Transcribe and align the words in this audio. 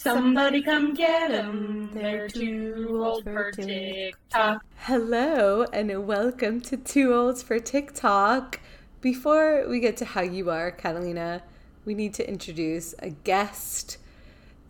Somebody 0.00 0.62
come 0.62 0.94
get 0.94 1.32
'em. 1.32 1.90
They're 1.92 2.28
too 2.28 3.00
old 3.02 3.24
for 3.24 3.50
TikTok. 3.50 4.64
Hello, 4.76 5.64
and 5.72 6.06
welcome 6.06 6.60
to 6.60 6.76
Too 6.76 7.12
Old 7.12 7.42
for 7.42 7.58
TikTok. 7.58 8.60
Before 9.00 9.68
we 9.68 9.80
get 9.80 9.96
to 9.96 10.04
how 10.04 10.20
you 10.20 10.50
are, 10.50 10.70
Catalina, 10.70 11.42
we 11.84 11.94
need 11.94 12.14
to 12.14 12.28
introduce 12.30 12.94
a 13.00 13.10
guest, 13.10 13.98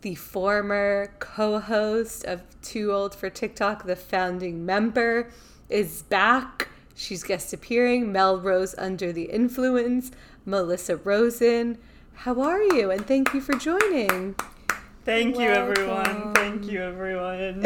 the 0.01 0.15
former 0.15 1.13
co 1.19 1.59
host 1.59 2.25
of 2.25 2.41
Too 2.63 2.91
Old 2.91 3.13
for 3.13 3.29
TikTok, 3.29 3.85
the 3.85 3.95
founding 3.95 4.65
member, 4.65 5.29
is 5.69 6.01
back. 6.01 6.69
She's 6.95 7.21
guest 7.21 7.53
appearing, 7.53 8.11
Melrose 8.11 8.73
Under 8.79 9.13
the 9.13 9.25
Influence, 9.25 10.09
Melissa 10.43 10.95
Rosen. 10.95 11.77
How 12.15 12.41
are 12.41 12.63
you? 12.63 12.89
And 12.89 13.05
thank 13.05 13.35
you 13.35 13.41
for 13.41 13.53
joining. 13.53 14.35
Thank 15.09 15.39
you, 15.39 15.49
everyone. 15.49 16.33
Thank 16.35 16.65
you, 16.67 16.81
everyone. 16.83 17.65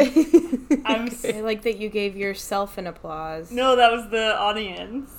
I'm 0.86 1.08
s- 1.08 1.26
I 1.26 1.40
like 1.42 1.60
that 1.62 1.76
you 1.76 1.90
gave 1.90 2.16
yourself 2.16 2.78
an 2.78 2.86
applause. 2.86 3.50
no, 3.50 3.76
that 3.76 3.92
was 3.92 4.08
the 4.08 4.34
audience. 4.34 5.10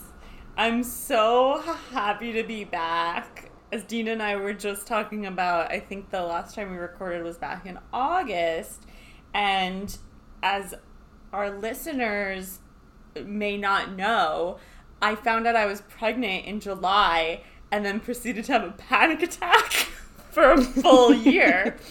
I'm 0.58 0.82
so 0.84 1.62
happy 1.92 2.34
to 2.34 2.42
be 2.44 2.64
back. 2.64 3.52
As 3.72 3.84
Dena 3.84 4.12
and 4.14 4.24
I 4.24 4.38
were 4.38 4.54
just 4.54 4.88
talking 4.88 5.28
about, 5.28 5.70
I 5.72 5.80
think 5.80 6.10
the 6.10 6.24
last 6.24 6.56
time 6.56 6.72
we 6.72 6.78
recorded 6.78 7.24
was 7.24 7.38
back 7.38 7.68
in 7.68 7.78
August. 7.94 8.82
And 9.34 9.96
as 10.42 10.74
our 11.32 11.52
listeners 11.52 12.60
may 13.24 13.56
not 13.58 13.92
know, 13.96 14.58
I 15.00 15.14
found 15.14 15.46
out 15.46 15.56
I 15.56 15.66
was 15.68 15.82
pregnant 15.82 16.46
in 16.46 16.60
July 16.60 17.44
and 17.72 17.86
then 17.86 18.00
proceeded 18.00 18.46
to 18.46 18.54
have 18.54 18.64
a 18.64 18.72
panic 18.72 19.22
attack 19.22 19.72
for 20.32 20.52
a 20.54 20.62
full 20.62 21.14
year. 21.14 21.78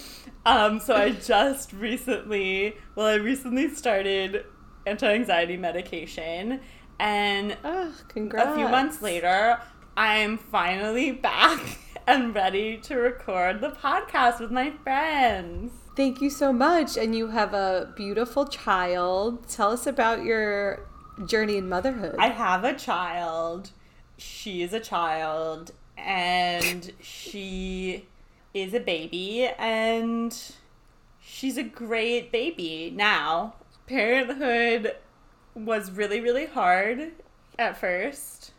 Um, 0.47 0.79
so 0.81 0.95
I 0.95 1.11
just 1.13 1.73
recently, 1.73 2.77
well, 2.95 3.07
I 3.07 3.15
recently 3.15 3.69
started 3.75 4.45
anti-anxiety 4.87 5.57
medication, 5.57 6.61
and 6.99 7.57
Oh, 7.65 7.93
congrats. 8.09 8.51
a 8.51 8.55
few 8.55 8.69
months 8.69 9.01
later, 9.01 9.59
I'm 9.97 10.37
finally 10.37 11.13
back 11.31 11.61
and 12.07 12.35
ready 12.35 12.77
to 12.79 12.97
record 12.97 13.61
the 13.63 13.71
podcast 13.71 14.41
with 14.41 14.51
my 14.51 14.71
friends. 14.83 15.73
Thank 15.97 16.21
you 16.21 16.29
so 16.29 16.53
much. 16.53 16.97
And 16.99 17.15
you 17.17 17.29
have 17.29 17.55
a 17.55 17.93
beautiful 17.97 18.47
child. 18.47 19.49
Tell 19.49 19.71
us 19.71 19.87
about 19.87 20.25
your 20.25 20.87
journey 21.27 21.57
in 21.57 21.69
motherhood. 21.69 22.17
I 22.19 22.29
have 22.29 22.65
a 22.65 22.75
child. 22.75 23.71
She 24.19 24.63
is 24.63 24.73
a 24.75 24.81
child, 24.81 25.71
and 25.97 26.93
she 27.01 28.07
is 28.55 28.73
a 28.73 28.81
baby, 28.81 29.49
and 29.59 30.55
she's 31.21 31.59
a 31.59 31.63
great 31.63 32.31
baby 32.31 32.93
now. 32.95 33.55
Parenthood 33.87 34.95
was 35.55 35.91
really, 35.91 36.21
really 36.21 36.47
hard 36.47 37.13
at 37.59 37.77
first, 37.77 38.53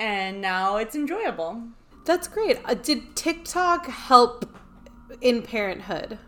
and 0.00 0.40
now 0.40 0.76
it's 0.76 0.96
enjoyable. 0.96 1.62
That's 2.04 2.26
great. 2.26 2.58
Uh, 2.64 2.74
did 2.74 3.14
TikTok 3.14 3.86
help 3.86 4.58
in 5.20 5.42
parenthood? 5.42 6.18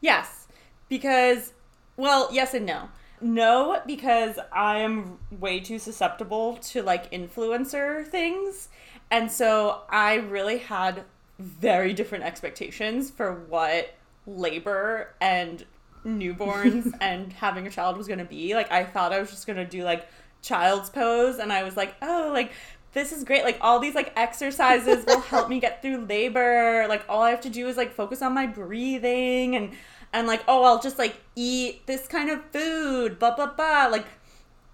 Yes, 0.00 0.48
because, 0.88 1.52
well, 1.96 2.28
yes 2.32 2.52
and 2.52 2.66
no. 2.66 2.88
No, 3.20 3.80
because 3.86 4.38
I 4.52 4.78
am 4.78 5.18
way 5.30 5.60
too 5.60 5.78
susceptible 5.78 6.56
to 6.56 6.82
like 6.82 7.10
influencer 7.12 8.04
things. 8.04 8.68
And 9.12 9.30
so 9.30 9.82
I 9.88 10.14
really 10.14 10.58
had 10.58 11.04
very 11.42 11.92
different 11.92 12.24
expectations 12.24 13.10
for 13.10 13.44
what 13.48 13.94
labor 14.26 15.14
and 15.20 15.64
newborns 16.04 16.92
and 17.00 17.32
having 17.32 17.66
a 17.66 17.70
child 17.70 17.96
was 17.96 18.06
going 18.06 18.18
to 18.18 18.24
be. 18.24 18.54
Like, 18.54 18.70
I 18.70 18.84
thought 18.84 19.12
I 19.12 19.20
was 19.20 19.30
just 19.30 19.46
going 19.46 19.58
to 19.58 19.64
do 19.64 19.84
like 19.84 20.08
child's 20.42 20.90
pose, 20.90 21.38
and 21.38 21.52
I 21.52 21.62
was 21.62 21.76
like, 21.76 21.94
oh, 22.02 22.30
like, 22.32 22.52
this 22.92 23.12
is 23.12 23.24
great. 23.24 23.44
Like, 23.44 23.58
all 23.60 23.78
these 23.78 23.94
like 23.94 24.12
exercises 24.16 25.04
will 25.06 25.20
help 25.32 25.48
me 25.48 25.60
get 25.60 25.82
through 25.82 26.06
labor. 26.06 26.86
Like, 26.88 27.04
all 27.08 27.22
I 27.22 27.30
have 27.30 27.40
to 27.42 27.50
do 27.50 27.68
is 27.68 27.76
like 27.76 27.92
focus 27.92 28.22
on 28.22 28.34
my 28.34 28.46
breathing 28.46 29.56
and 29.56 29.72
and 30.12 30.26
like 30.26 30.42
oh 30.48 30.62
i'll 30.64 30.80
just 30.80 30.98
like 30.98 31.16
eat 31.36 31.86
this 31.86 32.06
kind 32.06 32.30
of 32.30 32.44
food 32.46 33.18
blah 33.18 33.34
blah 33.34 33.46
blah 33.46 33.86
like 33.86 34.06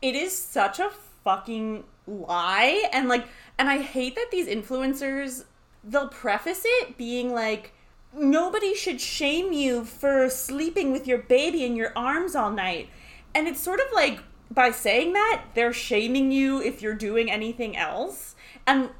it 0.02 0.14
is 0.14 0.36
such 0.36 0.78
a 0.80 0.90
fucking 1.24 1.84
lie 2.06 2.88
and 2.92 3.08
like 3.08 3.26
and 3.58 3.68
i 3.68 3.78
hate 3.78 4.14
that 4.14 4.28
these 4.30 4.46
influencers 4.46 5.44
they'll 5.84 6.08
preface 6.08 6.62
it 6.64 6.96
being 6.96 7.32
like 7.32 7.72
nobody 8.12 8.74
should 8.74 9.00
shame 9.00 9.52
you 9.52 9.84
for 9.84 10.28
sleeping 10.28 10.92
with 10.92 11.06
your 11.06 11.18
baby 11.18 11.64
in 11.64 11.76
your 11.76 11.92
arms 11.94 12.34
all 12.34 12.50
night. 12.50 12.88
And 13.34 13.46
it's 13.46 13.60
sort 13.60 13.80
of 13.80 13.86
like 13.92 14.20
by 14.50 14.70
saying 14.70 15.12
that 15.12 15.44
they're 15.54 15.72
shaming 15.72 16.32
you 16.32 16.60
if 16.62 16.80
you're 16.80 16.94
doing 16.94 17.30
anything 17.30 17.76
else. 17.76 18.34
And 18.66 18.90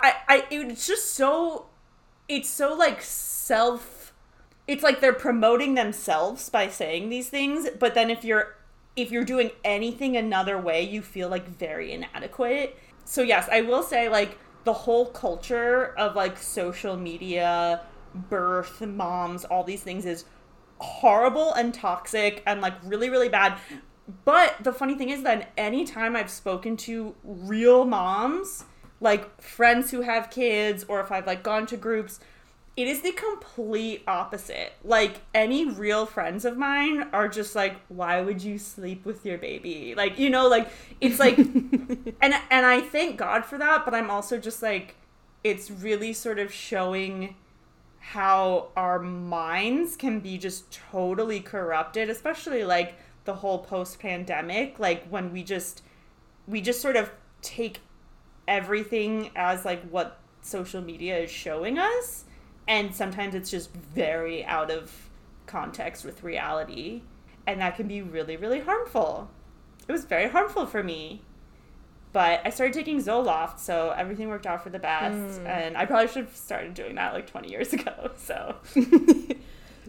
i 0.00 0.14
i 0.28 0.46
it's 0.50 0.86
just 0.86 1.14
so 1.14 1.66
it's 2.28 2.48
so 2.48 2.74
like 2.74 3.00
self 3.00 4.12
it's 4.66 4.82
like 4.82 5.00
they're 5.00 5.12
promoting 5.12 5.74
themselves 5.74 6.48
by 6.48 6.68
saying 6.68 7.08
these 7.10 7.28
things 7.28 7.68
but 7.78 7.94
then 7.94 8.10
if 8.10 8.24
you're 8.24 8.56
if 8.96 9.10
you're 9.10 9.24
doing 9.24 9.50
anything 9.64 10.16
another 10.16 10.58
way 10.58 10.82
you 10.82 11.02
feel 11.02 11.28
like 11.28 11.46
very 11.46 11.92
inadequate. 11.92 12.76
So 13.04 13.22
yes 13.22 13.48
i 13.50 13.60
will 13.60 13.82
say 13.82 14.08
like 14.08 14.38
the 14.64 14.72
whole 14.72 15.06
culture 15.06 15.94
of 15.96 16.16
like 16.16 16.38
social 16.38 16.96
media 16.96 17.82
birth 18.14 18.80
moms 18.80 19.44
all 19.44 19.64
these 19.64 19.82
things 19.82 20.06
is 20.06 20.24
horrible 20.78 21.52
and 21.54 21.74
toxic 21.74 22.42
and 22.46 22.60
like 22.60 22.74
really 22.84 23.10
really 23.10 23.28
bad. 23.28 23.58
But 24.24 24.56
the 24.62 24.72
funny 24.72 24.96
thing 24.96 25.08
is 25.10 25.22
that 25.22 25.52
anytime 25.56 26.14
i've 26.14 26.30
spoken 26.30 26.76
to 26.76 27.14
real 27.24 27.84
moms 27.84 28.64
like 29.00 29.40
friends 29.40 29.90
who 29.90 30.02
have 30.02 30.30
kids 30.30 30.84
or 30.88 31.00
if 31.00 31.10
i've 31.10 31.26
like 31.26 31.42
gone 31.42 31.66
to 31.66 31.76
groups 31.76 32.20
it 32.76 32.88
is 32.88 33.02
the 33.02 33.12
complete 33.12 34.02
opposite. 34.06 34.72
Like 34.82 35.20
any 35.32 35.64
real 35.64 36.06
friends 36.06 36.44
of 36.44 36.56
mine 36.56 37.08
are 37.12 37.28
just 37.28 37.54
like, 37.54 37.76
why 37.88 38.20
would 38.20 38.42
you 38.42 38.58
sleep 38.58 39.04
with 39.04 39.24
your 39.24 39.38
baby? 39.38 39.94
Like, 39.96 40.18
you 40.18 40.28
know, 40.28 40.48
like 40.48 40.68
it's 41.00 41.20
like 41.20 41.38
and 41.38 42.08
and 42.20 42.66
I 42.66 42.80
thank 42.80 43.16
God 43.16 43.44
for 43.44 43.58
that, 43.58 43.84
but 43.84 43.94
I'm 43.94 44.10
also 44.10 44.38
just 44.38 44.62
like 44.62 44.96
it's 45.44 45.70
really 45.70 46.12
sort 46.12 46.38
of 46.38 46.52
showing 46.52 47.36
how 48.00 48.68
our 48.76 48.98
minds 48.98 49.96
can 49.96 50.20
be 50.20 50.36
just 50.36 50.70
totally 50.72 51.40
corrupted, 51.40 52.10
especially 52.10 52.64
like 52.64 52.94
the 53.24 53.36
whole 53.36 53.58
post 53.58 54.00
pandemic, 54.00 54.78
like 54.78 55.06
when 55.08 55.32
we 55.32 55.44
just 55.44 55.82
we 56.48 56.60
just 56.60 56.82
sort 56.82 56.96
of 56.96 57.10
take 57.40 57.80
everything 58.48 59.30
as 59.36 59.64
like 59.64 59.88
what 59.90 60.18
social 60.42 60.82
media 60.82 61.18
is 61.18 61.30
showing 61.30 61.78
us 61.78 62.24
and 62.66 62.94
sometimes 62.94 63.34
it's 63.34 63.50
just 63.50 63.72
very 63.72 64.44
out 64.44 64.70
of 64.70 65.10
context 65.46 66.04
with 66.04 66.22
reality 66.22 67.02
and 67.46 67.60
that 67.60 67.76
can 67.76 67.86
be 67.86 68.00
really 68.00 68.36
really 68.36 68.60
harmful 68.60 69.30
it 69.86 69.92
was 69.92 70.04
very 70.04 70.28
harmful 70.28 70.66
for 70.66 70.82
me 70.82 71.22
but 72.12 72.40
i 72.44 72.50
started 72.50 72.72
taking 72.72 72.98
zoloft 72.98 73.58
so 73.58 73.90
everything 73.96 74.28
worked 74.28 74.46
out 74.46 74.62
for 74.62 74.70
the 74.70 74.78
best 74.78 75.40
hmm. 75.40 75.46
and 75.46 75.76
i 75.76 75.84
probably 75.84 76.08
should 76.08 76.24
have 76.24 76.36
started 76.36 76.72
doing 76.74 76.94
that 76.94 77.12
like 77.12 77.26
20 77.26 77.50
years 77.50 77.72
ago 77.72 78.10
so 78.16 78.56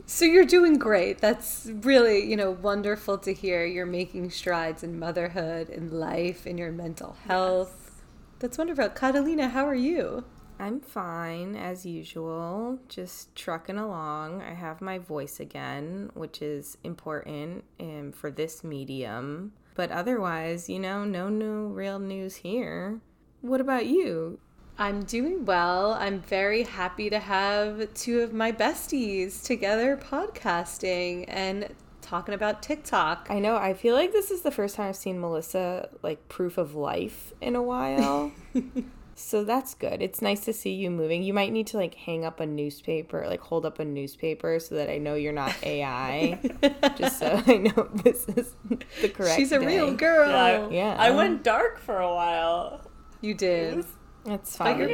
So 0.05 0.25
you're 0.25 0.45
doing 0.45 0.77
great. 0.77 1.19
That's 1.19 1.69
really, 1.81 2.29
you 2.29 2.35
know, 2.35 2.51
wonderful 2.51 3.17
to 3.19 3.33
hear. 3.33 3.65
You're 3.65 3.85
making 3.85 4.29
strides 4.31 4.83
in 4.83 4.99
motherhood, 4.99 5.69
in 5.69 5.89
life, 5.91 6.45
in 6.45 6.57
your 6.57 6.71
mental 6.71 7.15
health. 7.25 8.03
That's 8.39 8.57
wonderful. 8.57 8.89
Catalina, 8.89 9.49
how 9.49 9.65
are 9.65 9.75
you? 9.75 10.25
I'm 10.59 10.79
fine 10.79 11.55
as 11.55 11.85
usual, 11.85 12.79
just 12.87 13.35
trucking 13.35 13.77
along. 13.77 14.41
I 14.41 14.53
have 14.53 14.81
my 14.81 14.97
voice 14.97 15.39
again, 15.39 16.09
which 16.13 16.41
is 16.41 16.77
important 16.83 17.65
um, 17.79 18.13
for 18.13 18.31
this 18.31 18.63
medium. 18.63 19.51
But 19.75 19.91
otherwise, 19.91 20.69
you 20.69 20.79
know, 20.79 21.03
no 21.03 21.27
new 21.27 21.67
real 21.67 21.99
news 21.99 22.37
here. 22.37 23.01
What 23.41 23.59
about 23.59 23.85
you? 23.85 24.39
I'm 24.77 25.03
doing 25.03 25.45
well. 25.45 25.93
I'm 25.93 26.21
very 26.21 26.63
happy 26.63 27.09
to 27.09 27.19
have 27.19 27.93
two 27.93 28.21
of 28.21 28.33
my 28.33 28.51
besties 28.51 29.43
together 29.43 29.97
podcasting 29.97 31.25
and 31.27 31.69
talking 32.01 32.33
about 32.33 32.61
TikTok. 32.61 33.27
I 33.29 33.39
know, 33.39 33.55
I 33.57 33.73
feel 33.73 33.95
like 33.95 34.11
this 34.11 34.31
is 34.31 34.41
the 34.41 34.51
first 34.51 34.75
time 34.75 34.89
I've 34.89 34.95
seen 34.95 35.19
Melissa 35.19 35.89
like 36.01 36.27
proof 36.29 36.57
of 36.57 36.75
life 36.75 37.33
in 37.41 37.55
a 37.55 37.61
while. 37.61 38.31
so 39.17 39.43
that's 39.45 39.73
good. 39.73 40.01
It's 40.01 40.21
nice 40.21 40.41
to 40.45 40.51
see 40.53 40.73
you 40.73 40.91
moving. 40.91 41.23
You 41.23 41.33
might 41.33 41.53
need 41.53 41.67
to 41.67 41.77
like 41.77 41.95
hang 41.95 42.25
up 42.25 42.39
a 42.41 42.45
newspaper, 42.45 43.25
like 43.27 43.39
hold 43.39 43.65
up 43.65 43.79
a 43.79 43.85
newspaper 43.85 44.59
so 44.59 44.75
that 44.75 44.89
I 44.89 44.97
know 44.97 45.15
you're 45.15 45.31
not 45.33 45.55
AI. 45.63 46.37
just 46.97 47.19
so 47.19 47.41
I 47.47 47.57
know 47.57 47.89
this 48.03 48.27
is 48.29 48.53
the 49.01 49.09
correct 49.09 49.35
She's 49.37 49.51
a 49.53 49.59
real 49.59 49.93
girl. 49.93 50.29
yeah, 50.29 50.67
Yeah. 50.69 50.95
i 50.99 51.11
went 51.11 51.43
dark 51.43 51.79
for 51.79 51.97
a 51.99 52.13
while 52.13 52.81
You 53.21 53.33
did. 53.33 53.77
was, 53.77 53.85
It's 54.25 54.57
But 54.57 54.63
fine. 54.65 54.79
you're. 54.79 54.89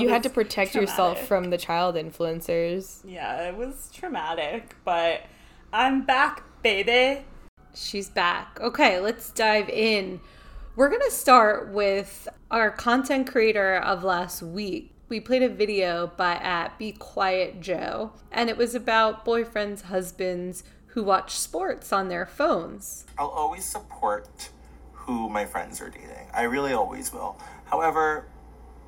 You 0.00 0.08
had 0.08 0.22
to 0.22 0.28
It's 0.28 0.34
protect 0.34 0.74
yourself 0.74 1.26
from 1.26 1.50
the 1.50 1.58
child 1.58 1.96
influencers. 1.96 3.00
Yeah, 3.04 3.48
it 3.48 3.56
was 3.56 3.90
traumatic, 3.92 4.74
but 4.84 5.22
I'm 5.72 6.06
back, 6.06 6.44
baby. 6.62 7.24
She's 7.74 8.08
back. 8.08 8.58
Okay, 8.60 9.00
let's 9.00 9.30
dive 9.32 9.68
in. 9.68 10.20
We're 10.76 10.90
going 10.90 11.00
to 11.06 11.10
start 11.10 11.72
with 11.72 12.28
our 12.50 12.70
content 12.70 13.32
creator 13.32 13.76
of 13.76 14.04
last 14.04 14.42
week. 14.42 14.92
We 15.08 15.20
played 15.20 15.42
a 15.42 15.48
video 15.48 16.12
by 16.18 16.34
at 16.34 16.78
Be 16.78 16.92
Quiet 16.92 17.62
Joe, 17.62 18.12
and 18.30 18.50
it 18.50 18.58
was 18.58 18.74
about 18.74 19.24
boyfriends, 19.24 19.84
husbands 19.84 20.64
who 20.88 21.02
watch 21.02 21.30
sports 21.38 21.94
on 21.94 22.08
their 22.08 22.26
phones. 22.26 23.06
I'll 23.16 23.28
always 23.28 23.64
support 23.64 24.50
who 24.92 25.30
my 25.30 25.46
friends 25.46 25.80
are 25.80 25.88
dating. 25.88 26.28
I 26.34 26.42
really 26.42 26.74
always 26.74 27.10
will. 27.10 27.40
However, 27.64 28.26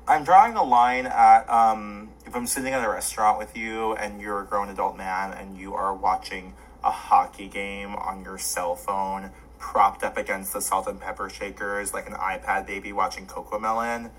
I'm 0.07 0.23
drawing 0.23 0.53
a 0.53 0.63
line 0.63 1.07
at 1.07 1.49
um, 1.49 2.11
if 2.27 2.35
I'm 2.35 2.45
sitting 2.45 2.71
at 2.71 2.85
a 2.85 2.89
restaurant 2.89 3.39
with 3.39 3.57
you 3.57 3.95
and 3.95 4.21
you're 4.21 4.41
a 4.41 4.45
grown 4.45 4.69
adult 4.69 4.95
man 4.95 5.33
and 5.33 5.57
you 5.57 5.73
are 5.73 5.95
watching 5.95 6.53
a 6.83 6.91
hockey 6.91 7.47
game 7.47 7.95
on 7.95 8.23
your 8.23 8.37
cell 8.37 8.75
phone, 8.75 9.31
propped 9.59 10.03
up 10.03 10.17
against 10.17 10.53
the 10.53 10.61
salt 10.61 10.87
and 10.87 10.99
pepper 10.99 11.29
shakers 11.29 11.93
like 11.93 12.07
an 12.07 12.13
iPad 12.13 12.65
baby 12.65 12.93
watching 12.93 13.27
Cocomelon. 13.27 14.09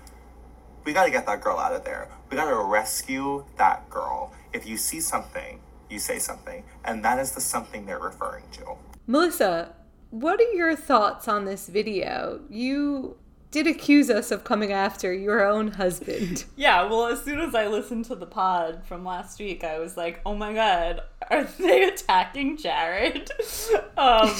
We 0.83 0.93
gotta 0.93 1.11
get 1.11 1.25
that 1.25 1.41
girl 1.41 1.57
out 1.57 1.73
of 1.73 1.83
there. 1.83 2.07
We 2.29 2.37
gotta 2.37 2.55
rescue 2.55 3.45
that 3.57 3.89
girl. 3.89 4.33
If 4.53 4.65
you 4.65 4.77
see 4.77 5.01
something, 5.01 5.59
you 5.89 5.99
say 5.99 6.19
something. 6.19 6.63
And 6.85 7.03
that 7.03 7.19
is 7.19 7.33
the 7.33 7.41
something 7.41 7.85
they're 7.85 7.99
referring 7.99 8.45
to. 8.53 8.75
Melissa, 9.07 9.75
what 10.09 10.39
are 10.39 10.53
your 10.53 10.75
thoughts 10.75 11.27
on 11.27 11.45
this 11.45 11.67
video? 11.67 12.41
You 12.49 13.17
did 13.51 13.67
accuse 13.67 14.09
us 14.09 14.31
of 14.31 14.43
coming 14.43 14.71
after 14.71 15.13
your 15.13 15.45
own 15.45 15.71
husband. 15.71 16.45
Yeah, 16.55 16.83
well, 16.83 17.07
as 17.07 17.21
soon 17.21 17.39
as 17.39 17.55
I 17.55 17.67
listened 17.67 18.05
to 18.05 18.15
the 18.15 18.25
pod 18.25 18.85
from 18.85 19.03
last 19.03 19.39
week, 19.39 19.63
I 19.63 19.79
was 19.79 19.97
like, 19.97 20.21
oh 20.25 20.35
my 20.35 20.53
god, 20.53 21.01
are 21.29 21.43
they 21.59 21.83
attacking 21.83 22.57
Jared? 22.57 23.31
um, 23.97 24.31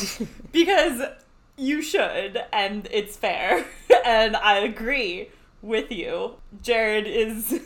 because 0.52 1.02
you 1.58 1.81
should, 1.81 2.42
and 2.54 2.88
it's 2.92 3.18
fair, 3.18 3.66
and 4.06 4.36
I 4.36 4.60
agree 4.60 5.30
with 5.62 5.92
you. 5.92 6.36
Jared 6.62 7.07
is 7.07 7.62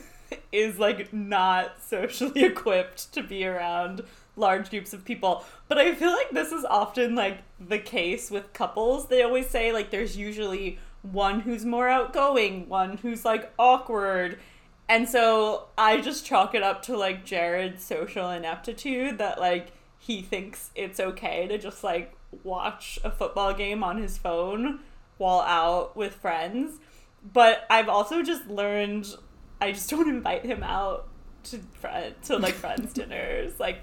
is 0.52 0.78
like 0.78 1.12
not 1.12 1.80
socially 1.82 2.44
equipped 2.44 3.12
to 3.12 3.22
be 3.22 3.44
around 3.44 4.02
large 4.36 4.70
groups 4.70 4.92
of 4.92 5.04
people. 5.04 5.44
But 5.68 5.78
I 5.78 5.94
feel 5.94 6.12
like 6.12 6.30
this 6.30 6.52
is 6.52 6.64
often 6.64 7.14
like 7.14 7.38
the 7.60 7.78
case 7.78 8.30
with 8.30 8.52
couples. 8.52 9.08
They 9.08 9.22
always 9.22 9.48
say 9.48 9.72
like 9.72 9.90
there's 9.90 10.16
usually 10.16 10.78
one 11.12 11.40
who's 11.40 11.64
more 11.64 11.88
outgoing, 11.88 12.68
one 12.68 12.98
who's 12.98 13.24
like 13.24 13.52
awkward. 13.58 14.38
And 14.88 15.08
so 15.08 15.68
I 15.76 16.00
just 16.00 16.24
chalk 16.24 16.54
it 16.54 16.62
up 16.62 16.82
to 16.82 16.96
like 16.96 17.24
Jared's 17.24 17.84
social 17.84 18.30
ineptitude 18.30 19.18
that 19.18 19.40
like 19.40 19.72
he 19.98 20.22
thinks 20.22 20.70
it's 20.74 21.00
okay 21.00 21.46
to 21.48 21.58
just 21.58 21.82
like 21.82 22.14
watch 22.44 22.98
a 23.02 23.10
football 23.10 23.54
game 23.54 23.82
on 23.82 24.00
his 24.00 24.18
phone 24.18 24.80
while 25.18 25.40
out 25.40 25.96
with 25.96 26.14
friends. 26.14 26.78
But 27.32 27.66
I've 27.68 27.88
also 27.88 28.22
just 28.22 28.46
learned 28.46 29.08
I 29.60 29.72
just 29.72 29.90
don't 29.90 30.08
invite 30.08 30.44
him 30.44 30.62
out 30.62 31.08
to 31.44 31.58
friend 31.80 32.14
to 32.24 32.36
like 32.38 32.54
friends 32.54 32.92
dinners. 32.94 33.58
Like 33.58 33.80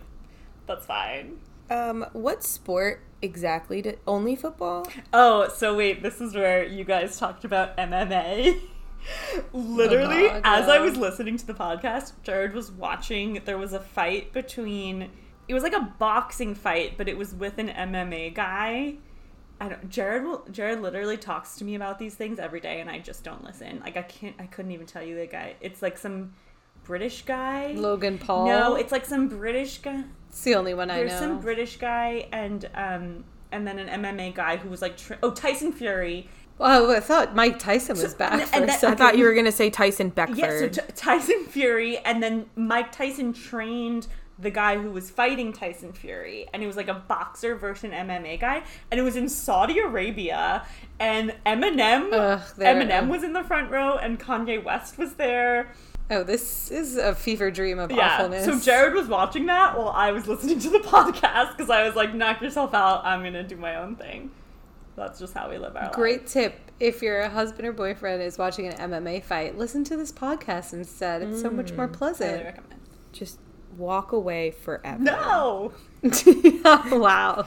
that's 0.68 0.86
fine. 0.86 1.40
Um, 1.74 2.06
what 2.14 2.44
sport 2.44 3.02
exactly 3.20 3.82
did 3.82 3.98
only 4.06 4.36
football? 4.36 4.88
Oh, 5.12 5.48
so 5.48 5.76
wait, 5.76 6.04
this 6.04 6.22
is 6.22 6.36
where 6.36 6.64
you 6.64 6.84
guys 6.84 7.18
talked 7.18 7.46
about 7.46 7.76
MMA. 7.78 8.62
Literally, 9.54 10.28
God, 10.28 10.42
as 10.44 10.70
I 10.70 10.78
was 10.78 10.98
listening 10.98 11.36
to 11.38 11.48
the 11.48 11.56
podcast, 11.56 12.14
Jared 12.22 12.54
was 12.54 12.72
watching. 12.72 13.42
There 13.46 13.58
was 13.58 13.74
a 13.74 13.80
fight 13.80 14.32
between. 14.34 15.10
It 15.48 15.56
was 15.56 15.64
like 15.64 15.74
a 15.74 15.92
boxing 15.98 16.54
fight, 16.54 16.96
but 16.96 17.10
it 17.10 17.18
was 17.18 17.34
with 17.34 17.58
an 17.58 17.70
MMA 17.70 18.36
guy. 18.36 18.98
I 19.60 19.70
don't. 19.70 19.90
Jared 19.90 20.26
will. 20.26 20.46
Jared 20.52 20.80
literally 20.80 21.18
talks 21.18 21.56
to 21.56 21.66
me 21.66 21.74
about 21.74 21.98
these 21.98 22.14
things 22.14 22.38
every 22.38 22.60
day, 22.60 22.82
and 22.82 22.90
I 22.90 23.00
just 23.00 23.24
don't 23.24 23.44
listen. 23.44 23.80
Like 23.80 23.98
I 23.98 24.04
can't. 24.04 24.36
I 24.38 24.46
couldn't 24.46 24.72
even 24.72 24.86
tell 24.86 25.04
you 25.04 25.16
the 25.16 25.26
guy. 25.26 25.56
It's 25.60 25.82
like 25.82 25.98
some 25.98 26.34
British 26.84 27.24
guy. 27.24 27.74
Logan 27.76 28.18
Paul. 28.18 28.48
No, 28.48 28.76
it's 28.76 28.92
like 28.92 29.06
some 29.06 29.28
British 29.28 29.78
guy. 29.80 30.04
it's 30.30 30.44
the 30.44 30.56
only 30.56 30.74
one 30.74 30.90
I 30.90 30.98
There's 30.98 31.12
know. 31.14 31.20
some 31.20 31.40
British 31.40 31.78
guy 31.78 32.28
and 32.32 32.70
um 32.76 33.24
and 33.52 33.68
then 33.68 33.78
an 33.80 34.02
MMA 34.04 34.34
guy 34.36 34.58
who 34.58 34.70
was 34.70 34.82
like 34.82 34.98
oh 35.22 35.32
Tyson 35.32 35.72
Fury. 35.72 36.28
oh, 36.60 36.94
I 36.96 37.00
thought 37.00 37.36
Mike 37.36 37.60
Tyson 37.60 37.98
was 37.98 38.14
back 38.14 38.50
and 38.56 38.68
that- 38.70 38.84
I 38.84 38.96
thought 38.96 39.18
you 39.18 39.26
were 39.26 39.34
gonna 39.34 39.52
say 39.52 39.70
Tyson 39.70 40.10
Beckford. 40.10 40.38
Yeah, 40.40 40.60
so 40.60 40.68
T- 40.70 40.82
Tyson 40.96 41.46
Fury 41.46 41.98
and 42.00 42.22
then 42.22 42.48
Mike 42.56 42.92
Tyson 42.92 43.32
trained 43.34 44.08
the 44.40 44.50
guy 44.50 44.78
who 44.80 44.90
was 44.90 45.12
fighting 45.12 45.54
Tyson 45.54 45.94
Fury 45.94 46.48
and 46.52 46.62
he 46.64 46.68
was 46.68 46.76
like 46.76 46.88
a 46.88 46.96
boxer 46.96 47.56
versus 47.56 47.84
an 47.86 47.92
MMA 47.92 48.40
guy 48.40 48.64
and 48.92 49.00
it 49.00 49.04
was 49.04 49.16
in 49.16 49.30
Saudi 49.30 49.78
Arabia 49.80 50.66
and 51.00 51.34
Eminem 51.46 52.12
Ugh, 52.12 52.42
Eminem 52.58 53.08
was 53.10 53.24
in 53.24 53.34
the 53.34 53.44
front 53.44 53.70
row 53.72 53.96
and 53.98 54.20
Kanye 54.20 54.62
West 54.64 54.98
was 54.98 55.14
there. 55.14 55.72
Oh, 56.14 56.24
this 56.24 56.72
is 56.72 56.96
a 56.98 57.14
fever 57.16 57.50
dream 57.52 57.80
of 57.80 57.92
Yeah. 57.92 58.16
awfulness. 58.16 58.46
So 58.46 58.60
Jared 58.60 58.94
was 58.94 59.08
watching 59.08 59.46
that 59.48 59.78
while 59.78 59.90
I 59.90 60.12
was 60.12 60.28
listening 60.28 60.60
to 60.60 60.70
the 60.70 60.80
podcast 60.96 61.52
because 61.58 61.70
I 61.70 61.86
was 61.86 61.96
like, 61.96 62.14
knock 62.14 62.42
yourself 62.42 62.74
out. 62.74 63.04
I'm 63.06 63.22
going 63.22 63.34
to 63.34 63.44
do 63.44 63.56
my 63.58 63.76
own 63.76 63.96
thing. 63.96 64.32
That's 64.96 65.20
just 65.20 65.34
how 65.34 65.50
we 65.50 65.58
live 65.58 65.76
our 65.76 65.84
life. 65.86 65.94
Great 65.94 66.28
tip. 66.28 66.56
If 66.80 67.02
your 67.02 67.28
husband 67.30 67.68
or 67.68 67.72
boyfriend 67.74 68.22
is 68.22 68.38
watching 68.38 68.68
an 68.68 68.92
MMA 68.92 69.24
fight, 69.24 69.58
listen 69.58 69.84
to 69.86 69.98
this 69.98 70.12
podcast 70.12 70.74
instead. 70.74 71.22
It's 71.24 71.42
so 71.42 71.50
much 71.50 71.72
more 71.72 71.88
mm, 71.88 71.90
Highly 71.90 71.98
pleasant. 71.98 72.44
recommend. 72.46 72.80
Just 73.12 73.40
walk 73.78 74.12
away 74.12 74.52
forever. 74.52 75.02
No! 75.02 75.74
Oh, 76.66 77.00
wow. 77.00 77.46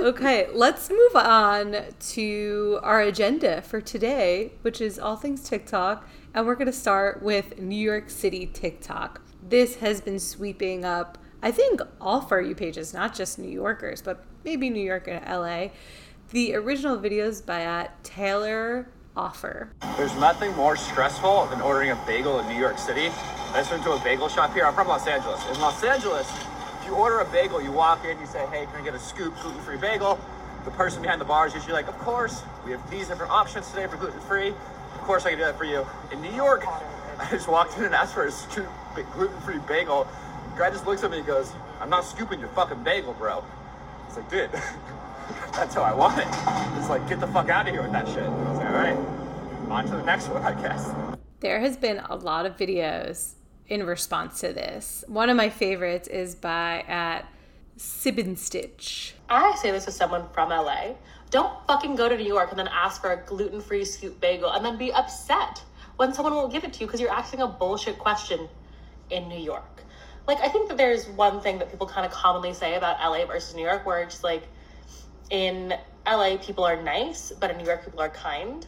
okay, 0.00 0.48
let's 0.52 0.88
move 0.90 1.16
on 1.16 1.76
to 2.10 2.78
our 2.82 3.00
agenda 3.02 3.62
for 3.62 3.80
today, 3.80 4.52
which 4.62 4.80
is 4.80 4.98
all 4.98 5.16
things 5.16 5.42
TikTok. 5.48 6.08
And 6.36 6.46
we're 6.46 6.54
going 6.54 6.66
to 6.66 6.72
start 6.72 7.22
with 7.22 7.58
New 7.58 7.74
York 7.74 8.10
City 8.10 8.44
TikTok. 8.44 9.22
This 9.48 9.76
has 9.76 10.02
been 10.02 10.18
sweeping 10.18 10.84
up, 10.84 11.16
I 11.42 11.50
think, 11.50 11.80
all 11.98 12.20
For 12.20 12.42
You 12.42 12.54
pages, 12.54 12.92
not 12.92 13.14
just 13.14 13.38
New 13.38 13.48
Yorkers, 13.48 14.02
but 14.02 14.22
maybe 14.44 14.68
New 14.68 14.82
York 14.82 15.08
and 15.08 15.24
LA. 15.24 15.68
The 16.32 16.54
original 16.54 16.98
videos 16.98 17.44
by 17.44 17.62
at 17.62 18.04
Taylor 18.04 18.86
Offer. 19.16 19.72
There's 19.96 20.14
nothing 20.16 20.54
more 20.56 20.76
stressful 20.76 21.46
than 21.46 21.62
ordering 21.62 21.92
a 21.92 22.04
bagel 22.06 22.38
in 22.40 22.48
New 22.48 22.60
York 22.60 22.76
City. 22.76 23.06
I 23.08 23.52
just 23.54 23.70
went 23.70 23.82
to 23.84 23.92
a 23.92 24.00
bagel 24.00 24.28
shop 24.28 24.52
here. 24.52 24.66
I'm 24.66 24.74
from 24.74 24.88
Los 24.88 25.06
Angeles. 25.06 25.42
In 25.48 25.58
Los 25.58 25.82
Angeles, 25.82 26.30
if 26.80 26.86
you 26.86 26.94
order 26.96 27.20
a 27.20 27.24
bagel, 27.32 27.62
you 27.62 27.72
walk 27.72 28.04
in, 28.04 28.20
you 28.20 28.26
say, 28.26 28.44
hey, 28.48 28.66
can 28.66 28.82
I 28.82 28.84
get 28.84 28.92
a 28.92 28.98
scoop 28.98 29.34
gluten-free 29.40 29.78
bagel? 29.78 30.20
The 30.66 30.70
person 30.72 31.00
behind 31.00 31.18
the 31.18 31.24
bar 31.24 31.46
is 31.46 31.54
usually 31.54 31.72
like, 31.72 31.88
of 31.88 31.96
course, 32.00 32.42
we 32.66 32.72
have 32.72 32.90
these 32.90 33.08
different 33.08 33.32
options 33.32 33.70
today 33.70 33.86
for 33.86 33.96
gluten-free. 33.96 34.52
Of 34.96 35.02
course, 35.02 35.26
I 35.26 35.30
can 35.30 35.38
do 35.38 35.44
that 35.44 35.58
for 35.58 35.64
you. 35.64 35.86
In 36.10 36.22
New 36.22 36.32
York, 36.32 36.64
I 37.18 37.28
just 37.30 37.48
walked 37.48 37.76
in 37.76 37.84
and 37.84 37.94
asked 37.94 38.14
for 38.14 38.24
a 38.24 38.32
scoop 38.32 38.66
gluten-free 38.94 39.58
bagel. 39.68 40.08
The 40.54 40.58
guy 40.58 40.70
just 40.70 40.86
looks 40.86 41.04
at 41.04 41.10
me 41.10 41.18
and 41.18 41.26
goes, 41.26 41.52
I'm 41.80 41.90
not 41.90 42.04
scooping 42.04 42.40
your 42.40 42.48
fucking 42.48 42.82
bagel, 42.82 43.12
bro. 43.12 43.44
It's 44.06 44.16
like, 44.16 44.30
dude, 44.30 44.50
that's 45.52 45.74
how 45.74 45.82
I 45.82 45.92
want 45.92 46.18
it. 46.18 46.26
It's 46.78 46.88
like, 46.88 47.06
get 47.08 47.20
the 47.20 47.26
fuck 47.26 47.50
out 47.50 47.68
of 47.68 47.74
here 47.74 47.82
with 47.82 47.92
that 47.92 48.08
shit. 48.08 48.24
I 48.24 48.28
was 48.28 48.58
like, 48.58 48.66
all 48.68 48.72
right, 48.72 48.96
on 49.70 49.84
to 49.84 49.96
the 49.96 50.02
next 50.02 50.28
one, 50.28 50.42
I 50.42 50.60
guess. 50.60 50.90
There 51.40 51.60
has 51.60 51.76
been 51.76 51.98
a 51.98 52.16
lot 52.16 52.46
of 52.46 52.56
videos 52.56 53.34
in 53.68 53.84
response 53.84 54.40
to 54.40 54.54
this. 54.54 55.04
One 55.08 55.28
of 55.28 55.36
my 55.36 55.50
favorites 55.50 56.08
is 56.08 56.34
by 56.34 56.80
uh, 56.88 56.90
at 56.90 57.28
Sibin 57.78 58.38
Stitch. 58.38 59.14
I 59.28 59.54
say 59.56 59.70
this 59.70 59.86
as 59.86 59.94
someone 59.94 60.26
from 60.32 60.48
LA. 60.48 60.94
Don't 61.36 61.66
fucking 61.66 61.96
go 61.96 62.08
to 62.08 62.16
New 62.16 62.24
York 62.24 62.48
and 62.48 62.58
then 62.58 62.68
ask 62.68 63.02
for 63.02 63.12
a 63.12 63.16
gluten 63.18 63.60
free 63.60 63.84
scoop 63.84 64.18
bagel 64.22 64.50
and 64.52 64.64
then 64.64 64.78
be 64.78 64.90
upset 64.90 65.62
when 65.96 66.14
someone 66.14 66.34
won't 66.34 66.50
give 66.50 66.64
it 66.64 66.72
to 66.72 66.80
you 66.80 66.86
because 66.86 66.98
you're 66.98 67.12
asking 67.12 67.42
a 67.42 67.46
bullshit 67.46 67.98
question 67.98 68.48
in 69.10 69.28
New 69.28 69.38
York. 69.38 69.82
Like, 70.26 70.40
I 70.40 70.48
think 70.48 70.70
that 70.70 70.78
there's 70.78 71.06
one 71.08 71.42
thing 71.42 71.58
that 71.58 71.70
people 71.70 71.86
kind 71.86 72.06
of 72.06 72.12
commonly 72.12 72.54
say 72.54 72.74
about 72.74 72.98
LA 73.00 73.26
versus 73.26 73.54
New 73.54 73.66
York 73.66 73.84
where 73.84 74.00
it's 74.00 74.24
like 74.24 74.44
in 75.28 75.74
LA, 76.06 76.38
people 76.38 76.64
are 76.64 76.82
nice, 76.82 77.32
but 77.38 77.50
in 77.50 77.58
New 77.58 77.66
York, 77.66 77.84
people 77.84 78.00
are 78.00 78.08
kind. 78.08 78.66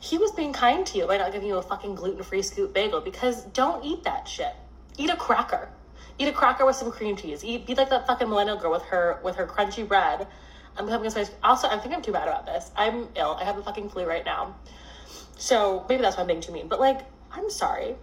He 0.00 0.18
was 0.18 0.32
being 0.32 0.52
kind 0.52 0.84
to 0.86 0.98
you 0.98 1.06
by 1.06 1.18
not 1.18 1.30
giving 1.30 1.46
you 1.46 1.58
a 1.58 1.62
fucking 1.62 1.94
gluten 1.94 2.24
free 2.24 2.42
scoop 2.42 2.74
bagel 2.74 3.00
because 3.00 3.44
don't 3.44 3.84
eat 3.84 4.02
that 4.02 4.26
shit. 4.26 4.56
Eat 4.98 5.10
a 5.10 5.16
cracker. 5.16 5.68
Eat 6.18 6.26
a 6.26 6.32
cracker 6.32 6.66
with 6.66 6.74
some 6.74 6.90
cream 6.90 7.14
cheese. 7.14 7.44
Eat, 7.44 7.68
be 7.68 7.76
like 7.76 7.90
that 7.90 8.08
fucking 8.08 8.28
millennial 8.28 8.56
girl 8.56 8.72
with 8.72 8.82
her 8.82 9.20
with 9.22 9.36
her 9.36 9.46
crunchy 9.46 9.86
bread. 9.86 10.26
I'm 10.76 10.86
becoming 10.86 11.06
a 11.06 11.10
spice. 11.10 11.30
Also, 11.42 11.68
I 11.68 11.78
think 11.78 11.94
I'm 11.94 12.02
too 12.02 12.12
bad 12.12 12.28
about 12.28 12.46
this. 12.46 12.70
I'm 12.76 13.08
ill. 13.16 13.36
I 13.40 13.44
have 13.44 13.56
the 13.56 13.62
fucking 13.62 13.90
flu 13.90 14.04
right 14.04 14.24
now. 14.24 14.56
So 15.36 15.84
maybe 15.88 16.02
that's 16.02 16.16
why 16.16 16.22
I'm 16.22 16.26
being 16.26 16.40
too 16.40 16.52
mean. 16.52 16.68
But 16.68 16.80
like, 16.80 17.00
I'm 17.32 17.50
sorry. 17.50 17.96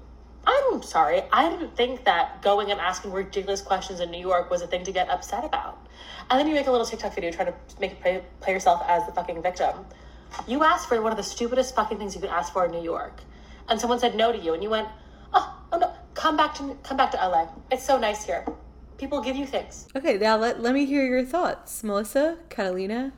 I'm 0.46 0.82
sorry. 0.82 1.24
I 1.32 1.50
didn't 1.50 1.76
think 1.76 2.06
that 2.06 2.42
going 2.42 2.72
and 2.72 2.80
asking 2.80 3.12
ridiculous 3.12 3.62
questions 3.62 4.00
in 4.00 4.10
New 4.12 4.20
York 4.20 4.50
was 4.50 4.62
a 4.62 4.68
thing 4.68 4.84
to 4.86 4.92
get 4.92 5.10
upset 5.10 5.44
about. 5.44 5.78
And 6.30 6.40
then 6.40 6.48
you 6.48 6.54
make 6.54 6.68
a 6.68 6.72
little 6.72 6.86
TikTok 6.86 7.14
video 7.14 7.32
trying 7.32 7.48
to 7.48 7.54
make 7.80 8.02
play, 8.02 8.24
play 8.40 8.54
yourself 8.54 8.82
as 8.88 9.06
the 9.06 9.12
fucking 9.12 9.42
victim. 9.42 9.86
You 10.48 10.64
asked 10.64 10.88
for 10.88 11.02
one 11.02 11.12
of 11.12 11.18
the 11.18 11.24
stupidest 11.24 11.76
fucking 11.76 11.98
things 11.98 12.16
you 12.16 12.22
could 12.22 12.30
ask 12.30 12.54
for 12.54 12.66
in 12.66 12.72
New 12.72 12.84
York, 12.84 13.22
and 13.70 13.80
someone 13.80 14.00
said 14.00 14.16
no 14.16 14.32
to 14.32 14.38
you, 14.38 14.54
and 14.54 14.62
you 14.62 14.70
went, 14.70 14.88
"Oh, 15.34 15.56
oh 15.72 15.78
no, 15.78 15.92
come 16.14 16.36
back 16.36 16.54
to 16.56 16.78
come 16.84 16.98
back 16.98 17.12
to 17.12 17.18
LA. 17.18 17.48
It's 17.72 17.84
so 17.84 17.98
nice 17.98 18.26
here. 18.26 18.46
People 18.98 19.22
give 19.22 19.36
you 19.36 19.46
things." 19.46 19.88
Okay, 19.96 20.18
now 20.18 20.38
let, 20.38 20.62
let 20.62 20.74
me 20.74 20.86
hear 20.86 21.06
your 21.06 21.24
thoughts. 21.24 21.84
Melissa, 21.84 22.38
Catalina, 22.50 23.14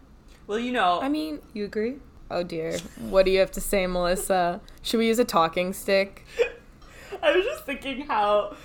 Well, 0.47 0.59
you 0.59 0.71
know, 0.71 0.99
I 1.01 1.09
mean, 1.09 1.39
you 1.53 1.65
agree? 1.65 1.97
oh 2.31 2.43
dear. 2.43 2.77
What 2.99 3.25
do 3.25 3.31
you 3.31 3.39
have 3.39 3.51
to 3.53 3.61
say, 3.61 3.87
Melissa? 3.87 4.61
Should 4.81 4.97
we 4.99 5.07
use 5.07 5.19
a 5.19 5.25
talking 5.25 5.73
stick? 5.73 6.25
I 7.23 7.35
was 7.35 7.43
just 7.45 7.65
thinking 7.65 8.01
how 8.01 8.55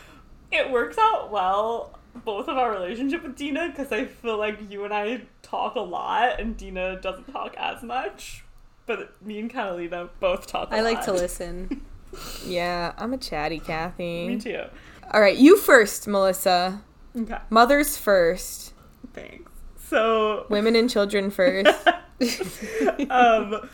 it 0.52 0.71
works 0.71 0.97
out 0.99 1.30
well, 1.33 1.99
both 2.25 2.47
of 2.49 2.56
our 2.59 2.71
relationship 2.71 3.23
with 3.23 3.37
Dena, 3.37 3.68
because 3.71 3.90
I 3.90 4.04
feel 4.04 4.37
like 4.38 4.71
you 4.71 4.85
and 4.85 4.92
I 4.94 5.23
talk 5.42 5.75
a 5.76 5.80
lot, 5.80 6.38
and 6.40 6.56
Dena 6.56 7.00
doesn't 7.00 7.33
talk 7.33 7.54
as 7.56 7.83
much. 7.83 8.44
But 8.87 9.21
me 9.25 9.38
and 9.38 9.49
Catalina 9.50 10.11
both 10.21 10.47
talk 10.47 10.71
a 10.71 10.76
I 10.76 10.80
like 10.83 10.99
lot. 10.99 11.04
to 11.06 11.12
listen. 11.12 11.83
Yeah, 12.47 12.92
I'm 12.97 13.12
a 13.12 13.18
chatty 13.18 13.59
Kathy. 13.59 14.28
Me 14.28 14.38
too. 14.38 14.62
All 15.11 15.21
right, 15.21 15.37
you 15.37 15.56
first, 15.56 16.06
Melissa. 16.06 16.80
Okay, 17.16 17.38
Mothers 17.50 17.97
first. 17.97 18.73
thanks. 19.12 19.50
So, 19.87 20.47
Women 20.49 20.75
and 20.76 20.90
children 20.90 21.30
first. 21.30 21.68
um, 23.11 23.68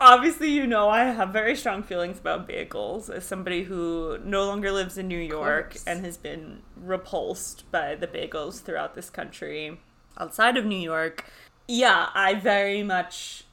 obviously, 0.00 0.50
you 0.50 0.66
know 0.66 0.88
I 0.88 1.04
have 1.04 1.30
very 1.30 1.54
strong 1.54 1.82
feelings 1.82 2.18
about 2.18 2.48
bagels 2.48 3.10
as 3.10 3.24
somebody 3.24 3.64
who 3.64 4.18
no 4.24 4.46
longer 4.46 4.72
lives 4.72 4.98
in 4.98 5.06
New 5.06 5.18
York 5.18 5.76
and 5.86 6.04
has 6.04 6.16
been 6.16 6.62
repulsed 6.76 7.70
by 7.70 7.94
the 7.94 8.06
bagels 8.06 8.60
throughout 8.62 8.94
this 8.94 9.10
country 9.10 9.78
outside 10.18 10.56
of 10.56 10.64
New 10.64 10.78
York. 10.78 11.24
Yeah, 11.68 12.08
I 12.14 12.34
very 12.34 12.82
much 12.82 13.44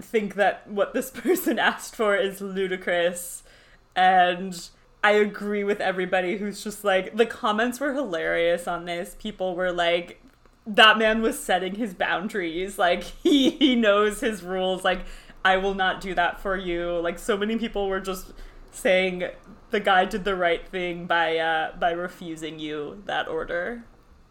think 0.00 0.34
that 0.34 0.68
what 0.68 0.92
this 0.92 1.10
person 1.14 1.58
asked 1.58 1.96
for 1.96 2.16
is 2.16 2.40
ludicrous 2.40 3.42
and 3.96 4.68
I 5.08 5.12
agree 5.12 5.64
with 5.64 5.80
everybody 5.80 6.36
who's 6.36 6.62
just 6.62 6.84
like 6.84 7.16
the 7.16 7.24
comments 7.24 7.80
were 7.80 7.94
hilarious 7.94 8.68
on 8.68 8.84
this. 8.84 9.16
People 9.18 9.56
were 9.56 9.72
like 9.72 10.22
that 10.66 10.98
man 10.98 11.22
was 11.22 11.42
setting 11.42 11.76
his 11.76 11.94
boundaries. 11.94 12.78
Like 12.78 13.02
he 13.22 13.48
he 13.48 13.74
knows 13.74 14.20
his 14.20 14.42
rules. 14.42 14.84
Like 14.84 15.00
I 15.42 15.56
will 15.56 15.72
not 15.72 16.02
do 16.02 16.12
that 16.12 16.40
for 16.40 16.58
you. 16.58 17.00
Like 17.00 17.18
so 17.18 17.38
many 17.38 17.56
people 17.56 17.88
were 17.88 18.00
just 18.00 18.34
saying 18.70 19.24
the 19.70 19.80
guy 19.80 20.04
did 20.04 20.24
the 20.24 20.36
right 20.36 20.68
thing 20.68 21.06
by 21.06 21.38
uh 21.38 21.74
by 21.78 21.92
refusing 21.92 22.58
you 22.58 23.02
that 23.06 23.28
order. 23.28 23.84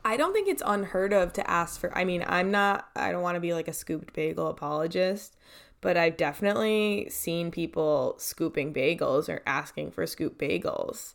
I 0.05 0.15
don't 0.15 0.31
think 0.31 0.48
it's 0.48 0.62
unheard 0.63 1.12
of 1.12 1.34
to 1.34 1.50
ask 1.50 1.79
for. 1.81 1.98
I 1.98 2.05
mean, 2.05 2.24
I'm 2.27 2.50
not, 2.50 2.88
I 2.96 3.12
don't 3.12 3.24
want 3.24 3.36
to 3.36 3.41
be 3.41 3.53
like 3.53 3.67
a 3.67 3.74
scooped 3.74 4.13
bagel 4.13 4.48
apologist, 4.48 5.36
but 5.81 5.98
I've 5.98 6.17
definitely 6.17 7.07
seen 7.10 7.51
people 7.51 8.15
scooping 8.17 8.74
bagels 8.74 9.29
or 9.29 9.41
asking 9.46 9.91
for 9.91 10.05
scoop 10.07 10.39
bagels. 10.39 11.13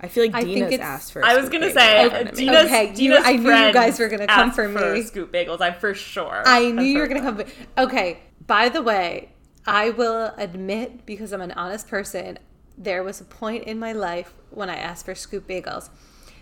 I 0.00 0.08
feel 0.08 0.24
like 0.24 0.34
I 0.34 0.42
think 0.42 0.54
Dena's 0.56 0.72
it's- 0.74 0.86
asked 0.88 1.12
for. 1.12 1.20
a 1.20 1.26
I 1.26 1.34
was 1.36 1.46
scooped 1.46 1.52
gonna 1.62 1.74
bagel 1.74 1.80
say 1.82 2.00
in 2.00 2.06
uh, 2.06 2.10
front 2.10 2.28
of 2.30 2.36
me. 2.38 2.44
Dena's, 2.46 2.64
Okay, 2.66 2.88
you- 2.90 2.94
Dena's 3.10 3.24
I 3.26 3.32
knew 3.36 3.52
you 3.66 3.72
guys 3.72 3.98
were 3.98 4.08
gonna 4.08 4.26
come 4.26 4.50
for 4.52 4.68
me. 4.68 5.02
scoop 5.02 5.32
bagels. 5.32 5.60
I'm 5.60 5.74
for 5.74 5.94
sure. 5.94 6.42
I 6.46 6.70
knew 6.70 6.82
you 6.84 6.98
were 6.98 7.06
going 7.06 7.22
to 7.24 7.32
that. 7.32 7.46
come. 7.76 7.86
Okay, 7.86 8.18
by 8.46 8.68
the 8.68 8.82
way, 8.82 9.30
I 9.66 9.90
will 9.90 10.32
admit, 10.36 11.06
because 11.06 11.32
I'm 11.32 11.40
an 11.40 11.52
honest 11.52 11.88
person, 11.88 12.38
there 12.76 13.02
was 13.02 13.20
a 13.20 13.24
point 13.24 13.64
in 13.64 13.78
my 13.78 13.92
life 13.92 14.34
when 14.50 14.68
I 14.68 14.76
asked 14.76 15.06
for 15.06 15.14
scoop 15.14 15.46
bagels. 15.48 15.88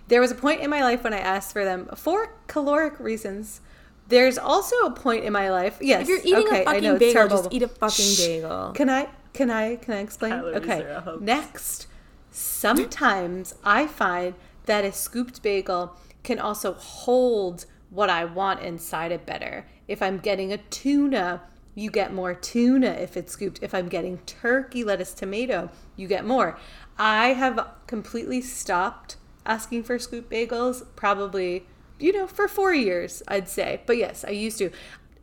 There 0.09 0.21
was 0.21 0.31
a 0.33 0.35
point 0.35 0.61
in 0.61 0.69
my 0.71 0.83
life 0.83 1.05
when 1.05 1.14
I 1.14 1.19
asked 1.19 1.52
for 1.52 1.64
them 1.64 1.88
for 1.95 2.35
caloric 2.49 2.99
reasons. 2.99 3.61
There's 4.09 4.39
also 4.39 4.77
a 4.87 4.91
point 4.91 5.25
in 5.25 5.33
my 5.33 5.51
life. 5.51 5.79
Yes, 5.81 6.03
If 6.03 6.09
you're 6.09 6.19
eating 6.19 6.49
okay, 6.49 6.59
a 6.59 6.63
I 6.63 6.65
fucking 6.65 6.83
know, 6.83 6.95
it's 6.95 6.99
bagel, 7.01 7.13
terrible. 7.15 7.37
just 7.39 7.53
eat 7.53 7.63
a 7.63 7.69
fucking 7.69 8.15
bagel. 8.19 8.73
Can 8.73 8.91
I? 8.91 9.09
Can 9.33 9.51
I? 9.51 9.77
Can 9.77 9.95
I 9.95 9.99
explain? 10.01 10.33
Calories 10.33 10.57
okay. 10.57 10.83
are 10.83 10.89
a 10.89 11.01
hoax. 11.01 11.23
Next, 11.23 11.87
sometimes 12.31 13.55
I 13.65 13.87
find 13.87 14.35
that 14.67 14.85
a 14.85 14.93
scooped 14.93 15.43
bagel 15.43 15.97
can 16.23 16.39
also 16.39 16.75
hold 16.75 17.67
what 17.91 18.11
I 18.11 18.25
want 18.25 18.61
inside 18.61 19.13
it 19.13 19.27
better. 19.27 19.67
If 19.89 20.03
I'm 20.03 20.19
getting 20.19 20.53
a 20.53 20.59
tuna, 20.59 21.43
you 21.75 21.91
get 21.91 22.13
more 22.13 22.35
tuna 22.35 22.89
if 22.89 23.17
it's 23.17 23.33
scooped. 23.33 23.59
If 23.63 23.75
I'm 23.75 23.89
getting 23.89 24.19
turkey, 24.19 24.85
lettuce, 24.85 25.13
tomato, 25.13 25.71
you 25.97 26.07
get 26.07 26.25
more. 26.25 26.59
I 26.99 27.29
have 27.29 27.67
completely 27.87 28.41
stopped 28.41 29.17
asking 29.45 29.83
for 29.85 29.99
scoop 29.99 30.31
bagels 30.31 30.85
probably 30.97 31.67
you 31.99 32.13
know 32.13 32.27
for 32.27 32.49
4 32.49 32.75
years 32.75 33.23
I'd 33.29 33.49
say. 33.49 33.83
But 33.87 33.97
yes, 33.97 34.25
I 34.25 34.31
used 34.31 34.59
to. 34.59 34.71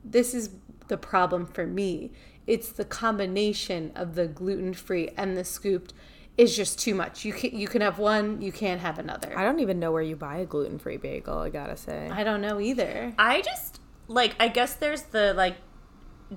This 0.03 0.33
is 0.33 0.51
the 0.87 0.97
problem 0.97 1.45
for 1.45 1.67
me. 1.67 2.11
It's 2.47 2.71
the 2.71 2.85
combination 2.85 3.91
of 3.95 4.15
the 4.15 4.27
gluten-free 4.27 5.11
and 5.15 5.37
the 5.37 5.43
scooped 5.43 5.93
is 6.35 6.55
just 6.55 6.79
too 6.79 6.95
much. 6.95 7.25
You 7.25 7.33
can 7.33 7.55
you 7.55 7.67
can 7.67 7.81
have 7.81 7.99
one, 7.99 8.41
you 8.41 8.51
can't 8.51 8.81
have 8.81 8.97
another. 8.97 9.37
I 9.37 9.43
don't 9.43 9.59
even 9.59 9.79
know 9.79 9.91
where 9.91 10.01
you 10.01 10.15
buy 10.15 10.37
a 10.37 10.45
gluten 10.45 10.79
free 10.79 10.97
bagel, 10.97 11.37
I 11.37 11.49
gotta 11.49 11.77
say. 11.77 12.09
I 12.09 12.23
don't 12.23 12.41
know 12.41 12.59
either. 12.59 13.13
I 13.19 13.41
just 13.41 13.81
like 14.07 14.35
I 14.39 14.47
guess 14.47 14.73
there's 14.73 15.03
the 15.03 15.33
like 15.33 15.57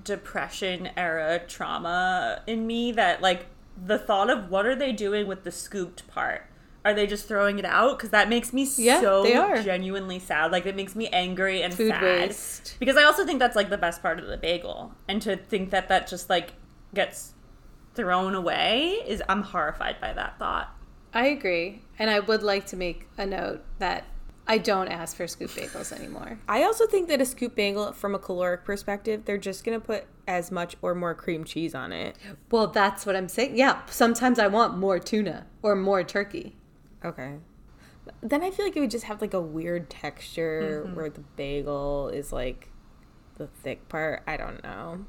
depression 0.05 0.91
era 0.97 1.41
trauma 1.47 2.43
in 2.47 2.67
me 2.67 2.93
that 2.93 3.23
like 3.23 3.47
the 3.87 3.99
thought 3.99 4.29
of 4.29 4.51
what 4.51 4.67
are 4.67 4.75
they 4.75 4.93
doing 4.93 5.27
with 5.27 5.45
the 5.45 5.53
scooped 5.53 6.07
part? 6.09 6.47
Are 6.85 6.93
they 6.95 7.07
just 7.07 7.29
throwing 7.29 7.59
it 7.61 7.65
out? 7.65 7.97
Because 7.99 8.11
that 8.11 8.29
makes 8.29 8.53
me 8.53 8.69
Yeah, 8.77 9.01
so 9.01 9.23
they 9.23 9.37
are. 9.37 9.63
genuinely 9.63 10.19
sad. 10.19 10.51
Like 10.51 10.67
it 10.67 10.75
makes 10.75 10.97
me 10.97 11.09
angry 11.09 11.63
and 11.63 11.73
Food 11.73 11.91
sad. 11.91 12.03
waste. 12.03 12.77
Because 12.81 12.97
I 12.97 13.05
also 13.05 13.25
think 13.25 13.39
that's 13.39 13.55
like 13.55 13.71
the 13.71 13.79
best 13.79 14.03
part 14.03 14.19
of 14.19 14.27
the 14.27 14.37
bagel, 14.37 14.93
and 15.09 15.23
to 15.23 15.37
think 15.37 15.71
that 15.71 15.89
that 15.89 16.09
just 16.09 16.29
like 16.29 16.55
gets 16.93 17.35
thrown 17.95 18.35
away 18.35 18.95
is 19.07 19.23
I'm 19.29 19.43
horrified 19.43 20.01
by 20.01 20.13
that 20.15 20.39
thought. 20.39 20.75
I 21.15 21.27
agree. 21.27 21.83
And 21.99 22.11
I 22.11 22.21
would 22.21 22.43
like 22.43 22.67
to 22.67 22.77
make 22.77 23.07
a 23.19 23.27
note 23.27 23.63
that 23.79 24.05
I 24.47 24.59
don't 24.59 24.89
ask 24.89 25.17
for 25.17 25.27
scoop 25.29 25.51
bagels 25.51 25.93
anymore. 25.93 26.39
I 26.49 26.65
also 26.65 26.87
think 26.87 27.09
that 27.09 27.21
a 27.21 27.25
scoop 27.27 27.55
bagel, 27.55 27.93
from 27.93 28.15
a 28.15 28.19
caloric 28.19 28.65
perspective, 28.65 29.25
they're 29.25 29.39
just 29.39 29.63
gonna 29.65 29.79
put 29.79 30.05
as 30.27 30.51
much 30.51 30.75
or 30.83 30.95
more 30.95 31.15
cream 31.15 31.45
cheese 31.45 31.75
on 31.75 31.93
it. 31.93 32.17
Well, 32.51 32.67
that's 32.69 33.07
what 33.07 33.15
I'm 33.15 33.29
saying. 33.29 33.57
Yeah, 33.57 33.83
sometimes 33.87 34.39
I 34.39 34.49
want 34.49 34.79
more 34.79 34.99
tuna 34.99 35.47
or 35.63 35.77
more 35.77 36.03
turkey. 36.03 36.57
Okay. 37.05 37.37
Then 38.21 38.43
I 38.43 38.51
feel 38.51 38.65
like 38.67 38.77
it 38.77 38.81
would 38.81 38.91
just 38.91 39.05
have 39.05 39.21
like 39.21 39.35
a 39.35 39.41
weird 39.41 39.89
texture 39.89 40.85
mm-hmm. 40.85 40.97
where 40.97 41.11
the 41.11 41.21
bagel 41.37 42.09
is 42.09 42.33
like 42.33 42.71
the 43.37 43.47
thick 43.47 43.89
part. 43.89 44.23
I 44.27 44.37
don't 44.37 44.63
know. 44.63 45.07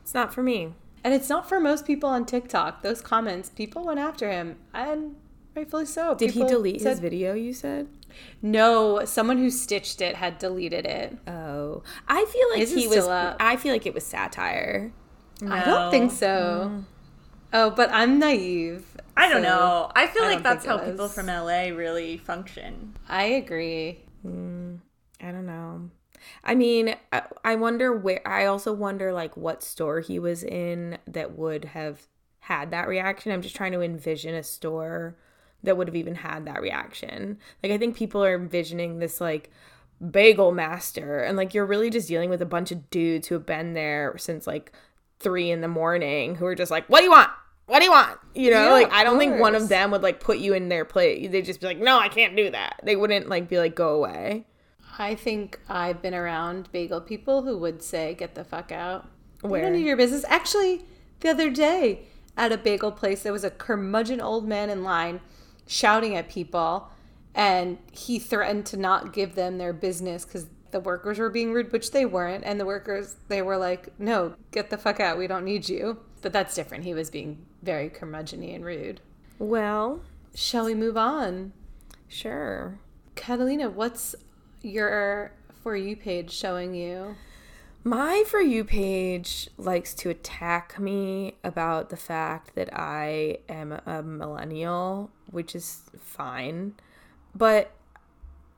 It's 0.00 0.14
not 0.14 0.32
for 0.32 0.42
me. 0.42 0.74
And 1.04 1.12
it's 1.12 1.28
not 1.28 1.48
for 1.48 1.60
most 1.60 1.86
people 1.86 2.08
on 2.08 2.24
TikTok. 2.24 2.82
Those 2.82 3.00
comments, 3.00 3.50
people 3.50 3.84
went 3.84 3.98
after 3.98 4.30
him, 4.30 4.56
and 4.72 5.16
rightfully 5.54 5.86
so. 5.86 6.14
Did 6.14 6.30
he 6.30 6.40
People 6.40 6.48
delete 6.48 6.80
his 6.82 7.00
video? 7.00 7.34
You 7.34 7.52
said. 7.52 7.88
No, 8.40 9.04
someone 9.04 9.38
who 9.38 9.50
stitched 9.50 10.00
it 10.00 10.16
had 10.16 10.38
deleted 10.38 10.86
it. 10.86 11.18
Oh, 11.26 11.82
I 12.06 12.24
feel 12.26 12.50
like 12.50 12.58
His 12.60 12.74
he 12.74 12.86
was. 12.86 13.06
up. 13.08 13.36
I 13.40 13.56
feel 13.56 13.72
like 13.72 13.86
it 13.86 13.94
was 13.94 14.04
satire. 14.04 14.92
I 15.48 15.64
don't 15.64 15.90
think 15.90 16.12
No. 16.12 16.16
so. 16.16 16.84
Oh, 17.52 17.70
but 17.70 17.90
I'm 17.92 18.18
naive. 18.18 18.91
I 19.16 19.28
don't 19.28 19.42
so 19.42 19.48
know. 19.48 19.92
I 19.94 20.06
feel 20.06 20.22
I 20.22 20.26
like 20.26 20.36
don't 20.36 20.42
that's 20.42 20.64
think 20.64 20.80
how 20.80 20.84
people 20.84 21.08
from 21.08 21.26
LA 21.26 21.68
really 21.68 22.16
function. 22.16 22.96
I 23.08 23.24
agree. 23.24 24.00
Mm, 24.26 24.78
I 25.20 25.30
don't 25.30 25.46
know. 25.46 25.90
I 26.44 26.54
mean, 26.54 26.94
I, 27.12 27.22
I 27.44 27.54
wonder 27.56 27.92
where. 27.92 28.26
I 28.26 28.46
also 28.46 28.72
wonder 28.72 29.12
like 29.12 29.36
what 29.36 29.62
store 29.62 30.00
he 30.00 30.18
was 30.18 30.42
in 30.42 30.98
that 31.06 31.36
would 31.36 31.66
have 31.66 32.02
had 32.40 32.70
that 32.70 32.88
reaction. 32.88 33.32
I'm 33.32 33.42
just 33.42 33.56
trying 33.56 33.72
to 33.72 33.82
envision 33.82 34.34
a 34.34 34.42
store 34.42 35.16
that 35.62 35.76
would 35.76 35.88
have 35.88 35.96
even 35.96 36.16
had 36.16 36.46
that 36.46 36.62
reaction. 36.62 37.38
Like 37.62 37.72
I 37.72 37.78
think 37.78 37.96
people 37.96 38.24
are 38.24 38.34
envisioning 38.34 38.98
this 38.98 39.20
like 39.20 39.50
bagel 40.10 40.52
master, 40.52 41.20
and 41.20 41.36
like 41.36 41.54
you're 41.54 41.66
really 41.66 41.90
just 41.90 42.08
dealing 42.08 42.30
with 42.30 42.42
a 42.42 42.46
bunch 42.46 42.72
of 42.72 42.88
dudes 42.90 43.28
who 43.28 43.34
have 43.34 43.46
been 43.46 43.74
there 43.74 44.16
since 44.18 44.46
like 44.46 44.72
three 45.20 45.50
in 45.50 45.60
the 45.60 45.68
morning, 45.68 46.36
who 46.36 46.46
are 46.46 46.54
just 46.54 46.70
like, 46.70 46.86
"What 46.88 46.98
do 46.98 47.04
you 47.04 47.10
want? 47.10 47.30
What 47.66 47.78
do 47.78 47.84
you 47.84 47.90
want?" 47.90 48.18
You 48.34 48.50
know, 48.50 48.64
Yeah, 48.64 48.72
like 48.72 48.92
I 48.92 49.04
don't 49.04 49.18
think 49.18 49.38
one 49.38 49.54
of 49.54 49.68
them 49.68 49.90
would 49.90 50.02
like 50.02 50.20
put 50.20 50.38
you 50.38 50.54
in 50.54 50.68
their 50.68 50.84
place. 50.84 51.30
They'd 51.30 51.44
just 51.44 51.60
be 51.60 51.66
like, 51.66 51.78
"No, 51.78 51.98
I 51.98 52.08
can't 52.08 52.36
do 52.36 52.50
that." 52.50 52.80
They 52.82 52.96
wouldn't 52.96 53.28
like 53.28 53.48
be 53.48 53.58
like, 53.58 53.74
"Go 53.74 53.94
away." 53.94 54.46
I 54.98 55.14
think 55.14 55.58
I've 55.68 56.02
been 56.02 56.14
around 56.14 56.70
bagel 56.70 57.00
people 57.00 57.42
who 57.42 57.56
would 57.58 57.82
say, 57.82 58.14
"Get 58.14 58.34
the 58.34 58.44
fuck 58.44 58.72
out." 58.72 59.06
We 59.42 59.50
Where? 59.50 59.62
don't 59.62 59.72
need 59.72 59.86
your 59.86 59.96
business. 59.96 60.24
Actually, 60.28 60.84
the 61.20 61.30
other 61.30 61.50
day 61.50 62.00
at 62.36 62.52
a 62.52 62.58
bagel 62.58 62.92
place, 62.92 63.22
there 63.22 63.32
was 63.32 63.44
a 63.44 63.50
curmudgeon 63.50 64.20
old 64.20 64.46
man 64.46 64.70
in 64.70 64.82
line 64.84 65.20
shouting 65.66 66.14
at 66.14 66.28
people, 66.28 66.88
and 67.34 67.78
he 67.90 68.18
threatened 68.18 68.66
to 68.66 68.76
not 68.76 69.12
give 69.12 69.34
them 69.34 69.58
their 69.58 69.72
business 69.72 70.24
because 70.24 70.46
the 70.70 70.80
workers 70.80 71.18
were 71.18 71.30
being 71.30 71.52
rude, 71.52 71.72
which 71.72 71.90
they 71.92 72.04
weren't. 72.06 72.44
And 72.44 72.58
the 72.60 72.66
workers, 72.66 73.16
they 73.28 73.42
were 73.42 73.56
like, 73.56 73.98
"No, 73.98 74.34
get 74.50 74.70
the 74.70 74.78
fuck 74.78 75.00
out. 75.00 75.18
We 75.18 75.26
don't 75.26 75.44
need 75.44 75.68
you." 75.68 75.98
But 76.20 76.32
that's 76.32 76.54
different. 76.54 76.84
He 76.84 76.94
was 76.94 77.10
being 77.10 77.44
very 77.62 77.88
curmudgeony 77.88 78.54
and 78.54 78.64
rude. 78.64 79.00
Well, 79.38 80.00
Shall 80.34 80.64
we 80.64 80.74
move 80.74 80.96
on? 80.96 81.52
sure. 82.08 82.78
Catalina, 83.14 83.68
what's 83.70 84.14
your 84.62 85.32
for 85.62 85.76
you 85.76 85.96
page 85.96 86.30
showing 86.30 86.74
you? 86.74 87.16
My 87.84 88.22
For 88.26 88.40
You 88.40 88.64
page 88.64 89.50
likes 89.58 89.92
to 89.94 90.08
attack 90.08 90.78
me 90.78 91.34
about 91.42 91.90
the 91.90 91.96
fact 91.96 92.54
that 92.54 92.70
I 92.72 93.38
am 93.48 93.72
a 93.72 94.02
millennial, 94.02 95.10
which 95.30 95.54
is 95.56 95.82
fine. 95.98 96.74
But 97.34 97.72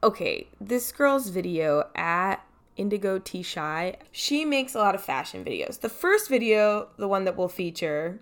okay, 0.03 0.49
this 0.61 0.93
girl's 0.93 1.31
video 1.31 1.89
at 1.95 2.45
Indigo 2.77 3.19
T 3.19 3.43
Shy, 3.43 3.97
she 4.13 4.45
makes 4.45 4.75
a 4.75 4.79
lot 4.79 4.95
of 4.95 5.03
fashion 5.03 5.43
videos. 5.45 5.81
The 5.81 5.89
first 5.89 6.29
video, 6.29 6.89
the 6.99 7.09
one 7.09 7.25
that 7.25 7.37
we'll 7.37 7.49
feature, 7.49 8.21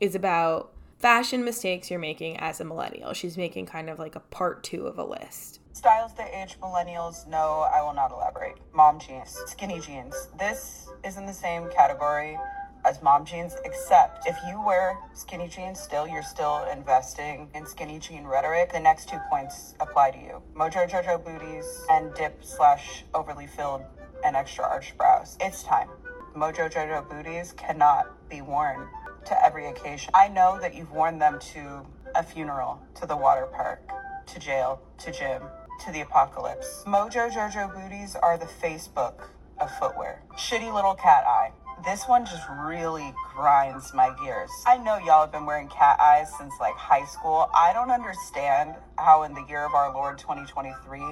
is 0.00 0.14
about 0.14 0.72
fashion 0.98 1.44
mistakes 1.44 1.90
you're 1.90 1.98
making 1.98 2.36
as 2.38 2.60
a 2.60 2.64
millennial. 2.64 3.12
She's 3.12 3.36
making 3.36 3.66
kind 3.66 3.90
of 3.90 3.98
like 3.98 4.14
a 4.14 4.20
part 4.20 4.62
two 4.62 4.86
of 4.86 4.98
a 4.98 5.04
list. 5.04 5.60
Styles 5.72 6.14
that 6.14 6.30
age 6.32 6.58
millennials, 6.60 7.26
no, 7.26 7.66
I 7.72 7.82
will 7.82 7.94
not 7.94 8.10
elaborate. 8.10 8.56
Mom 8.72 8.98
jeans, 8.98 9.38
skinny 9.46 9.80
jeans. 9.80 10.28
This 10.38 10.88
is 11.04 11.16
in 11.16 11.26
the 11.26 11.32
same 11.32 11.68
category 11.70 12.38
as 12.86 13.02
mom 13.02 13.24
jeans, 13.24 13.56
except 13.64 14.26
if 14.26 14.36
you 14.48 14.62
wear 14.64 14.96
skinny 15.12 15.48
jeans 15.48 15.80
still, 15.80 16.06
you're 16.06 16.22
still 16.22 16.64
investing 16.72 17.48
in 17.54 17.66
skinny 17.66 17.98
jean 17.98 18.24
rhetoric. 18.24 18.72
The 18.72 18.80
next 18.80 19.08
two 19.08 19.18
points 19.28 19.74
apply 19.80 20.12
to 20.12 20.18
you. 20.18 20.42
Mojo 20.54 20.88
Jojo 20.88 21.22
booties 21.22 21.84
and 21.90 22.14
dip 22.14 22.42
slash 22.44 23.04
overly 23.12 23.46
filled 23.46 23.82
and 24.24 24.36
extra 24.36 24.64
arched 24.64 24.96
brows. 24.96 25.36
It's 25.40 25.62
time. 25.62 25.88
Mojo 26.36 26.70
Jojo 26.70 27.08
booties 27.10 27.52
cannot 27.52 28.06
be 28.28 28.40
worn 28.40 28.88
to 29.26 29.44
every 29.44 29.66
occasion. 29.66 30.10
I 30.14 30.28
know 30.28 30.58
that 30.60 30.74
you've 30.74 30.92
worn 30.92 31.18
them 31.18 31.38
to 31.52 31.86
a 32.14 32.22
funeral, 32.22 32.80
to 32.96 33.06
the 33.06 33.16
water 33.16 33.46
park, 33.46 33.80
to 34.26 34.38
jail, 34.38 34.80
to 34.98 35.12
gym, 35.12 35.42
to 35.84 35.92
the 35.92 36.00
apocalypse. 36.00 36.84
Mojo 36.86 37.30
Jojo 37.30 37.72
booties 37.74 38.16
are 38.16 38.38
the 38.38 38.46
Facebook 38.46 39.28
of 39.60 39.70
footwear. 39.78 40.22
Shitty 40.36 40.72
little 40.72 40.94
cat 40.94 41.24
eye. 41.26 41.52
This 41.84 42.08
one 42.08 42.24
just 42.24 42.42
really 42.62 43.12
grinds 43.34 43.92
my 43.92 44.14
gears. 44.22 44.50
I 44.66 44.78
know 44.78 44.96
y'all 44.96 45.20
have 45.20 45.32
been 45.32 45.44
wearing 45.44 45.68
cat 45.68 46.00
eyes 46.00 46.32
since 46.38 46.52
like 46.58 46.74
high 46.74 47.04
school. 47.04 47.50
I 47.54 47.72
don't 47.74 47.90
understand 47.90 48.74
how 48.98 49.24
in 49.24 49.34
the 49.34 49.44
year 49.48 49.64
of 49.66 49.74
our 49.74 49.92
Lord 49.92 50.18
2023 50.18 51.02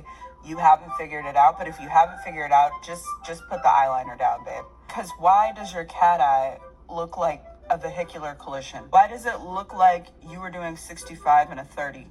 you 0.47 0.57
haven't 0.57 0.93
figured 0.99 1.27
it 1.27 1.37
out, 1.37 1.59
but 1.59 1.69
if 1.69 1.79
you 1.81 1.89
haven't 1.89 2.19
figured 2.21 2.47
it 2.47 2.53
out, 2.53 2.71
just 2.85 3.05
just 3.27 3.43
put 3.51 3.63
the 3.63 3.69
eyeliner 3.69 4.19
down, 4.19 4.45
babe. 4.45 4.65
Cuz 4.89 5.11
why 5.19 5.53
does 5.55 5.73
your 5.73 5.85
cat 5.85 6.21
eye 6.21 6.59
look 6.89 7.19
like 7.19 7.45
a 7.71 7.79
vehicular 7.79 8.35
collision? 8.35 8.85
Why 8.91 9.09
does 9.09 9.27
it 9.27 9.41
look 9.41 9.75
like 9.75 10.07
you 10.29 10.41
were 10.41 10.51
doing 10.51 10.77
65 10.77 11.51
and 11.51 11.61
a 11.61 11.65
30? 11.65 12.07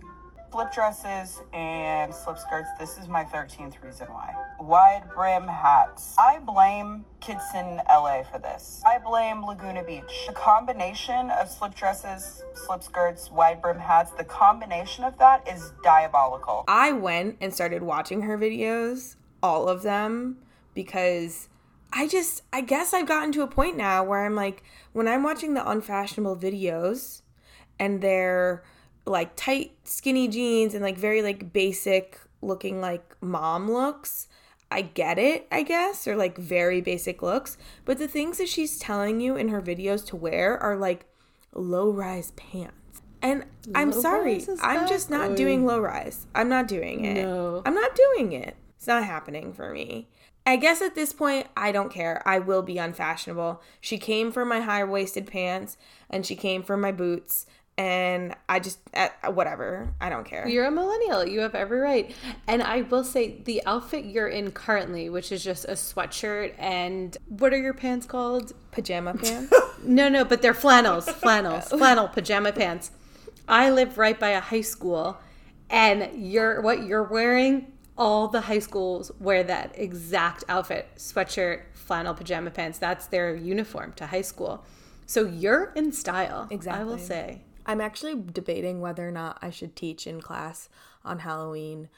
Slip 0.52 0.72
dresses 0.72 1.42
and 1.52 2.14
slip 2.14 2.38
skirts, 2.38 2.70
this 2.80 3.00
is 3.00 3.08
my 3.08 3.24
13th 3.24 3.82
reason 3.84 4.06
why. 4.08 4.36
Wide 4.60 5.02
brim 5.16 5.48
hats. 5.48 6.16
I 6.20 6.38
blame 6.38 7.06
kids 7.22 7.44
in 7.56 7.82
LA 7.90 8.22
for 8.22 8.38
this. 8.38 8.80
I 8.86 9.00
blame 9.00 9.44
Laguna 9.44 9.84
Beach. 9.84 10.04
The 10.28 10.34
combination 10.34 11.32
of 11.32 11.50
slip 11.50 11.74
dresses, 11.74 12.44
slip 12.54 12.84
skirts, 12.84 13.32
wide 13.32 13.64
brim 13.64 13.80
hats, 13.80 14.12
the 14.12 14.26
combination 14.26 15.04
of 15.04 15.18
that 15.18 15.48
is 15.48 15.74
diabolical. 15.84 16.66
I 16.68 16.92
went 16.92 17.38
and 17.42 17.52
started 17.52 17.82
watching 17.82 18.22
her 18.22 18.38
videos, 18.38 19.16
all 19.42 19.68
of 19.68 19.82
them, 19.82 20.38
because 20.76 21.50
I 21.96 22.08
just, 22.08 22.42
I 22.52 22.62
guess 22.62 22.94
I've 22.94 23.08
gotten 23.08 23.32
to 23.34 23.44
a 23.44 23.48
point 23.48 23.78
now 23.78 24.04
where 24.04 24.26
I'm 24.26 24.36
like, 24.36 24.64
when 24.94 25.08
I'm 25.08 25.24
watching 25.24 25.54
the 25.54 25.70
unfashionable 25.70 26.38
videos 26.38 27.22
and 27.80 28.02
they're 28.02 28.64
like 29.06 29.36
tight, 29.36 29.74
skinny 29.84 30.28
jeans 30.28 30.74
and 30.74 30.84
like 30.84 30.98
very 30.98 31.22
like 31.22 31.54
basic 31.54 32.20
looking 32.42 32.82
like 32.82 33.16
mom 33.22 33.72
looks, 33.72 34.28
I 34.72 34.82
get 34.82 35.20
it, 35.20 35.48
I 35.52 35.62
guess, 35.62 36.08
or 36.08 36.16
like 36.16 36.36
very 36.36 36.82
basic 36.82 37.22
looks. 37.22 37.58
But 37.86 38.00
the 38.00 38.08
things 38.08 38.40
that 38.40 38.50
she's 38.50 38.80
telling 38.80 39.22
you 39.22 39.36
in 39.36 39.50
her 39.50 39.62
videos 39.62 40.04
to 40.08 40.16
wear 40.16 40.58
are 40.58 40.76
like 40.76 41.06
low 41.54 41.92
rise 41.92 42.32
pants. 42.32 43.02
And 43.22 43.46
I'm 43.74 43.94
sorry, 43.94 44.46
I'm 44.62 44.88
just 44.88 45.10
not 45.10 45.32
Oy. 45.32 45.36
doing 45.36 45.66
low 45.66 45.80
rise. 45.80 46.26
I'm 46.36 46.50
not 46.50 46.68
doing 46.68 47.06
it. 47.06 47.24
No. 47.24 47.62
I'm 47.66 47.76
not 47.76 47.96
doing 47.96 48.34
it. 48.34 48.58
It's 48.76 48.88
not 48.88 49.06
happening 49.06 49.54
for 49.54 49.72
me. 49.72 50.10
I 50.46 50.58
guess 50.58 50.82
at 50.82 50.96
this 50.96 51.14
point, 51.14 51.48
I 51.56 51.72
don't 51.72 51.92
care. 51.92 52.22
I 52.26 52.40
will 52.40 52.62
be 52.62 52.78
unfashionable. 52.78 53.62
She 53.80 53.98
came 53.98 54.32
for 54.32 54.44
my 54.44 54.60
high 54.60 54.84
waisted 54.84 55.28
pants 55.28 55.78
and 56.10 56.26
she 56.26 56.36
came 56.36 56.64
for 56.64 56.76
my 56.76 56.92
boots. 56.92 57.46
And 57.76 58.36
I 58.48 58.60
just, 58.60 58.80
uh, 58.94 59.10
whatever. 59.32 59.94
I 60.00 60.10
don't 60.10 60.26
care. 60.26 60.48
You're 60.48 60.66
a 60.66 60.72
millennial. 60.72 61.26
You 61.26 61.40
have 61.40 61.56
every 61.56 61.80
right. 61.80 62.14
And 62.46 62.62
I 62.62 62.82
will 62.82 63.04
say 63.04 63.42
the 63.46 63.64
outfit 63.66 64.06
you're 64.06 64.28
in 64.28 64.52
currently, 64.52 65.10
which 65.10 65.32
is 65.32 65.44
just 65.44 65.66
a 65.66 65.72
sweatshirt 65.72 66.54
and 66.60 67.18
what 67.30 67.52
are 67.52 67.58
your 67.58 67.74
pants 67.74 68.06
called? 68.06 68.54
Pajama 68.72 69.14
pants? 69.18 69.52
No, 69.82 70.08
no, 70.08 70.24
but 70.24 70.42
they're 70.42 70.54
flannels, 70.54 71.10
flannels, 71.10 71.66
flannel 71.70 72.08
pajama 72.08 72.52
pants. 72.52 72.92
I 73.48 73.72
live 73.72 73.98
right 73.98 74.20
by 74.20 74.30
a 74.30 74.40
high 74.40 74.62
school, 74.62 75.18
and 75.70 76.10
you're 76.14 76.62
what 76.62 76.84
you're 76.84 77.04
wearing. 77.04 77.73
All 77.98 78.28
the 78.28 78.42
high 78.42 78.60
schools 78.60 79.12
wear 79.20 79.44
that 79.44 79.74
exact 79.78 80.44
outfit: 80.50 80.88
sweatshirt, 80.98 81.62
flannel 81.74 82.14
pajama 82.14 82.50
pants. 82.52 82.80
That's 82.80 83.08
their 83.08 83.36
uniform 83.36 83.94
to 83.94 84.08
high 84.08 84.22
school. 84.22 84.66
So 85.06 85.26
you're 85.26 85.72
in 85.76 85.92
style. 85.92 86.48
Exactly 86.50 86.82
i 86.82 86.84
will 86.86 86.98
say. 86.98 87.42
I'm 87.66 87.82
actually 87.82 88.16
debating 88.16 88.82
whether 88.82 89.08
or 89.08 89.12
not 89.12 89.38
I 89.42 89.50
should 89.50 89.76
teach 89.76 90.08
in 90.08 90.22
class 90.22 90.70
on 91.06 91.20
Halloween 91.20 91.90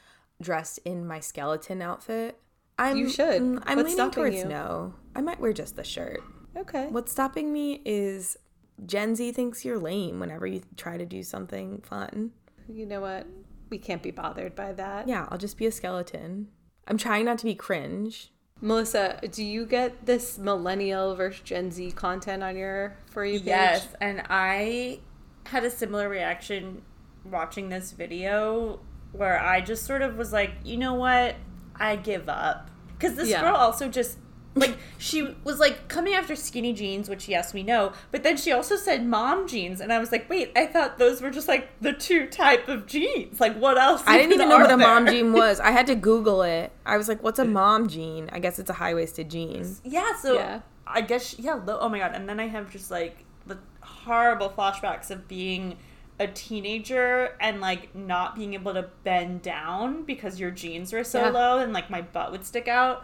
dressed 0.41 0.79
in 0.85 1.07
my 1.07 1.19
skeleton 1.19 1.81
outfit. 1.81 2.39
I'm, 2.77 2.97
You 2.97 3.09
should. 3.09 3.41
mm, 3.41 3.63
I'm 3.65 3.77
What's 3.77 3.89
leaning 3.89 3.93
stopping 3.93 4.11
towards 4.11 4.35
you? 4.35 4.45
no. 4.45 4.93
I 5.15 5.21
might 5.21 5.39
wear 5.39 5.53
just 5.53 5.75
the 5.75 5.83
shirt. 5.83 6.21
Okay. 6.57 6.87
What's 6.89 7.11
stopping 7.11 7.53
me 7.53 7.81
is 7.85 8.37
Gen 8.85 9.15
Z 9.15 9.31
thinks 9.31 9.63
you're 9.63 9.79
lame 9.79 10.19
whenever 10.19 10.45
you 10.45 10.61
try 10.75 10.97
to 10.97 11.05
do 11.05 11.23
something 11.23 11.81
fun. 11.81 12.31
You 12.67 12.85
know 12.85 13.01
what? 13.01 13.25
We 13.69 13.77
can't 13.77 14.03
be 14.03 14.11
bothered 14.11 14.55
by 14.55 14.73
that. 14.73 15.07
Yeah, 15.07 15.27
I'll 15.29 15.37
just 15.37 15.57
be 15.57 15.65
a 15.65 15.71
skeleton. 15.71 16.47
I'm 16.87 16.97
trying 16.97 17.25
not 17.25 17.37
to 17.39 17.45
be 17.45 17.55
cringe. 17.55 18.31
Melissa, 18.61 19.19
do 19.31 19.43
you 19.43 19.65
get 19.65 20.05
this 20.05 20.37
millennial 20.37 21.15
versus 21.15 21.41
Gen 21.41 21.71
Z 21.71 21.91
content 21.91 22.41
on 22.43 22.55
your 22.55 22.95
for 23.11 23.25
you 23.25 23.39
page? 23.39 23.47
Yes, 23.47 23.87
and 23.99 24.23
I 24.29 24.99
had 25.47 25.63
a 25.65 25.69
similar 25.69 26.07
reaction 26.07 26.81
watching 27.25 27.69
this 27.69 27.91
video 27.91 28.79
where 29.11 29.39
I 29.39 29.61
just 29.61 29.85
sort 29.85 30.01
of 30.01 30.15
was 30.17 30.31
like, 30.31 30.51
you 30.63 30.77
know 30.77 30.93
what? 30.93 31.35
I 31.75 31.95
give 31.95 32.29
up. 32.29 32.69
Because 32.97 33.15
this 33.15 33.29
Yeah. 33.29 33.41
girl 33.41 33.55
also 33.55 33.89
just, 33.89 34.17
like, 34.55 34.77
she 34.97 35.35
was 35.43 35.59
like 35.59 35.87
coming 35.89 36.13
after 36.13 36.35
skinny 36.35 36.71
jeans, 36.73 37.09
which, 37.09 37.27
yes, 37.27 37.53
we 37.53 37.61
know, 37.61 37.91
but 38.11 38.23
then 38.23 38.37
she 38.37 38.51
also 38.51 38.75
said 38.77 39.05
mom 39.05 39.47
jeans. 39.47 39.81
And 39.81 39.91
I 39.91 39.99
was 39.99 40.11
like, 40.11 40.29
wait, 40.29 40.51
I 40.55 40.65
thought 40.65 40.97
those 40.97 41.21
were 41.21 41.29
just 41.29 41.47
like 41.47 41.69
the 41.81 41.91
two 41.93 42.27
type 42.27 42.67
of 42.69 42.85
jeans. 42.87 43.39
Like, 43.39 43.55
what 43.57 43.77
else? 43.77 44.01
I 44.07 44.17
didn't 44.17 44.33
even 44.33 44.49
know 44.49 44.57
what 44.57 44.71
a 44.71 44.77
mom 44.77 45.05
there? 45.05 45.13
jean 45.13 45.33
was. 45.33 45.59
I 45.59 45.71
had 45.71 45.87
to 45.87 45.95
Google 45.95 46.41
it. 46.41 46.71
I 46.85 46.97
was 46.97 47.07
like, 47.09 47.21
what's 47.21 47.39
a 47.39 47.45
mom 47.59 47.87
jean? 47.89 48.29
I 48.31 48.39
guess 48.39 48.57
it's 48.59 48.69
a 48.69 48.73
high 48.73 48.93
waisted 48.93 49.29
jean. 49.29 49.75
Yeah, 49.83 50.15
so 50.15 50.35
Yeah. 50.35 50.61
I 50.87 51.01
guess 51.01 51.37
yeah. 51.39 51.55
lo- 51.55 51.79
Oh 51.81 51.89
my 51.89 51.97
god! 51.99 52.11
And 52.13 52.29
then 52.29 52.39
I 52.39 52.47
have 52.47 52.71
just 52.71 52.91
like 52.91 53.25
the 53.47 53.57
horrible 53.81 54.49
flashbacks 54.51 55.09
of 55.09 55.27
being 55.27 55.77
a 56.19 56.27
teenager 56.27 57.35
and 57.41 57.59
like 57.59 57.93
not 57.95 58.35
being 58.35 58.53
able 58.53 58.73
to 58.73 58.83
bend 59.03 59.41
down 59.41 60.03
because 60.03 60.39
your 60.39 60.51
jeans 60.51 60.93
were 60.93 61.03
so 61.03 61.19
Yeah. 61.21 61.29
low 61.29 61.57
and 61.59 61.73
like 61.73 61.89
my 61.89 62.01
butt 62.01 62.31
would 62.31 62.45
stick 62.45 62.67
out. 62.67 63.03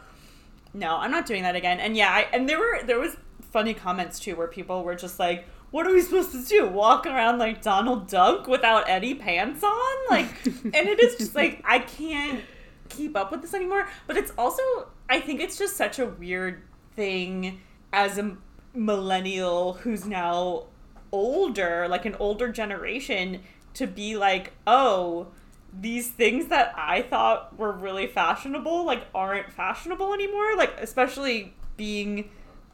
No, 0.74 0.98
I'm 0.98 1.12
not 1.12 1.26
doing 1.26 1.44
that 1.44 1.56
again. 1.56 1.80
And 1.80 1.96
yeah, 1.96 2.10
I, 2.10 2.28
and 2.34 2.48
there 2.48 2.60
were 2.60 2.82
there 2.84 3.00
was 3.00 3.18
funny 3.52 3.74
comments 3.74 4.20
too 4.20 4.36
where 4.36 4.48
people 4.48 4.84
were 4.84 4.96
just 4.96 5.20
like, 5.20 5.46
"What 5.72 5.86
are 5.86 5.94
we 5.94 6.02
supposed 6.02 6.32
to 6.32 6.44
do? 6.44 6.68
Walk 6.68 7.06
around 7.06 7.40
like 7.40 7.62
Donald 7.62 8.08
Duck 8.08 8.48
without 8.48 8.88
any 8.90 9.14
pants 9.16 9.64
on?" 9.64 9.96
Like, 10.10 10.46
and 10.46 10.76
it 10.76 11.00
is 11.00 11.18
just 11.18 11.36
like 11.36 11.62
I 11.66 11.80
can't 11.80 12.42
keep 12.90 13.16
up 13.18 13.32
with 13.32 13.42
this 13.42 13.54
anymore. 13.54 13.88
But 14.08 14.18
it's 14.18 14.32
also 14.38 14.64
I 15.10 15.20
think 15.20 15.42
it's 15.42 15.58
just 15.58 15.76
such 15.76 16.00
a 16.00 16.06
weird 16.06 16.62
thing 16.96 17.60
as 17.92 18.18
a 18.18 18.38
millennial 18.74 19.74
who's 19.74 20.06
now 20.06 20.68
older, 21.12 21.88
like 21.90 22.06
an 22.06 22.16
older 22.20 22.50
generation, 22.52 23.42
to 23.74 23.88
be 23.88 24.16
like, 24.16 24.54
oh, 24.66 25.28
these 25.74 26.10
things 26.10 26.48
that 26.48 26.74
I 26.76 27.02
thought 27.02 27.58
were 27.58 27.72
really 27.72 28.08
fashionable, 28.08 28.86
like, 28.86 29.06
aren't 29.16 29.52
fashionable 29.52 30.14
anymore. 30.14 30.56
Like, 30.58 30.80
especially 30.80 31.54
being 31.78 32.30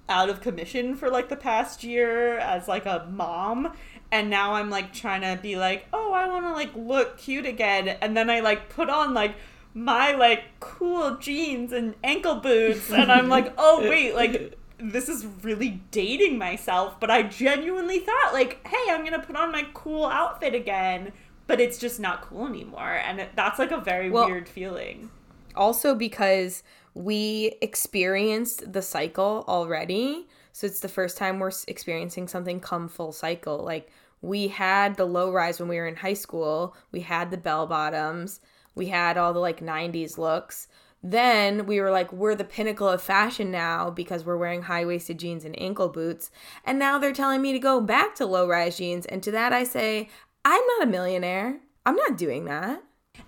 out 0.10 0.30
of 0.30 0.42
commission 0.42 0.96
for 0.96 1.10
like 1.10 1.30
the 1.30 1.36
past 1.36 1.84
year 1.84 2.38
as 2.38 2.68
like 2.68 2.86
a 2.86 3.08
mom. 3.12 3.74
And 4.12 4.30
now 4.30 4.54
I'm 4.54 4.70
like 4.70 4.94
trying 4.94 5.22
to 5.22 5.42
be 5.42 5.58
like, 5.58 5.86
oh, 5.92 6.14
I 6.14 6.28
want 6.28 6.46
to 6.46 6.54
like 6.54 6.72
look 6.76 7.18
cute 7.18 7.46
again. 7.46 7.90
And 7.90 8.16
then 8.16 8.30
I 8.30 8.40
like 8.40 8.70
put 8.70 8.90
on 8.90 9.14
like 9.14 9.36
my 9.74 10.14
like 10.14 10.44
cool 10.60 11.18
jeans 11.18 11.74
and 11.74 11.96
ankle 12.04 12.36
boots. 12.36 12.90
And 12.92 13.12
I'm 13.12 13.28
like, 13.30 13.54
oh, 13.58 13.82
wait, 13.82 14.16
like 14.16 14.58
this 14.80 15.10
is 15.10 15.26
really 15.42 15.82
dating 15.92 16.38
myself, 16.38 17.00
but 17.00 17.10
I 17.10 17.24
genuinely 17.24 18.00
thought 18.00 18.34
like, 18.34 18.66
hey, 18.66 18.92
I'm 18.92 19.04
gonna 19.04 19.22
put 19.22 19.36
on 19.36 19.52
my 19.52 19.66
cool 19.74 20.06
outfit 20.06 20.54
again, 20.54 21.14
but 21.48 21.60
it's 21.60 21.78
just 21.78 22.00
not 22.00 22.22
cool 22.22 22.46
anymore, 22.48 22.94
and 23.04 23.20
it, 23.20 23.30
that's 23.36 23.58
like 23.60 23.72
a 23.72 23.80
very 23.80 24.10
Well- 24.10 24.28
weird 24.28 24.48
feeling. 24.48 25.10
Also 25.56 25.96
because 25.96 26.62
we 26.94 27.56
experienced 27.62 28.74
the 28.74 28.82
cycle 28.82 29.44
already. 29.48 30.28
So 30.52 30.66
it's 30.68 30.80
the 30.80 30.90
first 30.90 31.18
time 31.18 31.40
we're 31.40 31.52
experiencing 31.68 32.28
something 32.28 32.60
come 32.60 32.88
full 32.90 33.12
cycle. 33.12 33.60
Like 33.60 33.92
we 34.22 34.48
had 34.48 34.96
the 34.96 35.06
low 35.06 35.32
rise 35.32 35.60
when 35.60 35.70
we 35.70 35.78
were 35.78 35.88
in 35.88 35.98
high 35.98 36.14
school, 36.16 36.76
we 36.92 37.02
had 37.02 37.30
the 37.32 37.38
bell 37.38 37.68
bottoms, 37.68 38.40
we 38.76 38.88
had 38.88 39.18
all 39.18 39.34
the 39.34 39.40
like 39.40 39.60
90s 39.62 40.18
looks. 40.18 40.68
Then 41.04 41.68
we 41.68 41.80
were 41.80 41.92
like, 41.92 42.12
we're 42.12 42.34
the 42.34 42.44
pinnacle 42.44 42.90
of 42.90 43.04
fashion 43.04 43.52
now 43.52 43.92
because 43.92 44.26
we're 44.26 44.36
wearing 44.38 44.64
high 44.64 44.84
waisted 44.84 45.20
jeans 45.20 45.46
and 45.46 45.60
ankle 45.62 45.90
boots. 45.90 46.32
And 46.66 46.80
now 46.80 46.98
they're 46.98 47.14
telling 47.14 47.42
me 47.42 47.54
to 47.54 47.60
go 47.60 47.80
back 47.80 48.16
to 48.16 48.26
low 48.26 48.48
rise 48.48 48.78
jeans. 48.78 49.06
And 49.06 49.22
to 49.22 49.32
that, 49.32 49.54
I 49.54 49.64
say, 49.64 50.10
I'm 50.50 50.66
not 50.66 50.88
a 50.88 50.90
millionaire. 50.90 51.60
I'm 51.86 51.98
not 51.98 52.18
doing 52.18 52.46
that. 52.46 52.82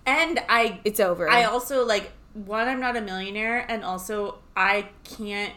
And 0.06 0.40
I 0.48 0.80
It's 0.84 1.00
over. 1.00 1.28
I 1.28 1.44
also 1.44 1.84
like 1.84 2.12
one 2.32 2.66
I'm 2.66 2.80
not 2.80 2.96
a 2.96 3.02
millionaire 3.02 3.66
and 3.68 3.84
also 3.84 4.38
I 4.56 4.88
can't 5.04 5.52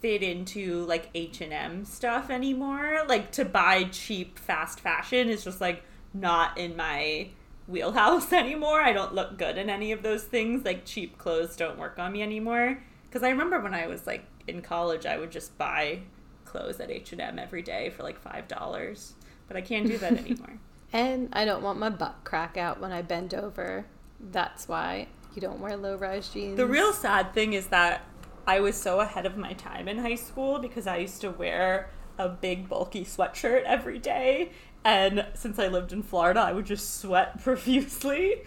fit 0.00 0.22
into 0.22 0.84
like 0.84 1.08
H&M 1.16 1.84
stuff 1.84 2.30
anymore. 2.30 3.00
Like 3.08 3.32
to 3.32 3.44
buy 3.44 3.84
cheap 3.90 4.38
fast 4.38 4.78
fashion 4.78 5.28
is 5.28 5.42
just 5.42 5.60
like 5.60 5.82
not 6.14 6.56
in 6.56 6.76
my 6.76 7.30
wheelhouse 7.66 8.32
anymore. 8.44 8.80
I 8.80 8.92
don't 8.92 9.12
look 9.12 9.38
good 9.38 9.58
in 9.58 9.68
any 9.68 9.90
of 9.90 10.04
those 10.04 10.22
things. 10.22 10.64
Like 10.64 10.84
cheap 10.84 11.18
clothes 11.18 11.56
don't 11.56 11.80
work 11.80 11.98
on 11.98 12.12
me 12.12 12.22
anymore 12.22 12.80
cuz 13.10 13.24
I 13.24 13.30
remember 13.30 13.58
when 13.58 13.74
I 13.74 13.88
was 13.88 14.06
like 14.06 14.24
in 14.46 14.62
college 14.62 15.04
I 15.04 15.18
would 15.18 15.32
just 15.32 15.58
buy 15.58 16.02
clothes 16.44 16.78
at 16.78 16.92
H&M 16.92 17.40
every 17.40 17.62
day 17.62 17.90
for 17.90 18.04
like 18.04 18.22
$5. 18.22 19.12
But 19.48 19.56
I 19.56 19.62
can't 19.62 19.88
do 19.88 19.98
that 19.98 20.12
anymore. 20.24 20.60
And 20.92 21.28
I 21.32 21.44
don't 21.44 21.62
want 21.62 21.78
my 21.78 21.90
butt 21.90 22.16
crack 22.24 22.56
out 22.56 22.80
when 22.80 22.92
I 22.92 23.02
bend 23.02 23.34
over. 23.34 23.86
That's 24.20 24.68
why 24.68 25.08
you 25.34 25.40
don't 25.42 25.60
wear 25.60 25.76
low 25.76 25.96
rise 25.96 26.28
jeans. 26.28 26.56
The 26.56 26.66
real 26.66 26.92
sad 26.92 27.34
thing 27.34 27.52
is 27.52 27.66
that 27.68 28.02
I 28.46 28.60
was 28.60 28.76
so 28.76 29.00
ahead 29.00 29.26
of 29.26 29.36
my 29.36 29.52
time 29.52 29.88
in 29.88 29.98
high 29.98 30.14
school 30.14 30.58
because 30.58 30.86
I 30.86 30.96
used 30.96 31.20
to 31.20 31.30
wear 31.30 31.90
a 32.18 32.28
big 32.28 32.68
bulky 32.68 33.04
sweatshirt 33.04 33.62
every 33.64 33.98
day. 33.98 34.52
And 34.84 35.26
since 35.34 35.58
I 35.58 35.68
lived 35.68 35.92
in 35.92 36.02
Florida, 36.02 36.40
I 36.40 36.52
would 36.52 36.66
just 36.66 37.00
sweat 37.00 37.40
profusely. 37.42 38.42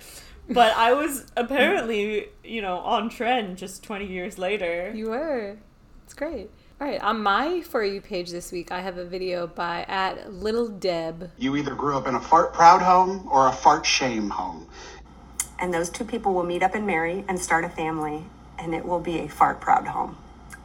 But 0.49 0.75
I 0.75 0.93
was 0.93 1.27
apparently, 1.37 2.29
you 2.43 2.61
know, 2.61 2.77
on 2.77 3.09
trend 3.09 3.57
just 3.57 3.83
20 3.83 4.07
years 4.07 4.37
later. 4.37 4.91
You 4.93 5.11
were. 5.11 5.57
It's 6.03 6.13
great. 6.13 6.49
All 6.81 6.87
right, 6.87 6.99
on 7.03 7.21
my 7.21 7.61
For 7.61 7.83
You 7.83 8.01
page 8.01 8.31
this 8.31 8.51
week, 8.51 8.71
I 8.71 8.81
have 8.81 8.97
a 8.97 9.05
video 9.05 9.45
by 9.45 9.83
at 9.87 10.33
Little 10.33 10.67
Deb. 10.67 11.29
You 11.37 11.55
either 11.55 11.75
grew 11.75 11.95
up 11.95 12.07
in 12.07 12.15
a 12.15 12.19
fart 12.19 12.55
proud 12.55 12.81
home 12.81 13.27
or 13.31 13.47
a 13.47 13.51
fart 13.51 13.85
shame 13.85 14.31
home. 14.31 14.65
and 15.59 15.71
those 15.71 15.91
two 15.91 16.03
people 16.03 16.33
will 16.33 16.41
meet 16.43 16.63
up 16.63 16.73
and 16.73 16.87
marry 16.87 17.23
and 17.29 17.37
start 17.39 17.63
a 17.63 17.69
family, 17.69 18.25
and 18.57 18.73
it 18.73 18.83
will 18.83 18.99
be 18.99 19.19
a 19.19 19.27
fart 19.27 19.61
proud 19.61 19.85
home. 19.85 20.17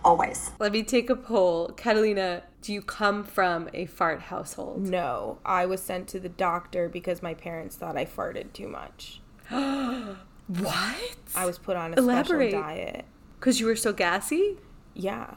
Always. 0.02 0.52
Let 0.58 0.72
me 0.72 0.82
take 0.82 1.10
a 1.10 1.16
poll. 1.16 1.68
Catalina, 1.76 2.44
do 2.62 2.72
you 2.72 2.80
come 2.80 3.22
from 3.22 3.68
a 3.74 3.84
fart 3.84 4.22
household? 4.22 4.88
No, 4.88 5.36
I 5.44 5.66
was 5.66 5.82
sent 5.82 6.08
to 6.08 6.18
the 6.18 6.30
doctor 6.30 6.88
because 6.88 7.22
my 7.22 7.34
parents 7.34 7.76
thought 7.76 7.94
I 7.98 8.06
farted 8.06 8.54
too 8.54 8.68
much. 8.68 9.20
What? 10.48 11.16
I 11.34 11.44
was 11.44 11.58
put 11.58 11.76
on 11.76 11.92
a 11.92 11.96
Elaborate. 11.96 12.52
special 12.52 12.62
diet. 12.62 13.04
Because 13.38 13.60
you 13.60 13.66
were 13.66 13.76
so 13.76 13.92
gassy? 13.92 14.56
Yeah. 14.94 15.34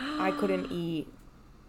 I 0.00 0.30
couldn't 0.32 0.70
eat. 0.72 1.08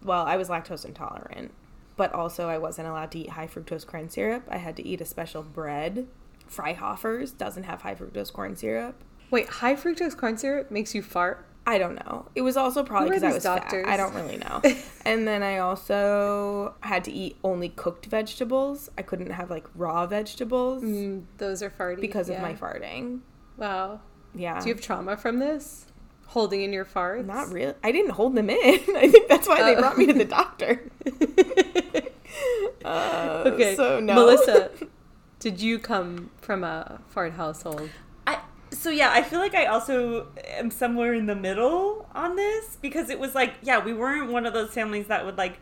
Well, 0.02 0.24
I 0.24 0.36
was 0.36 0.48
lactose 0.48 0.84
intolerant, 0.84 1.52
but 1.96 2.12
also 2.12 2.48
I 2.48 2.58
wasn't 2.58 2.88
allowed 2.88 3.10
to 3.12 3.18
eat 3.18 3.30
high 3.30 3.46
fructose 3.46 3.86
corn 3.86 4.08
syrup. 4.08 4.44
I 4.48 4.58
had 4.58 4.76
to 4.76 4.86
eat 4.86 5.00
a 5.00 5.04
special 5.04 5.42
bread. 5.42 6.06
Freihofer's 6.50 7.32
doesn't 7.32 7.64
have 7.64 7.82
high 7.82 7.94
fructose 7.94 8.32
corn 8.32 8.56
syrup. 8.56 9.02
Wait, 9.30 9.48
high 9.48 9.74
fructose 9.74 10.16
corn 10.16 10.38
syrup 10.38 10.70
makes 10.70 10.94
you 10.94 11.02
fart? 11.02 11.44
I 11.68 11.78
don't 11.78 11.96
know. 11.96 12.26
It 12.36 12.42
was 12.42 12.56
also 12.56 12.84
probably 12.84 13.08
because 13.10 13.24
I 13.24 13.32
was 13.32 13.42
doctors? 13.42 13.84
fat. 13.84 13.92
I 13.92 13.96
don't 13.96 14.14
really 14.14 14.36
know. 14.36 14.62
and 15.04 15.26
then 15.26 15.42
I 15.42 15.58
also 15.58 16.76
had 16.80 17.02
to 17.04 17.12
eat 17.12 17.36
only 17.42 17.70
cooked 17.70 18.06
vegetables. 18.06 18.88
I 18.96 19.02
couldn't 19.02 19.30
have 19.32 19.50
like 19.50 19.66
raw 19.74 20.06
vegetables 20.06 20.84
Mm, 20.84 21.24
those 21.38 21.64
are 21.64 21.70
farty. 21.70 22.00
because 22.00 22.28
of 22.28 22.40
my 22.40 22.54
farting. 22.54 23.20
Wow. 23.56 24.00
Yeah. 24.32 24.60
Do 24.60 24.68
you 24.68 24.74
have 24.74 24.82
trauma 24.82 25.16
from 25.16 25.40
this? 25.40 25.86
Holding 26.26 26.62
in 26.62 26.72
your 26.72 26.84
farts? 26.84 27.24
Not 27.24 27.50
really. 27.52 27.74
I 27.82 27.92
didn't 27.92 28.10
hold 28.12 28.34
them 28.34 28.50
in. 28.50 28.56
I 28.96 29.08
think 29.08 29.28
that's 29.28 29.48
why 29.48 29.62
they 29.62 29.76
Oh. 29.76 29.80
brought 29.80 29.96
me 29.98 30.06
to 30.06 30.12
the 30.12 30.24
doctor. 30.24 30.80
uh, 32.84 33.42
Okay. 33.46 33.74
So 33.76 34.00
no. 34.00 34.14
Melissa, 34.14 34.70
did 35.38 35.60
you 35.60 35.78
come 35.78 36.30
from 36.40 36.64
a 36.64 37.00
fart 37.08 37.32
household? 37.34 37.88
I 38.26 38.40
so 38.70 38.90
yeah, 38.90 39.10
I 39.12 39.22
feel 39.22 39.38
like 39.38 39.54
I 39.54 39.66
also 39.66 40.28
am 40.58 40.70
somewhere 40.70 41.14
in 41.14 41.26
the 41.26 41.36
middle 41.36 42.08
on 42.14 42.36
this 42.36 42.76
because 42.82 43.08
it 43.10 43.18
was 43.18 43.34
like, 43.34 43.54
yeah, 43.62 43.82
we 43.82 43.92
weren't 43.94 44.30
one 44.32 44.44
of 44.46 44.52
those 44.52 44.70
families 44.70 45.06
that 45.06 45.24
would 45.24 45.38
like 45.38 45.58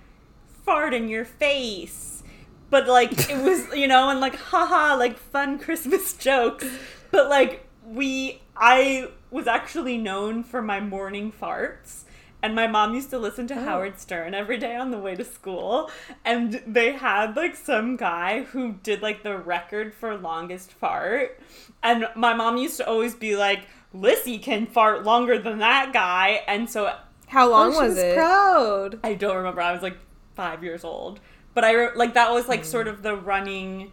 fart 0.65 0.95
in 0.95 1.09
your 1.09 1.25
face. 1.25 2.23
But 2.71 2.89
like 2.89 3.31
it 3.31 3.43
was, 3.45 3.73
you 3.77 3.87
know, 3.87 4.09
and 4.09 4.21
like 4.21 4.35
haha, 4.37 4.97
like 4.97 5.19
fun 5.19 5.59
Christmas 5.59 6.15
jokes. 6.15 6.67
But 7.11 7.29
like 7.29 7.69
we 7.87 8.41
I 8.57 9.09
was 9.35 9.47
actually 9.49 9.99
known 9.99 10.45
for 10.45 10.63
my 10.63 10.79
morning 10.81 11.33
farts. 11.33 12.05
And 12.43 12.55
my 12.55 12.67
mom 12.67 12.95
used 12.95 13.09
to 13.11 13.19
listen 13.19 13.47
to 13.49 13.55
Howard 13.55 13.99
Stern 13.99 14.35
every 14.35 14.59
day 14.59 14.77
on 14.77 14.91
the 14.91 14.99
way 14.99 15.15
to 15.17 15.25
school. 15.25 15.91
And 16.25 16.63
they 16.67 16.93
had 16.93 17.35
like 17.37 17.57
some 17.57 17.97
guy 17.97 18.43
who 18.45 18.75
did 18.83 19.03
like 19.03 19.23
the 19.23 19.37
record 19.39 19.95
for 19.95 20.15
longest 20.17 20.71
fart. 20.71 21.41
And 21.83 22.07
my 22.15 22.35
mom 22.35 22.59
used 22.59 22.77
to 22.77 22.87
always 22.87 23.15
be 23.15 23.35
like, 23.35 23.67
Lissy 23.95 24.39
can 24.39 24.67
fart 24.67 25.05
longer 25.05 25.39
than 25.39 25.59
that 25.59 25.93
guy. 25.93 26.43
And 26.47 26.69
so 26.69 26.95
How 27.29 27.51
long 27.51 27.71
Oh, 27.75 27.81
she 27.81 27.89
was 27.89 27.97
it? 27.99 28.15
proud. 28.15 29.01
I 29.03 29.15
don't 29.15 29.37
remember. 29.37 29.61
I 29.63 29.73
was 29.73 29.83
like 29.83 29.97
five 30.37 30.63
years 30.63 30.85
old. 30.85 31.21
But 31.55 31.65
I 31.65 31.73
re- 31.73 31.95
like 31.97 32.15
that 32.15 32.31
was 32.33 32.47
like 32.47 32.61
Mm. 32.63 32.67
sort 32.67 32.89
of 32.89 33.03
the 33.03 33.17
running 33.17 33.91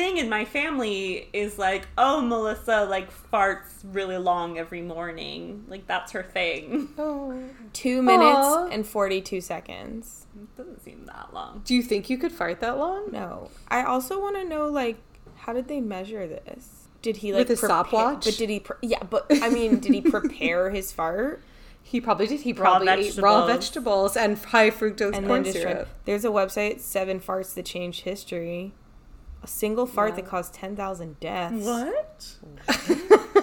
thing 0.00 0.16
in 0.16 0.28
my 0.28 0.44
family 0.44 1.28
is 1.32 1.58
like, 1.58 1.86
oh, 1.98 2.20
Melissa 2.22 2.84
like 2.86 3.10
farts 3.30 3.82
really 3.84 4.16
long 4.18 4.58
every 4.58 4.82
morning. 4.82 5.64
Like 5.68 5.86
that's 5.86 6.12
her 6.12 6.22
thing. 6.22 6.88
Oh. 6.98 7.38
Two 7.72 8.02
minutes 8.02 8.24
Aw. 8.38 8.68
and 8.68 8.86
forty-two 8.86 9.40
seconds. 9.40 10.26
It 10.40 10.56
doesn't 10.56 10.82
seem 10.82 11.04
that 11.06 11.34
long. 11.34 11.62
Do 11.64 11.74
you 11.74 11.82
think 11.82 12.08
you 12.08 12.16
could 12.18 12.32
fart 12.32 12.60
that 12.60 12.78
long? 12.78 13.10
No. 13.12 13.50
I 13.68 13.82
also 13.82 14.18
want 14.20 14.36
to 14.36 14.44
know 14.44 14.66
like 14.68 14.96
how 15.36 15.52
did 15.52 15.68
they 15.68 15.80
measure 15.80 16.26
this? 16.26 16.88
Did 17.02 17.18
he 17.18 17.32
like 17.32 17.48
With 17.48 17.62
a 17.62 17.66
stopwatch? 17.66 18.24
But 18.24 18.36
did 18.36 18.50
he? 18.50 18.60
Pre- 18.60 18.76
yeah, 18.82 19.02
but 19.08 19.26
I 19.30 19.48
mean, 19.48 19.80
did 19.80 19.92
he 19.94 20.00
prepare 20.00 20.70
his 20.70 20.92
fart? 20.92 21.42
He 21.82 22.00
probably 22.00 22.26
did. 22.26 22.40
He 22.40 22.52
Raw 22.52 22.78
probably 22.78 22.88
ate 23.06 23.16
raw 23.18 23.46
vegetables. 23.46 24.14
vegetables 24.14 24.16
and 24.16 24.38
high 24.38 24.70
fructose 24.70 25.14
And 25.16 25.26
corn 25.26 25.42
then 25.42 25.52
just 25.52 25.62
tried- 25.62 25.72
syrup. 25.72 25.88
there's 26.04 26.24
a 26.24 26.28
website, 26.28 26.80
Seven 26.80 27.20
Farts 27.20 27.54
That 27.54 27.64
Changed 27.64 28.02
History. 28.02 28.72
A 29.42 29.46
single 29.46 29.86
fart 29.86 30.16
that 30.16 30.26
caused 30.26 30.54
ten 30.54 30.76
thousand 30.76 31.18
deaths. 31.20 31.64
What? 31.64 32.34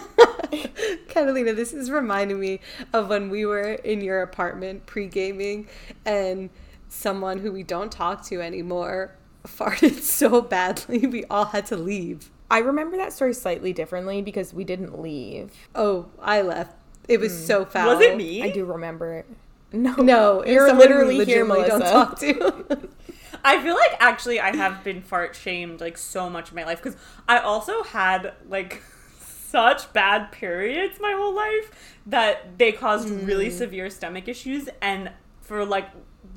Catalina, 1.08 1.54
this 1.54 1.74
is 1.74 1.90
reminding 1.90 2.40
me 2.40 2.60
of 2.94 3.10
when 3.10 3.30
we 3.30 3.46
were 3.46 3.74
in 3.74 4.02
your 4.02 4.22
apartment 4.22 4.86
pre 4.86 5.08
gaming 5.08 5.68
and 6.06 6.50
someone 6.90 7.40
who 7.40 7.52
we 7.52 7.64
don't 7.64 7.92
talk 7.92 8.24
to 8.26 8.42
anymore 8.42 9.16
farted 9.46 10.00
so 10.02 10.42
badly 10.42 11.06
we 11.06 11.24
all 11.26 11.46
had 11.46 11.66
to 11.68 11.78
leave. 11.78 12.30
I 12.50 12.60
remember 12.60 12.96
that 12.98 13.12
story 13.12 13.34
slightly 13.34 13.74
differently 13.74 14.22
because 14.22 14.54
we 14.54 14.64
didn't 14.64 15.02
leave. 15.02 15.52
Oh, 15.76 16.08
I 16.22 16.42
left. 16.42 16.76
It 17.08 17.20
was 17.20 17.46
so 17.46 17.66
mm. 17.66 17.70
foul. 17.70 17.96
Was 17.96 18.06
it 18.06 18.16
me? 18.18 18.44
I 18.44 18.52
do 18.52 18.66
remember 18.66 19.14
it. 19.14 19.26
No, 19.74 19.96
No, 19.96 20.46
you're 20.46 20.74
literally 20.74 21.26
here, 21.26 21.44
legitimately 21.44 21.68
Melissa. 21.68 21.80
don't 21.80 21.92
talk 21.92 22.20
to. 22.20 22.90
I 23.48 23.64
feel 23.64 23.76
like 23.76 23.96
actually 24.02 24.42
I 24.42 24.54
have 24.54 24.84
been 24.84 25.02
fart 25.02 25.34
shamed 25.34 25.80
like 25.80 25.98
so 25.98 26.30
much 26.30 26.50
in 26.50 26.56
my 26.56 26.66
life 26.66 26.84
because 26.84 27.00
I 27.30 27.38
also 27.40 27.82
had 27.82 28.34
like 28.50 28.84
such 29.22 29.94
bad 29.94 30.34
periods 30.34 31.00
my 31.00 31.14
whole 31.14 31.34
life 31.34 31.72
that 32.08 32.58
they 32.58 32.74
caused 32.74 33.10
really 33.10 33.50
severe 33.50 33.90
stomach 33.90 34.28
issues 34.28 34.68
and 34.82 35.12
for 35.40 35.64
like 35.64 35.90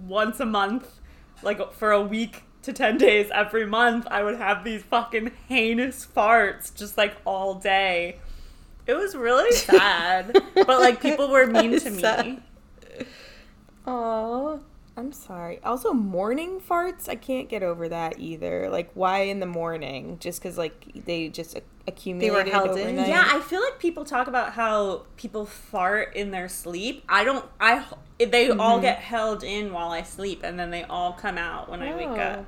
once 0.07 0.39
a 0.39 0.47
month 0.47 1.01
like 1.43 1.73
for 1.73 1.91
a 1.91 2.01
week 2.01 2.45
to 2.63 2.73
10 2.73 2.99
days 2.99 3.29
every 3.35 3.67
month 3.67 4.07
I 4.09 4.23
would 4.23 4.37
have 4.39 4.63
these 4.63 4.85
fucking 4.85 5.33
heinous 5.49 6.07
farts 6.07 6.73
just 6.73 6.97
like 6.97 7.17
all 7.25 7.55
day. 7.57 8.19
It 8.87 8.95
was 8.95 9.17
really 9.17 9.51
sad. 9.57 10.33
but 10.55 10.69
like 10.69 11.03
people 11.03 11.29
were 11.29 11.47
mean 11.47 11.77
to 11.81 11.91
me. 11.91 12.01
sad. 12.01 12.43
I'm 15.01 15.13
sorry. 15.13 15.61
Also, 15.65 15.95
morning 15.95 16.61
farts, 16.61 17.09
I 17.09 17.15
can't 17.15 17.49
get 17.49 17.63
over 17.63 17.89
that 17.89 18.21
either. 18.21 18.69
Like, 18.69 18.91
why 18.93 19.21
in 19.21 19.41
the 19.41 19.47
morning? 19.47 20.19
Just 20.21 20.43
because 20.43 20.59
like 20.59 21.05
they 21.07 21.29
just 21.31 21.57
ac- 21.57 21.65
accumulated 21.89 22.53
held 22.53 22.79
in? 22.79 22.97
Yeah, 22.97 23.27
I 23.27 23.41
feel 23.41 23.63
like 23.63 23.79
people 23.79 24.05
talk 24.05 24.27
about 24.27 24.53
how 24.53 25.07
people 25.17 25.47
fart 25.47 26.15
in 26.15 26.33
their 26.33 26.51
sleep. 26.51 27.03
I 27.09 27.25
don't. 27.25 27.47
I 27.59 27.83
they 28.19 28.51
all 28.51 28.75
mm-hmm. 28.75 28.83
get 28.83 28.99
held 28.99 29.43
in 29.43 29.73
while 29.73 29.91
I 29.91 30.03
sleep, 30.03 30.43
and 30.45 30.59
then 30.59 30.71
they 30.71 30.83
all 30.85 31.15
come 31.15 31.39
out 31.39 31.71
when 31.71 31.81
I 31.81 31.97
wake 31.97 32.19
up. 32.19 32.41
Oh. 32.41 32.47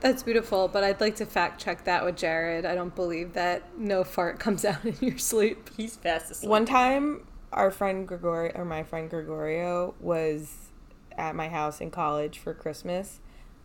That's 0.00 0.22
beautiful, 0.22 0.68
but 0.68 0.84
I'd 0.84 1.00
like 1.00 1.16
to 1.16 1.26
fact 1.26 1.60
check 1.60 1.82
that 1.84 2.04
with 2.04 2.16
Jared. 2.16 2.64
I 2.64 2.76
don't 2.76 2.94
believe 2.94 3.32
that 3.32 3.76
no 3.76 4.04
fart 4.04 4.38
comes 4.38 4.64
out 4.64 4.84
in 4.84 4.94
your 5.00 5.18
sleep. 5.18 5.68
He's 5.76 5.96
fast 5.96 6.30
asleep. 6.30 6.48
One 6.48 6.64
time, 6.64 7.26
our 7.52 7.72
friend 7.72 8.06
Gregorio, 8.06 8.52
or 8.54 8.64
my 8.64 8.84
friend 8.84 9.10
Gregorio, 9.10 9.96
was 9.98 10.67
at 11.18 11.34
my 11.34 11.48
house 11.48 11.80
in 11.80 11.90
college 11.90 12.38
for 12.38 12.54
Christmas, 12.54 13.20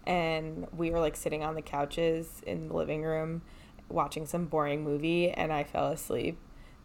and 0.06 0.68
we 0.76 0.90
were 0.92 1.00
like 1.00 1.16
sitting 1.16 1.44
on 1.44 1.56
the 1.56 1.62
couches 1.62 2.42
in 2.46 2.68
the 2.68 2.74
living 2.74 3.04
room 3.04 3.42
watching 3.90 4.26
some 4.26 4.46
boring 4.46 4.84
movie, 4.84 5.30
and 5.30 5.54
I 5.54 5.64
fell 5.64 5.88
asleep. 5.88 6.38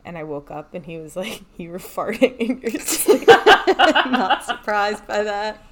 And 0.05 0.17
I 0.17 0.23
woke 0.23 0.51
up, 0.51 0.73
and 0.75 0.87
he 0.87 0.97
was 0.99 1.17
like, 1.17 1.43
"You 1.57 1.71
were 1.73 1.79
farting 1.79 2.37
in 2.39 2.61
your 2.61 2.81
sleep." 2.81 3.29
I'm 3.29 4.13
not 4.13 4.45
surprised 4.45 5.07
by 5.07 5.23
that. 5.25 5.63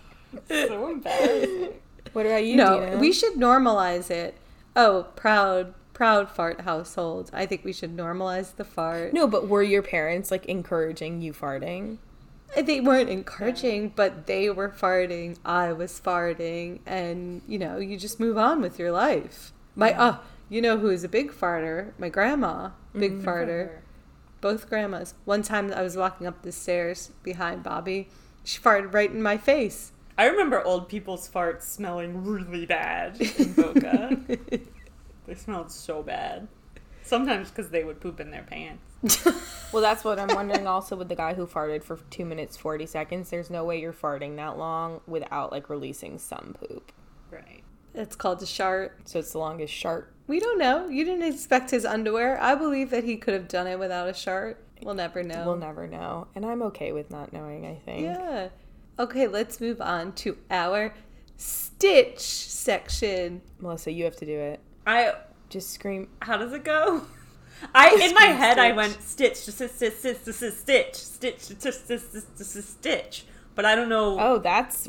so 0.48 0.88
embarrassing. 0.90 1.74
What 2.12 2.26
about 2.26 2.44
you, 2.44 2.56
No, 2.56 2.80
Dena? 2.80 2.98
we 2.98 3.12
should 3.12 3.34
normalize 3.34 4.10
it. 4.10 4.36
Oh, 4.74 5.06
proud, 5.16 5.74
proud 5.94 6.28
fart 6.30 6.62
household. 6.62 7.30
I 7.32 7.46
think 7.46 7.64
we 7.64 7.72
should 7.72 7.96
normalize 7.96 8.56
the 8.56 8.64
fart. 8.64 9.12
No, 9.14 9.26
but 9.26 9.48
were 9.48 9.62
your 9.62 9.82
parents 9.82 10.30
like 10.30 10.44
encouraging 10.46 11.22
you 11.22 11.32
farting? 11.32 11.98
They 12.54 12.80
weren't 12.80 13.10
encouraging, 13.10 13.92
but 13.94 14.26
they 14.26 14.48
were 14.50 14.68
farting. 14.68 15.36
I 15.44 15.72
was 15.72 16.00
farting, 16.00 16.80
and 16.86 17.42
you 17.46 17.58
know, 17.58 17.78
you 17.78 17.98
just 17.98 18.20
move 18.20 18.38
on 18.38 18.60
with 18.60 18.78
your 18.78 18.92
life. 18.92 19.52
My 19.74 19.94
oh, 19.98 20.20
you 20.48 20.62
know 20.62 20.78
who 20.78 20.88
is 20.88 21.04
a 21.04 21.08
big 21.08 21.32
farter? 21.32 21.92
My 21.98 22.08
grandma, 22.08 22.70
big 22.92 23.12
mm-hmm. 23.12 23.28
farter. 23.28 23.78
Both 24.40 24.68
grandmas. 24.68 25.14
One 25.24 25.42
time 25.42 25.72
I 25.72 25.82
was 25.82 25.96
walking 25.96 26.26
up 26.26 26.42
the 26.42 26.52
stairs 26.52 27.10
behind 27.22 27.62
Bobby, 27.62 28.08
she 28.44 28.60
farted 28.60 28.94
right 28.94 29.10
in 29.10 29.22
my 29.22 29.36
face. 29.36 29.92
I 30.16 30.26
remember 30.26 30.64
old 30.64 30.88
people's 30.88 31.28
farts 31.28 31.62
smelling 31.62 32.24
really 32.24 32.64
bad 32.64 33.20
in 33.20 33.52
Boca. 33.52 34.16
they 35.26 35.34
smelled 35.34 35.70
so 35.70 36.02
bad. 36.02 36.48
Sometimes 37.02 37.50
because 37.50 37.70
they 37.70 37.84
would 37.84 38.00
poop 38.00 38.18
in 38.18 38.30
their 38.30 38.42
pants. 38.42 38.85
Well, 39.72 39.82
that's 39.82 40.04
what 40.04 40.18
I'm 40.18 40.34
wondering 40.34 40.66
also 40.66 40.96
with 40.96 41.08
the 41.08 41.16
guy 41.16 41.34
who 41.34 41.46
farted 41.46 41.82
for 41.82 41.98
2 42.10 42.24
minutes 42.24 42.56
40 42.56 42.86
seconds. 42.86 43.30
There's 43.30 43.50
no 43.50 43.64
way 43.64 43.80
you're 43.80 43.92
farting 43.92 44.36
that 44.36 44.56
long 44.56 45.00
without 45.06 45.52
like 45.52 45.68
releasing 45.68 46.18
some 46.18 46.54
poop. 46.58 46.92
Right. 47.30 47.62
It's 47.94 48.16
called 48.16 48.40
a 48.42 48.46
shart. 48.46 48.96
So 49.04 49.18
it's 49.18 49.32
the 49.32 49.38
longest 49.38 49.74
shart. 49.74 50.12
We 50.28 50.40
don't 50.40 50.58
know. 50.58 50.88
You 50.88 51.04
didn't 51.04 51.24
expect 51.24 51.70
his 51.70 51.84
underwear. 51.84 52.40
I 52.40 52.54
believe 52.54 52.90
that 52.90 53.04
he 53.04 53.16
could 53.16 53.34
have 53.34 53.48
done 53.48 53.66
it 53.66 53.78
without 53.78 54.08
a 54.08 54.14
shart. 54.14 54.62
We'll 54.82 54.94
never 54.94 55.22
know. 55.22 55.44
We'll 55.44 55.56
never 55.56 55.86
know. 55.86 56.28
And 56.34 56.46
I'm 56.46 56.62
okay 56.62 56.92
with 56.92 57.10
not 57.10 57.32
knowing, 57.32 57.66
I 57.66 57.74
think. 57.84 58.02
Yeah. 58.02 58.48
Okay, 58.98 59.26
let's 59.26 59.60
move 59.60 59.80
on 59.80 60.12
to 60.12 60.38
our 60.50 60.94
Stitch 61.36 62.20
section. 62.20 63.42
Melissa, 63.58 63.92
you 63.92 64.04
have 64.04 64.16
to 64.16 64.26
do 64.26 64.38
it. 64.38 64.60
I. 64.86 65.14
Just 65.48 65.70
scream. 65.70 66.08
How 66.22 66.38
does 66.38 66.52
it 66.52 66.64
go? 66.64 67.02
I 67.74 67.98
in 68.02 68.14
my 68.14 68.26
head 68.26 68.58
I 68.58 68.72
went 68.72 69.02
stitch 69.02 69.36
stitch 69.36 69.70
stitch 69.70 69.92
stitch 69.94 70.94
stitch 70.94 71.40
stitch 71.40 72.64
stitch, 72.64 73.24
but 73.54 73.64
I 73.64 73.74
don't 73.74 73.88
know. 73.88 74.18
Oh, 74.18 74.38
that's 74.38 74.88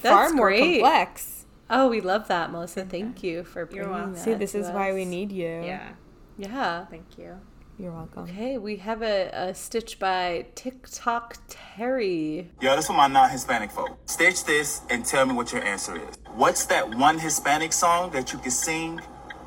far 0.00 0.30
more 0.30 0.56
complex. 0.56 1.46
Oh, 1.70 1.88
we 1.88 2.00
love 2.00 2.28
that, 2.28 2.50
Melissa. 2.50 2.84
Thank 2.84 3.22
you 3.22 3.44
for 3.44 3.66
bringing 3.66 4.12
that. 4.12 4.18
See, 4.18 4.34
this 4.34 4.54
is 4.54 4.68
why 4.70 4.92
we 4.92 5.04
need 5.04 5.30
you. 5.32 5.62
Yeah. 5.64 5.90
Yeah. 6.38 6.86
Thank 6.86 7.18
you. 7.18 7.38
You're 7.78 7.92
welcome. 7.92 8.24
Okay, 8.24 8.58
we 8.58 8.76
have 8.78 9.02
a, 9.02 9.30
a 9.32 9.54
stitch 9.54 10.00
by 10.00 10.46
TikTok 10.56 11.36
Terry. 11.48 12.50
Yo, 12.60 12.74
this 12.74 12.86
is 12.86 12.90
my 12.90 13.06
non 13.06 13.30
Hispanic 13.30 13.70
folk. 13.70 13.96
Stitch 14.06 14.44
this 14.44 14.82
and 14.90 15.04
tell 15.04 15.26
me 15.26 15.34
what 15.34 15.52
your 15.52 15.62
answer 15.62 15.94
is. 15.96 16.18
What's 16.34 16.66
that 16.66 16.96
one 16.96 17.20
Hispanic 17.20 17.72
song 17.72 18.10
that 18.10 18.32
you 18.32 18.40
can 18.40 18.50
sing 18.50 19.00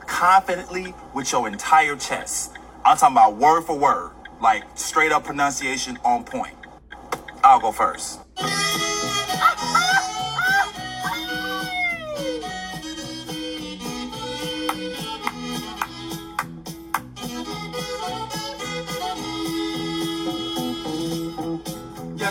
confidently 0.07 0.93
with 1.13 1.31
your 1.31 1.47
entire 1.47 1.95
chest? 1.95 2.57
I'm 2.85 2.97
talking 2.97 3.15
about 3.15 3.37
word 3.37 3.63
for 3.63 3.77
word, 3.77 4.11
like 4.41 4.63
straight 4.75 5.11
up 5.11 5.23
pronunciation 5.23 5.97
on 6.03 6.23
point. 6.23 6.55
I'll 7.43 7.59
go 7.59 7.71
first. 7.71 8.19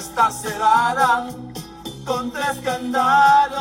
Está 0.00 0.30
cerrada 0.30 1.28
con 2.04 2.30
tres 2.30 2.59
candados. 2.64 3.61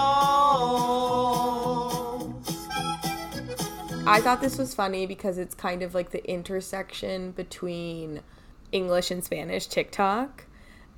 I 4.10 4.22
thought 4.22 4.42
this 4.42 4.58
was 4.58 4.74
funny 4.74 5.06
because 5.06 5.38
it's 5.38 5.56
kind 5.56 5.84
of 5.84 5.94
like 5.94 6.12
the 6.12 6.28
intersection 6.30 7.32
between 7.32 8.22
English 8.72 9.12
and 9.12 9.24
Spanish 9.24 9.68
TikTok. 9.68 10.46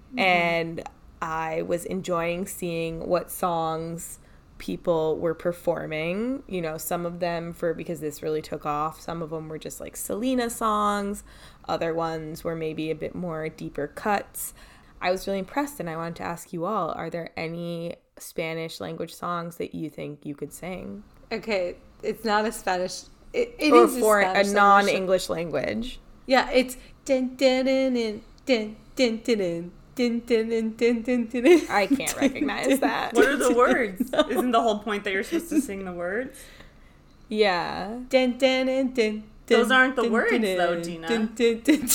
Mm-hmm. 0.09 0.19
And 0.19 0.83
I 1.21 1.61
was 1.61 1.85
enjoying 1.85 2.47
seeing 2.47 3.07
what 3.07 3.29
songs 3.29 4.19
people 4.57 5.17
were 5.17 5.33
performing. 5.33 6.43
You 6.47 6.61
know, 6.61 6.77
some 6.77 7.05
of 7.05 7.19
them 7.19 7.53
for 7.53 7.73
because 7.73 7.99
this 7.99 8.21
really 8.21 8.41
took 8.41 8.65
off, 8.65 9.01
some 9.01 9.21
of 9.21 9.31
them 9.31 9.49
were 9.49 9.59
just 9.59 9.79
like 9.79 9.95
Selena 9.95 10.49
songs, 10.49 11.23
other 11.67 11.93
ones 11.93 12.43
were 12.43 12.55
maybe 12.55 12.91
a 12.91 12.95
bit 12.95 13.15
more 13.15 13.49
deeper 13.49 13.87
cuts. 13.87 14.53
I 15.01 15.11
was 15.11 15.25
really 15.25 15.39
impressed 15.39 15.79
and 15.79 15.89
I 15.89 15.95
wanted 15.95 16.17
to 16.17 16.23
ask 16.23 16.53
you 16.53 16.65
all 16.65 16.91
are 16.91 17.09
there 17.09 17.31
any 17.35 17.95
Spanish 18.17 18.79
language 18.79 19.13
songs 19.13 19.57
that 19.57 19.73
you 19.73 19.89
think 19.89 20.25
you 20.25 20.35
could 20.35 20.53
sing? 20.53 21.03
Okay, 21.31 21.77
it's 22.03 22.25
not 22.25 22.45
a 22.45 22.51
Spanish. 22.51 23.03
It, 23.33 23.55
it 23.57 23.71
or 23.71 23.85
is 23.85 23.97
a, 23.97 24.49
a 24.49 24.53
non 24.53 24.89
English 24.89 25.29
language. 25.29 25.99
Yeah, 26.27 26.49
it's 26.51 26.77
I 31.69 31.87
can't 31.87 32.15
recognize 32.15 32.79
that. 32.79 33.13
What 33.13 33.25
are 33.25 33.37
the 33.37 33.53
words? 33.53 34.11
No. 34.11 34.19
Isn't 34.29 34.51
the 34.51 34.61
whole 34.61 34.79
point 34.79 35.03
that 35.03 35.13
you're 35.13 35.23
supposed 35.23 35.49
to 35.49 35.61
sing 35.61 35.85
the 35.85 35.93
words? 35.93 36.39
Yeah. 37.29 37.99
Those 39.47 39.71
aren't 39.71 39.95
the 39.95 40.09
words, 40.09 40.31
though, 40.31 40.81
Dena. 40.81 41.29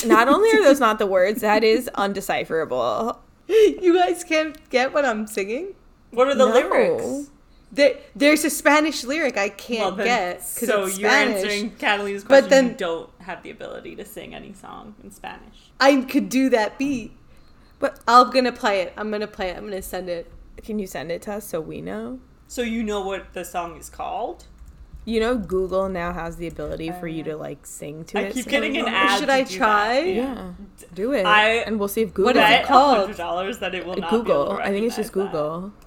Not 0.05 0.27
only 0.27 0.49
are 0.51 0.63
those 0.63 0.79
not 0.79 0.99
the 0.99 1.07
words, 1.07 1.41
that 1.41 1.63
is 1.63 1.89
undecipherable. 1.95 3.17
You 3.47 3.95
guys 3.95 4.23
can't 4.23 4.69
get 4.69 4.93
what 4.93 5.05
I'm 5.05 5.25
singing? 5.25 5.73
What 6.11 6.27
are 6.27 6.35
the 6.35 6.47
no. 6.47 6.53
lyrics? 6.53 7.29
There, 7.71 7.95
there's 8.15 8.45
a 8.45 8.49
Spanish 8.49 9.03
lyric 9.03 9.35
I 9.37 9.49
can't 9.49 9.97
then- 9.97 10.05
get 10.05 10.37
because 10.37 10.69
so 10.69 10.85
it's 10.85 10.97
you're 10.97 11.09
Spanish. 11.09 11.35
answering 11.43 11.71
Catalina's 11.71 12.23
question. 12.23 12.43
But 12.43 12.49
then- 12.49 12.67
you 12.69 12.73
don't 12.75 13.09
have 13.19 13.43
the 13.43 13.49
ability 13.49 13.95
to 13.97 14.05
sing 14.05 14.33
any 14.33 14.53
song 14.53 14.95
in 15.03 15.11
Spanish. 15.11 15.69
I 15.79 16.01
could 16.01 16.29
do 16.29 16.49
that 16.49 16.77
beat, 16.77 17.11
but 17.79 17.99
I'm 18.07 18.29
gonna 18.31 18.53
play 18.53 18.81
it. 18.81 18.93
I'm 18.95 19.11
gonna 19.11 19.27
play 19.27 19.49
it. 19.49 19.57
I'm 19.57 19.65
gonna 19.65 19.81
send 19.81 20.07
it. 20.09 20.31
Can 20.63 20.79
you 20.79 20.87
send 20.87 21.11
it 21.11 21.21
to 21.23 21.33
us 21.33 21.45
so 21.45 21.59
we 21.59 21.81
know? 21.81 22.19
So 22.47 22.61
you 22.61 22.83
know 22.83 23.01
what 23.01 23.33
the 23.33 23.43
song 23.43 23.77
is 23.77 23.89
called? 23.89 24.45
You 25.03 25.19
know, 25.21 25.37
Google 25.37 25.87
now 25.89 26.11
has 26.13 26.35
the 26.37 26.47
ability 26.47 26.91
for 26.99 27.07
you 27.07 27.23
to 27.23 27.31
uh, 27.35 27.37
like 27.37 27.65
sing 27.65 28.03
to 28.05 28.19
I 28.19 28.21
it. 28.23 28.33
keep 28.33 28.45
so 28.45 28.51
getting 28.51 28.73
we 28.73 28.79
an 28.79 28.87
ad. 28.87 29.19
Should 29.19 29.27
to 29.27 29.33
I 29.33 29.43
do 29.43 29.55
try? 29.57 29.93
that. 30.03 30.07
Yeah, 30.07 30.51
do 30.93 31.13
it, 31.13 31.25
I- 31.25 31.57
and 31.65 31.79
we'll 31.79 31.87
see 31.89 32.01
if 32.01 32.13
Google. 32.13 32.33
What 32.33 32.37
is 32.37 32.59
it 32.61 32.65
called? 32.65 32.97
hundred 32.97 33.17
dollars 33.17 33.59
that 33.59 33.75
it 33.75 33.85
will 33.85 33.95
not 33.97 34.09
be 34.09 34.15
able 34.15 34.23
Google. 34.25 34.45
to 34.57 34.61
I 34.63 34.69
think 34.69 34.85
it's 34.85 34.95
just 34.95 35.11
Google. 35.11 35.61
that. 35.61 35.86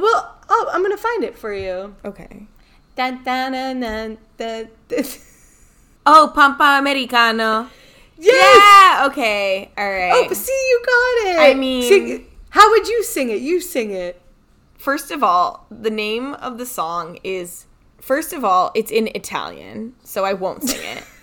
Well, 0.00 0.36
oh, 0.48 0.70
I'm 0.72 0.82
gonna 0.82 0.96
find 0.96 1.24
it 1.24 1.36
for 1.38 1.52
you. 1.52 1.94
Okay. 2.04 2.46
Dun 2.96 3.22
dun 3.24 3.52
dun 3.52 3.80
dun 3.80 4.18
dun. 4.36 4.68
dun. 4.88 5.04
Oh, 6.08 6.30
Pampa 6.32 6.78
Americano. 6.78 7.68
Yes! 8.16 8.30
Yeah. 8.30 9.06
Okay. 9.08 9.72
All 9.76 9.90
right. 9.90 10.28
Oh, 10.30 10.32
see, 10.32 10.52
you 10.52 10.82
got 10.86 11.30
it. 11.30 11.50
I 11.50 11.54
mean- 11.54 11.82
Sing 11.82 12.26
how 12.50 12.70
would 12.70 12.88
you 12.88 13.02
sing 13.02 13.28
it? 13.28 13.42
You 13.42 13.60
sing 13.60 13.90
it. 13.90 14.22
First 14.78 15.10
of 15.10 15.22
all, 15.22 15.66
the 15.70 15.90
name 15.90 16.34
of 16.34 16.58
the 16.58 16.64
song 16.64 17.18
is. 17.22 17.66
First 18.00 18.32
of 18.32 18.44
all, 18.44 18.70
it's 18.74 18.90
in 18.90 19.08
Italian, 19.14 19.94
so 20.04 20.24
I 20.24 20.32
won't 20.32 20.62
sing 20.62 20.80
it. 20.96 21.04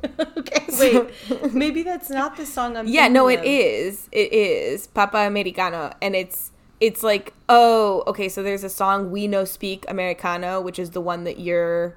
okay, 0.38 0.66
wait. 0.78 1.54
Maybe 1.54 1.82
that's 1.82 2.10
not 2.10 2.36
the 2.36 2.44
song 2.44 2.76
I'm. 2.76 2.86
yeah, 2.86 3.08
no, 3.08 3.28
it 3.28 3.40
of. 3.40 3.44
is. 3.46 4.08
It 4.12 4.32
is 4.32 4.86
Papa 4.86 5.18
Americano, 5.18 5.92
and 6.02 6.14
it's 6.14 6.50
it's 6.80 7.02
like 7.02 7.32
oh, 7.48 8.04
okay. 8.06 8.28
So 8.28 8.42
there's 8.42 8.64
a 8.64 8.68
song 8.70 9.10
we 9.10 9.26
no 9.26 9.44
speak 9.44 9.84
Americano, 9.88 10.60
which 10.60 10.78
is 10.78 10.90
the 10.90 11.00
one 11.00 11.24
that 11.24 11.38
you're 11.38 11.96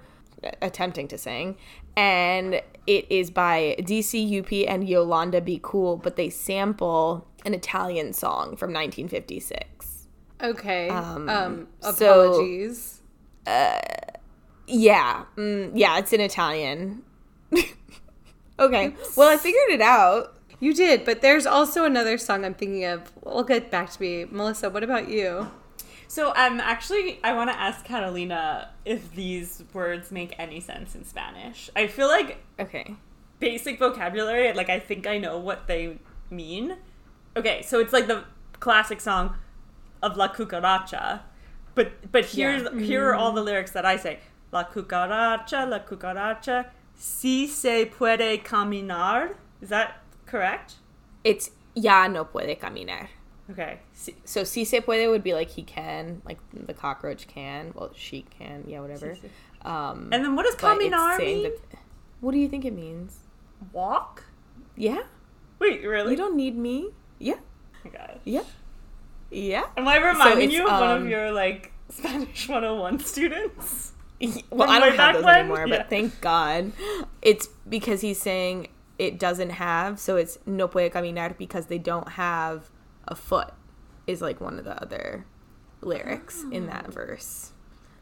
attempting 0.62 1.08
to 1.10 1.18
sing, 1.18 1.56
and 1.96 2.62
it 2.88 3.06
is 3.12 3.30
by 3.30 3.76
DCUP 3.80 4.66
and 4.68 4.88
Yolanda 4.88 5.40
Be 5.42 5.60
Cool, 5.62 5.98
but 5.98 6.16
they 6.16 6.30
sample 6.30 7.28
an 7.46 7.54
Italian 7.54 8.14
song 8.14 8.56
from 8.56 8.74
1956. 8.74 10.08
Okay. 10.42 10.90
Um, 10.90 11.30
Um, 11.30 11.68
so- 11.82 12.32
apologies. 12.32 13.02
Yeah, 14.68 15.26
mm, 15.36 15.72
yeah, 15.76 15.98
it's 15.98 16.14
in 16.14 16.22
Italian. 16.22 17.04
okay, 18.60 18.96
well, 19.18 19.28
I 19.30 19.38
figured 19.38 19.70
it 19.70 19.82
out. 19.82 20.36
You 20.62 20.74
did, 20.74 21.04
but 21.04 21.22
there's 21.22 21.46
also 21.46 21.84
another 21.84 22.18
song 22.18 22.46
I'm 22.46 22.54
thinking 22.54 22.86
of. 22.86 23.12
We'll 23.24 23.44
get 23.44 23.70
back 23.70 23.90
to 23.92 24.02
me. 24.02 24.26
Melissa, 24.32 24.70
what 24.70 24.84
about 24.84 25.10
you? 25.10 25.52
So 26.08 26.30
um 26.36 26.60
actually 26.60 27.20
I 27.24 27.34
want 27.34 27.50
to 27.52 27.60
ask 27.60 27.84
Catalina 27.86 28.70
if 28.86 29.14
these 29.14 29.64
words 29.74 30.12
make 30.12 30.34
any 30.38 30.60
sense 30.60 30.94
in 30.96 31.04
Spanish. 31.06 31.70
I 31.76 31.88
feel 31.88 32.08
like 32.08 32.38
Okay. 32.60 32.96
basic 33.40 33.80
vocabulary, 33.80 34.52
like 34.54 34.70
I 34.70 34.80
think 34.80 35.08
I 35.08 35.18
know 35.18 35.38
what 35.38 35.68
they 35.68 36.00
mean. 36.30 36.78
Okay, 37.36 37.62
so 37.62 37.80
it's 37.80 37.94
like 37.94 38.08
the 38.08 38.26
classic 38.60 39.00
song 39.02 39.36
of 40.04 40.18
La 40.18 40.28
Cucaracha. 40.28 41.22
But 41.76 42.12
but 42.12 42.26
here's 42.26 42.68
here 42.82 43.10
are 43.10 43.16
all 43.16 43.32
the 43.32 43.42
lyrics 43.42 43.72
that 43.72 43.86
I 43.86 43.96
say. 43.96 44.20
La 44.52 44.66
cucaracha, 44.66 45.66
la 45.70 45.80
cucaracha, 45.80 46.66
si 46.94 47.48
se 47.48 47.86
puede 47.86 48.44
caminar. 48.44 49.36
Is 49.62 49.70
that 49.70 50.01
correct? 50.32 50.76
It's 51.24 51.52
ya 51.76 52.08
no 52.08 52.26
puede 52.26 52.58
caminar. 52.60 53.10
Okay. 53.50 53.80
So 54.24 54.44
si 54.46 54.64
se 54.66 54.80
puede 54.82 55.10
would 55.10 55.24
be 55.24 55.34
like 55.34 55.50
he 55.50 55.64
can, 55.64 56.22
like 56.26 56.40
the 56.54 56.74
cockroach 56.74 57.28
can. 57.28 57.74
Well, 57.76 57.92
she 57.96 58.24
can, 58.38 58.64
yeah, 58.66 58.80
whatever. 58.80 59.16
Si 59.16 59.30
Um, 59.64 60.10
and 60.12 60.24
then 60.24 60.36
what 60.36 60.46
does 60.46 60.56
caminar 60.56 61.18
mean? 61.18 61.44
that- 61.44 61.60
what 62.22 62.32
do 62.32 62.38
you 62.40 62.48
think 62.48 62.66
it 62.66 62.74
means? 62.74 63.20
Walk? 63.74 64.24
Yeah, 64.76 65.04
Wait, 65.60 65.84
really? 65.86 66.12
you 66.12 66.18
don't 66.18 66.36
need 66.36 66.56
me. 66.58 66.90
Yeah, 67.20 67.36
Oh 67.38 67.78
my 67.86 67.92
gosh. 67.92 68.18
yeah, 68.24 68.44
yeah. 69.30 69.66
Am 69.78 69.88
I 69.88 69.98
reminding 69.98 70.46
it's, 70.46 70.54
you 70.54 70.66
of 70.66 70.72
one 70.80 70.92
of 70.98 71.02
um, 71.04 71.10
your 71.10 71.32
like 71.32 71.72
Spanish 71.90 72.48
101 72.48 73.00
students? 73.00 73.92
well, 74.22 74.34
From 74.50 74.62
I 74.70 74.80
don't 74.80 74.96
have 74.96 75.16
those 75.16 75.24
when? 75.26 75.36
anymore, 75.36 75.66
Yeah. 75.68 75.78
but 75.78 75.90
thank 75.90 76.20
God. 76.22 76.72
It's 77.22 77.48
because 77.68 78.02
he's 78.02 78.20
saying 78.22 78.70
it 79.02 79.18
doesn't 79.18 79.50
have, 79.50 80.00
so 80.00 80.16
it's 80.16 80.38
no 80.46 80.68
puede 80.68 80.92
caminar 80.92 81.36
because 81.36 81.66
they 81.66 81.80
don't 81.80 82.10
have 82.10 82.70
a 83.08 83.16
foot, 83.16 83.52
is 84.06 84.22
like 84.22 84.40
one 84.40 84.60
of 84.60 84.64
the 84.64 84.80
other 84.80 85.26
lyrics 85.82 86.44
in 86.52 86.68
that 86.68 86.94
verse. 86.94 87.52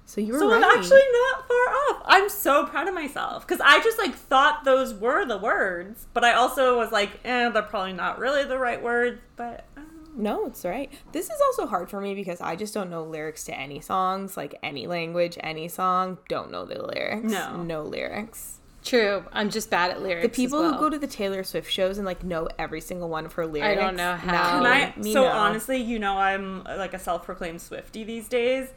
So 0.05 0.19
you 0.19 0.33
were 0.33 0.39
So 0.39 0.49
right. 0.49 0.61
I'm 0.61 0.77
actually 0.77 0.99
not 0.99 1.47
far 1.47 1.57
off. 1.57 2.01
I'm 2.05 2.27
so 2.27 2.65
proud 2.65 2.89
of 2.89 2.93
myself 2.93 3.47
because 3.47 3.61
I 3.63 3.81
just 3.81 3.97
like 3.97 4.13
thought 4.13 4.65
those 4.65 4.93
were 4.93 5.25
the 5.25 5.37
words, 5.37 6.07
but 6.13 6.25
I 6.25 6.33
also 6.33 6.77
was 6.77 6.91
like, 6.91 7.21
eh, 7.23 7.47
they're 7.47 7.61
probably 7.63 7.93
not 7.93 8.19
really 8.19 8.43
the 8.43 8.57
right 8.57 8.83
words. 8.83 9.21
But 9.37 9.67
um, 9.77 9.85
No, 10.17 10.47
it's 10.47 10.65
right. 10.65 10.91
This 11.13 11.27
is 11.27 11.39
also 11.45 11.65
hard 11.65 11.89
for 11.89 12.01
me 12.01 12.13
because 12.13 12.41
I 12.41 12.57
just 12.57 12.73
don't 12.73 12.89
know 12.89 13.05
lyrics 13.05 13.45
to 13.45 13.57
any 13.57 13.79
songs, 13.79 14.35
like 14.35 14.53
any 14.61 14.85
language, 14.85 15.37
any 15.39 15.69
song. 15.69 16.17
Don't 16.27 16.51
know 16.51 16.65
the 16.65 16.83
lyrics. 16.85 17.31
No. 17.31 17.63
no 17.63 17.83
lyrics. 17.83 18.58
True. 18.89 19.23
I'm 19.31 19.51
just 19.51 19.69
bad 19.69 19.91
at 19.91 20.01
lyrics. 20.01 20.23
The 20.23 20.29
people 20.29 20.63
as 20.65 20.73
who 20.73 20.79
go 20.79 20.89
to 20.89 20.97
the 20.97 21.05
Taylor 21.05 21.43
Swift 21.43 21.71
shows 21.71 21.97
and 21.99 22.07
like 22.07 22.23
know 22.23 22.47
every 22.57 22.81
single 22.81 23.07
one 23.07 23.25
of 23.25 23.33
her 23.33 23.45
lyrics. 23.45 23.79
I 23.79 23.85
don't 23.85 23.95
know 23.95 24.15
how. 24.15 24.31
no, 24.31 24.63
can 24.63 24.65
I? 24.65 24.93
me 24.99 25.13
So 25.13 25.23
no. 25.23 25.29
honestly, 25.29 25.77
you 25.77 25.99
know, 25.99 26.17
I'm 26.17 26.63
like 26.63 26.95
a 26.95 26.99
self-proclaimed 26.99 27.61
Swifty 27.61 28.03
these 28.03 28.27
days, 28.27 28.69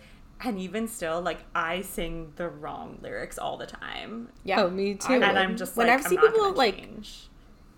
and 0.45 0.59
even 0.59 0.87
still, 0.87 1.23
like 1.23 1.39
I 1.55 1.81
sing 1.81 2.33
the 2.37 2.49
wrong 2.49 2.99
lyrics 3.01 3.39
all 3.39 3.57
the 3.57 3.65
time, 3.67 4.29
yeah. 4.45 4.63
Oh, 4.63 4.69
me 4.71 4.95
too. 4.95 5.15
and 5.15 5.39
I'm 5.39 5.57
just 5.57 5.77
When 5.77 5.87
like, 5.87 6.01
I've 6.01 6.05
I'm 6.05 6.11
seen 6.11 6.21
not 6.21 6.33
people, 6.35 6.53
like, 6.53 6.77
change. 6.77 7.29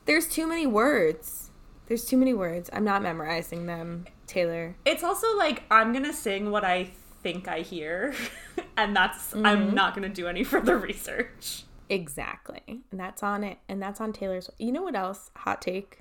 There's 0.06 0.26
too 0.28 0.46
many 0.48 0.66
words. 0.66 1.50
There's 1.86 2.04
too 2.04 2.16
many 2.16 2.34
words. 2.34 2.68
I'm 2.72 2.84
not 2.84 3.00
memorizing 3.02 3.66
them, 3.66 4.06
Taylor. 4.26 4.74
It's 4.84 5.04
also 5.04 5.36
like 5.36 5.62
I'm 5.70 5.92
gonna 5.92 6.12
sing 6.12 6.50
what 6.50 6.64
I 6.64 6.90
think 7.22 7.46
I 7.46 7.60
hear, 7.60 8.12
and 8.76 8.96
that's 8.96 9.30
Mm-hmm. 9.34 9.46
I'm 9.46 9.74
not 9.74 9.94
gonna 9.94 10.08
do 10.08 10.26
any 10.26 10.42
further 10.42 10.76
research. 10.90 11.62
Exactly. 11.88 12.82
And 12.90 13.00
that's 13.00 13.22
on 13.22 13.44
it. 13.44 13.58
And 13.68 13.82
that's 13.82 14.00
on 14.00 14.12
Taylor 14.12 14.40
Swift. 14.40 14.60
You 14.60 14.72
know 14.72 14.82
what 14.82 14.96
else? 14.96 15.30
Hot 15.36 15.60
take. 15.60 16.00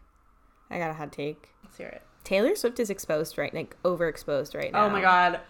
I 0.69 0.77
got 0.79 0.89
a 0.89 0.93
hot 0.93 1.11
take. 1.11 1.49
Let's 1.63 1.77
hear 1.77 1.87
it. 1.87 2.01
Taylor 2.23 2.55
Swift 2.55 2.79
is 2.79 2.89
exposed 2.89 3.37
right 3.37 3.53
like 3.53 3.75
overexposed 3.83 4.55
right 4.55 4.71
now. 4.71 4.85
Oh 4.85 4.89
my 4.89 5.01
god. 5.01 5.41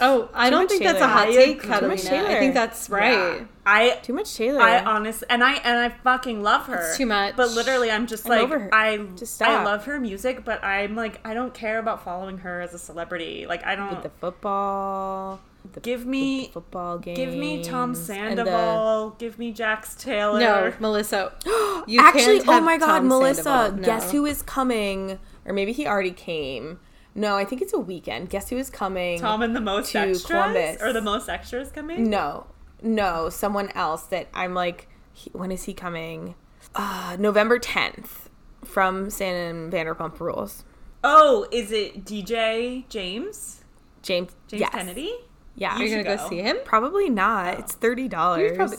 Oh, 0.00 0.28
I 0.34 0.50
don't 0.50 0.62
much 0.62 0.70
think 0.70 0.82
that's 0.82 1.00
a 1.00 1.06
hot 1.06 1.28
I 1.28 1.32
take. 1.32 1.62
Too 1.62 1.68
much 1.68 2.02
Catalina. 2.02 2.28
I 2.28 2.38
think 2.38 2.54
that's 2.54 2.90
right. 2.90 3.46
I 3.64 3.90
Too 4.02 4.12
much 4.12 4.34
Taylor. 4.34 4.60
I 4.60 4.82
honest 4.82 5.22
and 5.30 5.44
I 5.44 5.54
and 5.54 5.78
I 5.78 5.90
fucking 5.90 6.42
love 6.42 6.66
her. 6.66 6.88
It's 6.88 6.96
too 6.96 7.06
much. 7.06 7.36
But 7.36 7.52
literally 7.52 7.90
I'm 7.90 8.06
just 8.06 8.26
I'm 8.26 8.30
like 8.30 8.40
over 8.40 8.58
her. 8.58 8.74
I 8.74 8.98
Just 9.16 9.40
I 9.40 9.64
love 9.64 9.84
her 9.84 10.00
music, 10.00 10.44
but 10.44 10.62
I'm 10.64 10.96
like 10.96 11.20
I 11.24 11.34
don't 11.34 11.54
care 11.54 11.78
about 11.78 12.04
following 12.04 12.38
her 12.38 12.60
as 12.60 12.74
a 12.74 12.78
celebrity. 12.78 13.46
Like 13.46 13.64
I 13.64 13.76
don't 13.76 13.90
With 13.90 14.02
the 14.02 14.10
football. 14.10 15.40
The, 15.72 15.80
give 15.80 16.04
me 16.06 16.46
the 16.46 16.52
football 16.52 16.98
game. 16.98 17.14
give 17.14 17.34
me 17.34 17.62
Tom 17.62 17.90
and 17.90 17.96
the- 17.96 18.00
Sandoval, 18.00 19.10
give 19.18 19.38
me 19.38 19.52
Jax 19.52 19.94
Taylor. 19.94 20.40
No, 20.40 20.72
Melissa. 20.80 21.32
You 21.84 21.98
Actually, 22.00 22.38
can't 22.38 22.48
oh 22.48 22.60
my 22.60 22.76
God, 22.78 22.86
Tom 22.98 23.08
Melissa! 23.08 23.42
Sandoval. 23.42 23.84
Guess 23.84 24.12
who 24.12 24.24
is 24.24 24.40
coming? 24.42 25.18
Or 25.44 25.52
maybe 25.52 25.72
he 25.72 25.84
already 25.84 26.12
came. 26.12 26.78
No, 27.12 27.36
I 27.36 27.44
think 27.44 27.60
it's 27.60 27.72
a 27.72 27.78
weekend. 27.78 28.30
Guess 28.30 28.50
who 28.50 28.56
is 28.56 28.70
coming? 28.70 29.18
Tom 29.18 29.42
and 29.42 29.54
the 29.56 29.60
most 29.60 29.90
to 29.92 29.98
extras 29.98 30.24
Columbus. 30.26 30.80
or 30.80 30.92
the 30.92 31.00
most 31.02 31.28
extras 31.28 31.72
coming? 31.72 32.08
No, 32.08 32.46
no, 32.82 33.28
someone 33.30 33.70
else 33.70 34.02
that 34.04 34.28
I'm 34.32 34.54
like. 34.54 34.88
He, 35.12 35.28
when 35.34 35.50
is 35.50 35.64
he 35.64 35.74
coming? 35.74 36.36
Uh, 36.74 37.16
November 37.18 37.58
10th 37.58 38.28
from 38.64 39.10
San 39.10 39.70
Vanderpump 39.70 40.18
Rules. 40.20 40.64
Oh, 41.04 41.46
is 41.50 41.72
it 41.72 42.04
DJ 42.04 42.88
James? 42.88 43.62
James. 44.02 44.30
James 44.48 44.60
yes. 44.60 44.70
Kennedy? 44.70 45.12
Yeah. 45.54 45.78
You're 45.78 45.88
should 45.88 46.04
gonna 46.04 46.16
go 46.16 46.22
go. 46.22 46.28
see 46.28 46.38
him? 46.40 46.56
Probably 46.64 47.10
not. 47.10 47.58
It's 47.58 47.74
thirty 47.74 48.08
dollars. 48.08 48.56
probably- 48.56 48.76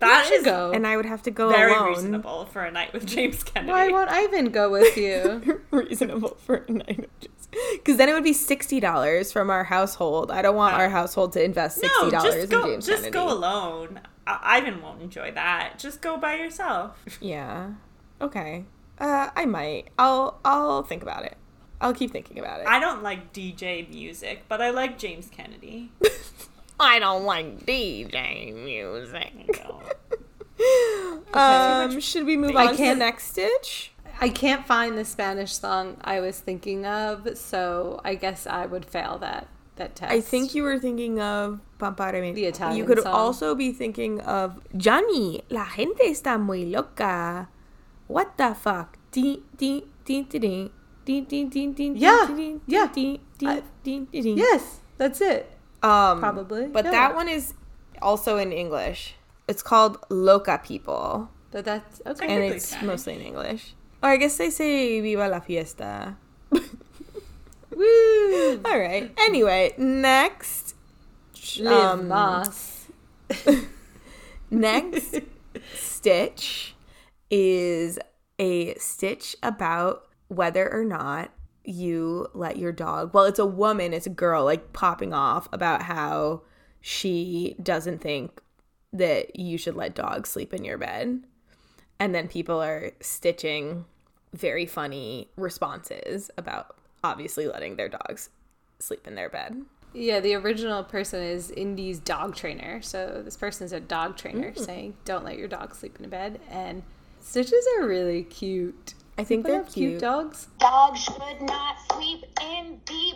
That 0.00 0.26
should 0.26 0.44
go. 0.44 0.70
and 0.72 0.86
I 0.86 0.96
would 0.96 1.06
have 1.06 1.22
to 1.22 1.30
go 1.30 1.48
very 1.48 1.72
alone. 1.72 1.88
reasonable 1.88 2.44
for 2.46 2.62
a 2.62 2.70
night 2.70 2.92
with 2.92 3.06
James 3.06 3.42
Kennedy. 3.42 3.72
Why 3.72 3.88
won't 3.90 4.10
Ivan 4.10 4.50
go 4.50 4.70
with 4.70 4.96
you? 4.98 5.62
reasonable 5.70 6.36
for 6.44 6.56
a 6.68 6.72
night 6.72 6.98
of 6.98 7.20
just 7.20 7.48
because 7.72 7.96
then 7.96 8.08
it 8.08 8.12
would 8.12 8.24
be 8.24 8.32
sixty 8.34 8.80
dollars 8.80 9.32
from 9.32 9.48
our 9.48 9.64
household. 9.64 10.30
I 10.30 10.42
don't 10.42 10.56
want 10.56 10.74
our 10.76 10.90
household 10.90 11.32
to 11.34 11.42
invest 11.42 11.78
sixty 11.78 12.10
dollars 12.10 12.24
just 12.34 12.38
in 12.44 12.48
go. 12.50 12.66
James 12.66 12.86
just 12.86 12.98
Kennedy. 13.04 13.12
go 13.14 13.32
alone. 13.32 14.00
I- 14.26 14.58
Ivan 14.58 14.82
won't 14.82 15.00
enjoy 15.00 15.30
that. 15.32 15.78
Just 15.78 16.02
go 16.02 16.16
by 16.18 16.34
yourself. 16.36 16.98
Yeah. 17.20 17.70
Okay. 18.20 18.64
Uh, 18.98 19.30
I 19.34 19.44
might. 19.46 19.88
I'll. 19.98 20.38
I'll 20.44 20.82
think 20.82 21.02
about 21.02 21.24
it. 21.24 21.36
I'll 21.84 21.94
keep 21.94 22.10
thinking 22.12 22.38
about 22.38 22.60
it. 22.60 22.66
I 22.66 22.80
don't 22.80 23.02
like 23.02 23.32
DJ 23.32 23.88
music, 23.90 24.44
but 24.48 24.60
I 24.62 24.70
like 24.70 24.98
James 24.98 25.28
Kennedy. 25.30 25.92
I 26.80 26.98
don't 26.98 27.24
like 27.24 27.64
DJ 27.66 28.52
music. 28.54 29.32
So. 29.62 29.82
Um, 31.34 31.98
should 32.00 32.26
we 32.26 32.36
move 32.36 32.54
I 32.56 32.66
on 32.66 32.70
to 32.72 32.76
the 32.76 32.82
can't- 32.82 32.98
next 33.00 33.30
stitch? 33.32 33.90
I 34.20 34.28
can't 34.28 34.64
find 34.64 34.96
the 34.96 35.04
Spanish 35.04 35.52
song 35.52 35.96
I 36.04 36.20
was 36.20 36.38
thinking 36.38 36.86
of, 36.86 37.36
so 37.36 38.00
I 38.04 38.14
guess 38.14 38.46
I 38.46 38.64
would 38.64 38.84
fail 38.86 39.18
that 39.18 39.48
that 39.76 39.96
test. 39.96 40.12
I 40.12 40.20
think 40.20 40.54
you 40.54 40.62
were 40.62 40.78
thinking 40.78 41.20
of 41.20 41.58
Pampareme. 41.80 42.32
The 42.34 42.44
Italian 42.46 42.78
You 42.78 42.84
could 42.84 43.02
song. 43.02 43.12
also 43.12 43.56
be 43.56 43.72
thinking 43.72 44.20
of 44.20 44.60
Johnny. 44.76 45.42
La 45.50 45.64
gente 45.64 46.04
está 46.04 46.38
muy 46.40 46.64
loca. 46.64 47.48
What 48.06 48.36
the 48.38 48.54
fuck? 48.54 48.96
Ding, 49.10 49.42
ding, 49.56 49.82
ding, 50.04 50.24
ding, 50.30 50.70
ding. 51.04 51.24
Ding, 51.24 51.48
ding, 51.48 51.72
ding, 51.72 51.72
ding, 51.72 51.96
Yeah, 51.96 52.24
ding, 52.26 52.36
ding, 52.36 52.60
yeah. 52.66 52.86
ding, 52.92 53.18
ding, 53.38 53.48
I- 53.48 53.62
ding, 53.82 54.06
ding, 54.10 54.22
ding. 54.22 54.38
Yes, 54.38 54.80
that's 54.96 55.20
it. 55.20 55.50
Um, 55.82 56.18
Probably, 56.20 56.66
But 56.66 56.84
yeah. 56.86 56.90
that 56.92 57.14
one 57.14 57.28
is 57.28 57.54
also 58.00 58.38
in 58.38 58.52
English. 58.52 59.14
It's 59.48 59.62
called 59.62 59.98
Loca 60.08 60.58
People. 60.64 61.28
But 61.50 61.64
that's 61.66 62.00
okay. 62.06 62.26
And 62.26 62.42
it's 62.54 62.68
Spanish. 62.68 62.86
mostly 62.86 63.14
in 63.14 63.20
English. 63.20 63.74
Or 64.02 64.08
I 64.10 64.16
guess 64.16 64.36
they 64.38 64.50
say 64.50 65.00
Viva 65.00 65.28
la 65.28 65.40
fiesta. 65.40 66.16
Woo! 67.70 68.60
All 68.64 68.78
right. 68.78 69.12
Anyway, 69.18 69.74
next. 69.78 70.74
Live 71.58 72.00
um, 72.00 72.08
Moss. 72.08 72.86
Next 74.50 75.16
stitch 75.74 76.74
is 77.30 77.98
a 78.38 78.74
stitch 78.74 79.36
about 79.42 80.04
whether 80.36 80.72
or 80.72 80.84
not 80.84 81.30
you 81.64 82.28
let 82.34 82.58
your 82.58 82.72
dog, 82.72 83.14
well, 83.14 83.24
it's 83.24 83.38
a 83.38 83.46
woman, 83.46 83.92
it's 83.92 84.06
a 84.06 84.10
girl, 84.10 84.44
like 84.44 84.72
popping 84.72 85.12
off 85.12 85.48
about 85.52 85.82
how 85.82 86.42
she 86.80 87.56
doesn't 87.62 88.00
think 88.00 88.40
that 88.92 89.36
you 89.36 89.56
should 89.58 89.74
let 89.74 89.94
dogs 89.94 90.28
sleep 90.28 90.52
in 90.52 90.64
your 90.64 90.78
bed. 90.78 91.24
And 91.98 92.14
then 92.14 92.28
people 92.28 92.62
are 92.62 92.92
stitching 93.00 93.84
very 94.34 94.66
funny 94.66 95.28
responses 95.36 96.30
about 96.36 96.76
obviously 97.02 97.46
letting 97.46 97.76
their 97.76 97.88
dogs 97.88 98.30
sleep 98.78 99.06
in 99.06 99.14
their 99.14 99.30
bed. 99.30 99.56
Yeah, 99.92 100.18
the 100.20 100.34
original 100.34 100.82
person 100.82 101.22
is 101.22 101.50
Indy's 101.52 102.00
dog 102.00 102.34
trainer. 102.34 102.82
So 102.82 103.22
this 103.24 103.36
person's 103.36 103.72
a 103.72 103.78
dog 103.80 104.16
trainer 104.16 104.50
Mm. 104.50 104.58
saying, 104.58 104.96
"Don't 105.04 105.24
let 105.24 105.38
your 105.38 105.46
dog 105.46 105.74
sleep 105.74 105.96
in 105.98 106.04
a 106.04 106.08
bed." 106.08 106.40
And 106.50 106.82
stitches 107.20 107.64
are 107.78 107.86
really 107.86 108.24
cute. 108.24 108.94
I 109.16 109.24
think 109.24 109.46
they're 109.46 109.62
cute 109.62 109.72
cute. 109.72 110.00
dogs. 110.00 110.48
Dog 110.58 110.96
should 110.96 111.40
not 111.42 111.76
sleep 111.92 112.24
in 112.42 112.80
the 112.86 113.12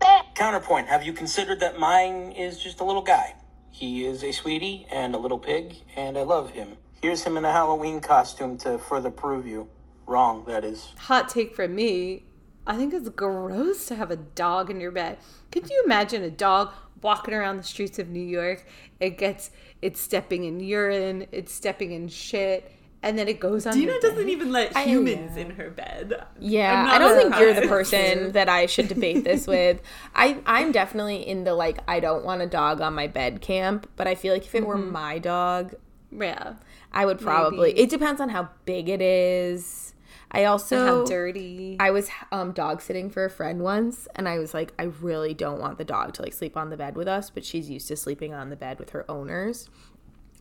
bed. 0.00 0.22
Counterpoint 0.34 0.88
Have 0.88 1.04
you 1.04 1.12
considered 1.12 1.60
that 1.60 1.78
mine 1.78 2.32
is 2.32 2.58
just 2.58 2.80
a 2.80 2.84
little 2.84 3.02
guy? 3.02 3.34
He 3.70 4.04
is 4.06 4.24
a 4.24 4.32
sweetie 4.32 4.86
and 4.90 5.14
a 5.14 5.18
little 5.18 5.38
pig, 5.38 5.76
and 5.96 6.16
I 6.16 6.22
love 6.22 6.50
him. 6.50 6.76
Here's 7.02 7.22
him 7.22 7.36
in 7.36 7.44
a 7.44 7.52
Halloween 7.52 8.00
costume 8.00 8.56
to 8.58 8.78
further 8.78 9.10
prove 9.10 9.46
you 9.46 9.68
wrong, 10.06 10.44
that 10.46 10.64
is. 10.64 10.88
Hot 10.98 11.28
take 11.28 11.54
from 11.54 11.74
me. 11.74 12.24
I 12.66 12.76
think 12.76 12.94
it's 12.94 13.08
gross 13.08 13.86
to 13.86 13.96
have 13.96 14.10
a 14.10 14.16
dog 14.16 14.70
in 14.70 14.80
your 14.80 14.92
bed. 14.92 15.18
Could 15.50 15.68
you 15.68 15.82
imagine 15.84 16.22
a 16.22 16.30
dog 16.30 16.70
walking 17.02 17.34
around 17.34 17.56
the 17.56 17.64
streets 17.64 17.98
of 17.98 18.08
New 18.08 18.20
York? 18.20 18.64
It 19.00 19.18
gets 19.18 19.50
it's 19.82 20.00
stepping 20.00 20.44
in 20.44 20.60
urine, 20.60 21.26
it's 21.32 21.52
stepping 21.52 21.90
in 21.90 22.08
shit, 22.08 22.70
and 23.02 23.18
then 23.18 23.28
it 23.28 23.40
goes 23.40 23.66
on. 23.66 23.74
Dena 23.74 23.98
doesn't 24.00 24.16
bed. 24.16 24.28
even 24.28 24.52
let 24.52 24.76
humans 24.76 25.36
in 25.36 25.50
her 25.50 25.70
bed. 25.70 26.24
Yeah, 26.38 26.86
I 26.90 26.98
don't 26.98 27.16
think 27.16 27.36
you're 27.38 27.54
the 27.54 27.68
person 27.68 28.32
that 28.32 28.48
I 28.48 28.66
should 28.66 28.88
debate 28.88 29.24
this 29.24 29.46
with. 29.46 29.80
I 30.14 30.38
I'm 30.46 30.72
definitely 30.72 31.26
in 31.26 31.44
the 31.44 31.54
like 31.54 31.78
I 31.88 32.00
don't 32.00 32.24
want 32.24 32.42
a 32.42 32.46
dog 32.46 32.80
on 32.80 32.94
my 32.94 33.06
bed 33.06 33.40
camp, 33.40 33.88
but 33.96 34.06
I 34.06 34.14
feel 34.14 34.32
like 34.32 34.44
if 34.46 34.54
it 34.54 34.66
were 34.66 34.76
Mhm. 34.78 34.90
my 34.92 35.18
dog, 35.18 35.74
yeah, 36.10 36.54
I 36.92 37.06
would 37.06 37.18
probably. 37.20 37.68
Maybe. 37.70 37.80
It 37.80 37.90
depends 37.90 38.20
on 38.20 38.28
how 38.30 38.48
big 38.64 38.88
it 38.88 39.00
is. 39.02 39.94
I 40.34 40.44
also 40.44 40.86
how 40.86 41.04
dirty. 41.04 41.76
I 41.78 41.90
was 41.90 42.08
um, 42.30 42.52
dog 42.52 42.80
sitting 42.80 43.10
for 43.10 43.24
a 43.26 43.30
friend 43.30 43.60
once, 43.60 44.08
and 44.14 44.26
I 44.26 44.38
was 44.38 44.54
like, 44.54 44.72
I 44.78 44.84
really 44.84 45.34
don't 45.34 45.60
want 45.60 45.76
the 45.76 45.84
dog 45.84 46.14
to 46.14 46.22
like 46.22 46.32
sleep 46.32 46.56
on 46.56 46.70
the 46.70 46.76
bed 46.78 46.96
with 46.96 47.06
us, 47.06 47.28
but 47.28 47.44
she's 47.44 47.68
used 47.68 47.88
to 47.88 47.96
sleeping 47.96 48.32
on 48.32 48.48
the 48.48 48.56
bed 48.56 48.78
with 48.78 48.90
her 48.90 49.04
owners. 49.10 49.68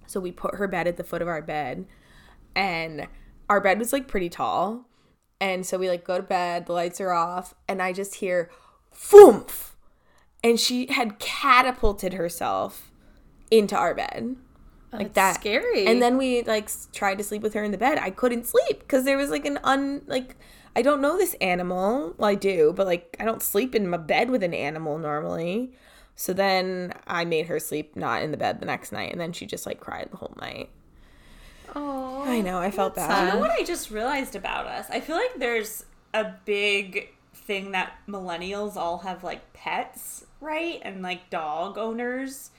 So 0.08 0.20
we 0.22 0.32
put 0.32 0.56
her 0.56 0.68
bed 0.68 0.88
at 0.88 0.96
the 0.96 1.04
foot 1.04 1.22
of 1.22 1.28
our 1.28 1.42
bed, 1.42 1.86
and 2.56 3.08
our 3.50 3.60
bed 3.62 3.80
was 3.80 3.94
like 3.94 4.08
pretty 4.08 4.30
tall, 4.30 4.88
and 5.40 5.66
so 5.66 5.78
we 5.78 5.90
like 5.90 6.04
go 6.04 6.18
to 6.18 6.24
bed, 6.24 6.66
the 6.66 6.74
lights 6.74 7.02
are 7.02 7.12
off, 7.12 7.54
and 7.68 7.82
I 7.82 7.94
just 7.94 8.16
hear, 8.16 8.50
"Foomph," 8.94 9.76
and 10.44 10.60
she 10.60 10.88
had 10.88 11.20
catapulted 11.20 12.14
herself 12.14 12.92
into 13.50 13.76
our 13.76 13.94
bed. 13.94 14.36
Oh, 14.94 14.98
like 14.98 15.14
that's 15.14 15.38
that. 15.38 15.42
scary. 15.42 15.86
and 15.86 16.02
then 16.02 16.18
we 16.18 16.44
like 16.44 16.70
tried 16.92 17.18
to 17.18 17.24
sleep 17.24 17.42
with 17.42 17.54
her 17.54 17.64
in 17.64 17.72
the 17.72 17.78
bed. 17.78 17.98
I 17.98 18.10
couldn't 18.10 18.46
sleep 18.46 18.80
because 18.80 19.06
there 19.06 19.18
was 19.18 19.30
like 19.30 19.46
an 19.46 19.58
un 19.64 20.02
like 20.06 20.36
i 20.76 20.82
don't 20.82 21.02
know 21.02 21.18
this 21.18 21.34
animal. 21.36 22.14
Well 22.18 22.30
i 22.30 22.36
do 22.36 22.74
but 22.76 22.88
like 22.88 23.16
i 23.20 23.24
don't 23.26 23.42
sleep 23.42 23.74
in 23.74 23.88
my 23.90 23.98
bed 23.98 24.30
with 24.30 24.44
an 24.44 24.54
animal 24.54 24.98
normally. 24.98 25.72
So 26.16 26.34
then 26.34 26.94
i 27.08 27.24
made 27.24 27.46
her 27.46 27.58
sleep 27.60 27.96
not 27.96 28.22
in 28.22 28.32
the 28.32 28.38
bed 28.38 28.60
the 28.60 28.66
next 28.66 28.92
night 28.92 29.12
and 29.12 29.22
then 29.22 29.32
she 29.32 29.46
just 29.46 29.66
like 29.66 29.80
cried 29.80 30.10
the 30.12 30.18
whole 30.18 30.36
night 30.42 30.70
Oh, 31.76 32.24
i 32.26 32.42
know 32.42 32.60
i 32.60 32.72
felt 32.72 32.96
bad. 32.96 33.28
You 33.28 33.32
bad 33.32 33.34
know 33.34 33.40
what 33.40 33.52
I 33.52 33.64
just 33.64 33.92
realized 33.92 34.36
about 34.36 34.68
us? 34.68 34.88
I 34.90 35.00
feel 35.00 35.16
like 35.16 35.36
there's 35.38 35.86
a 36.14 36.34
big 36.46 37.10
thing 37.34 37.72
that 37.72 37.94
millennials 38.08 38.76
all 38.76 39.00
have 39.00 39.24
like 39.24 39.54
pets, 39.54 40.26
right? 40.40 40.80
And 40.84 41.02
like 41.02 41.30
dog 41.30 41.78
owners. 41.78 42.52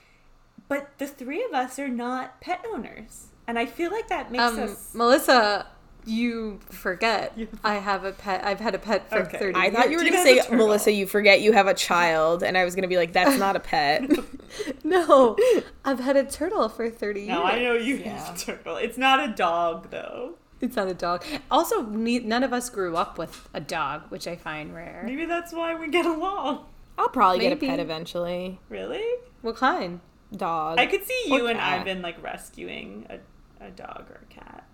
But 0.68 0.98
the 0.98 1.06
three 1.06 1.44
of 1.44 1.52
us 1.52 1.78
are 1.78 1.88
not 1.88 2.40
pet 2.40 2.64
owners. 2.72 3.28
And 3.46 3.58
I 3.58 3.66
feel 3.66 3.90
like 3.90 4.08
that 4.08 4.30
makes 4.30 4.44
um, 4.44 4.60
us 4.60 4.94
Melissa, 4.94 5.66
you 6.04 6.58
forget. 6.70 7.36
I 7.64 7.74
have 7.74 8.04
a 8.04 8.12
pet. 8.12 8.44
I've 8.44 8.60
had 8.60 8.74
a 8.74 8.78
pet 8.78 9.08
for 9.08 9.18
Okay. 9.20 9.38
thirty. 9.38 9.58
i 9.58 9.70
thought 9.70 9.90
you 9.90 9.96
were 9.98 10.04
gonna 10.04 10.22
say 10.22 10.40
melissa 10.50 10.90
you 10.92 11.06
forget 11.06 11.40
you 11.40 11.52
have 11.52 11.66
a 11.66 11.74
child 11.74 12.42
and 12.42 12.58
i 12.58 12.64
was 12.64 12.74
gonna 12.74 12.88
be 12.88 12.96
like 12.96 13.12
that's 13.12 13.38
not 13.38 13.56
a 13.56 13.60
pet 13.60 14.10
No, 14.84 15.36
I've 15.84 16.00
had 16.00 16.16
a 16.16 16.24
turtle 16.24 16.68
for 16.68 16.90
thirty 16.90 17.26
No, 17.26 17.42
years. 17.42 17.54
I 17.54 17.58
know 17.62 17.74
you 17.74 17.98
have 18.02 18.34
a 18.34 18.38
turtle. 18.38 18.76
It's 18.76 18.98
not 18.98 19.26
a 19.26 19.32
dog 19.32 19.88
though. 19.90 20.34
It's 20.60 20.76
not 20.76 20.88
a 20.88 20.94
dog. 20.94 21.24
Also, 21.50 21.82
ne- 21.82 22.18
none 22.20 22.42
of 22.44 22.52
us 22.52 22.68
grew 22.70 22.94
up 22.96 23.16
with 23.18 23.48
a 23.54 23.60
dog, 23.60 24.02
which 24.10 24.26
I 24.28 24.36
find 24.36 24.74
rare. 24.74 25.02
Maybe 25.06 25.24
that's 25.24 25.52
why 25.52 25.74
we 25.74 25.88
get 25.88 26.04
along. 26.06 26.66
i'll 26.98 27.08
probably 27.08 27.38
get 27.40 27.52
a 27.52 27.56
pet 27.56 27.80
eventually 27.80 28.60
Really? 28.68 29.02
What 29.40 29.56
kind? 29.56 30.00
dog 30.36 30.78
I 30.78 30.86
could 30.86 31.04
see 31.04 31.28
or 31.30 31.38
you 31.38 31.46
and 31.48 31.58
cat. 31.58 31.80
Ivan 31.80 32.00
like 32.02 32.22
rescuing 32.22 33.06
a, 33.10 33.64
a 33.66 33.70
dog 33.70 34.06
or 34.10 34.20
a 34.30 34.32
cat. 34.32 34.64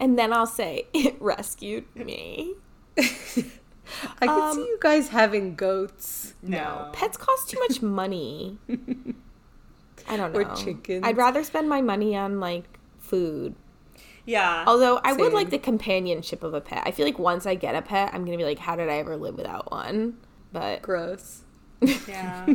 And 0.00 0.18
then 0.18 0.32
i'll 0.32 0.46
say 0.46 0.86
it 0.92 1.16
rescued 1.20 1.84
me 1.96 2.54
I 4.20 4.26
could 4.26 4.28
Um, 4.28 4.54
see 4.54 4.60
you 4.62 4.78
guys 4.80 5.08
having 5.10 5.54
goats. 5.54 6.34
No, 6.42 6.90
pets 6.92 7.16
cost 7.16 7.48
too 7.50 7.58
much 7.60 7.80
money. 7.82 8.58
I 10.08 10.16
don't 10.16 10.32
know. 10.32 10.40
Or 10.40 10.56
chickens. 10.56 11.02
I'd 11.04 11.16
rather 11.16 11.44
spend 11.44 11.68
my 11.68 11.80
money 11.80 12.16
on 12.16 12.40
like 12.40 12.64
food. 12.98 13.54
Yeah. 14.24 14.64
Although 14.66 15.00
I 15.04 15.12
would 15.12 15.32
like 15.32 15.50
the 15.50 15.58
companionship 15.58 16.42
of 16.42 16.52
a 16.52 16.60
pet. 16.60 16.82
I 16.84 16.90
feel 16.90 17.06
like 17.06 17.18
once 17.18 17.46
I 17.46 17.54
get 17.54 17.76
a 17.76 17.82
pet, 17.82 18.10
I'm 18.12 18.24
gonna 18.24 18.36
be 18.36 18.44
like, 18.44 18.58
how 18.58 18.74
did 18.74 18.88
I 18.88 18.96
ever 18.98 19.16
live 19.16 19.36
without 19.36 19.70
one? 19.70 20.16
But 20.52 20.82
Gross. 20.82 21.42
Yeah. 22.08 22.46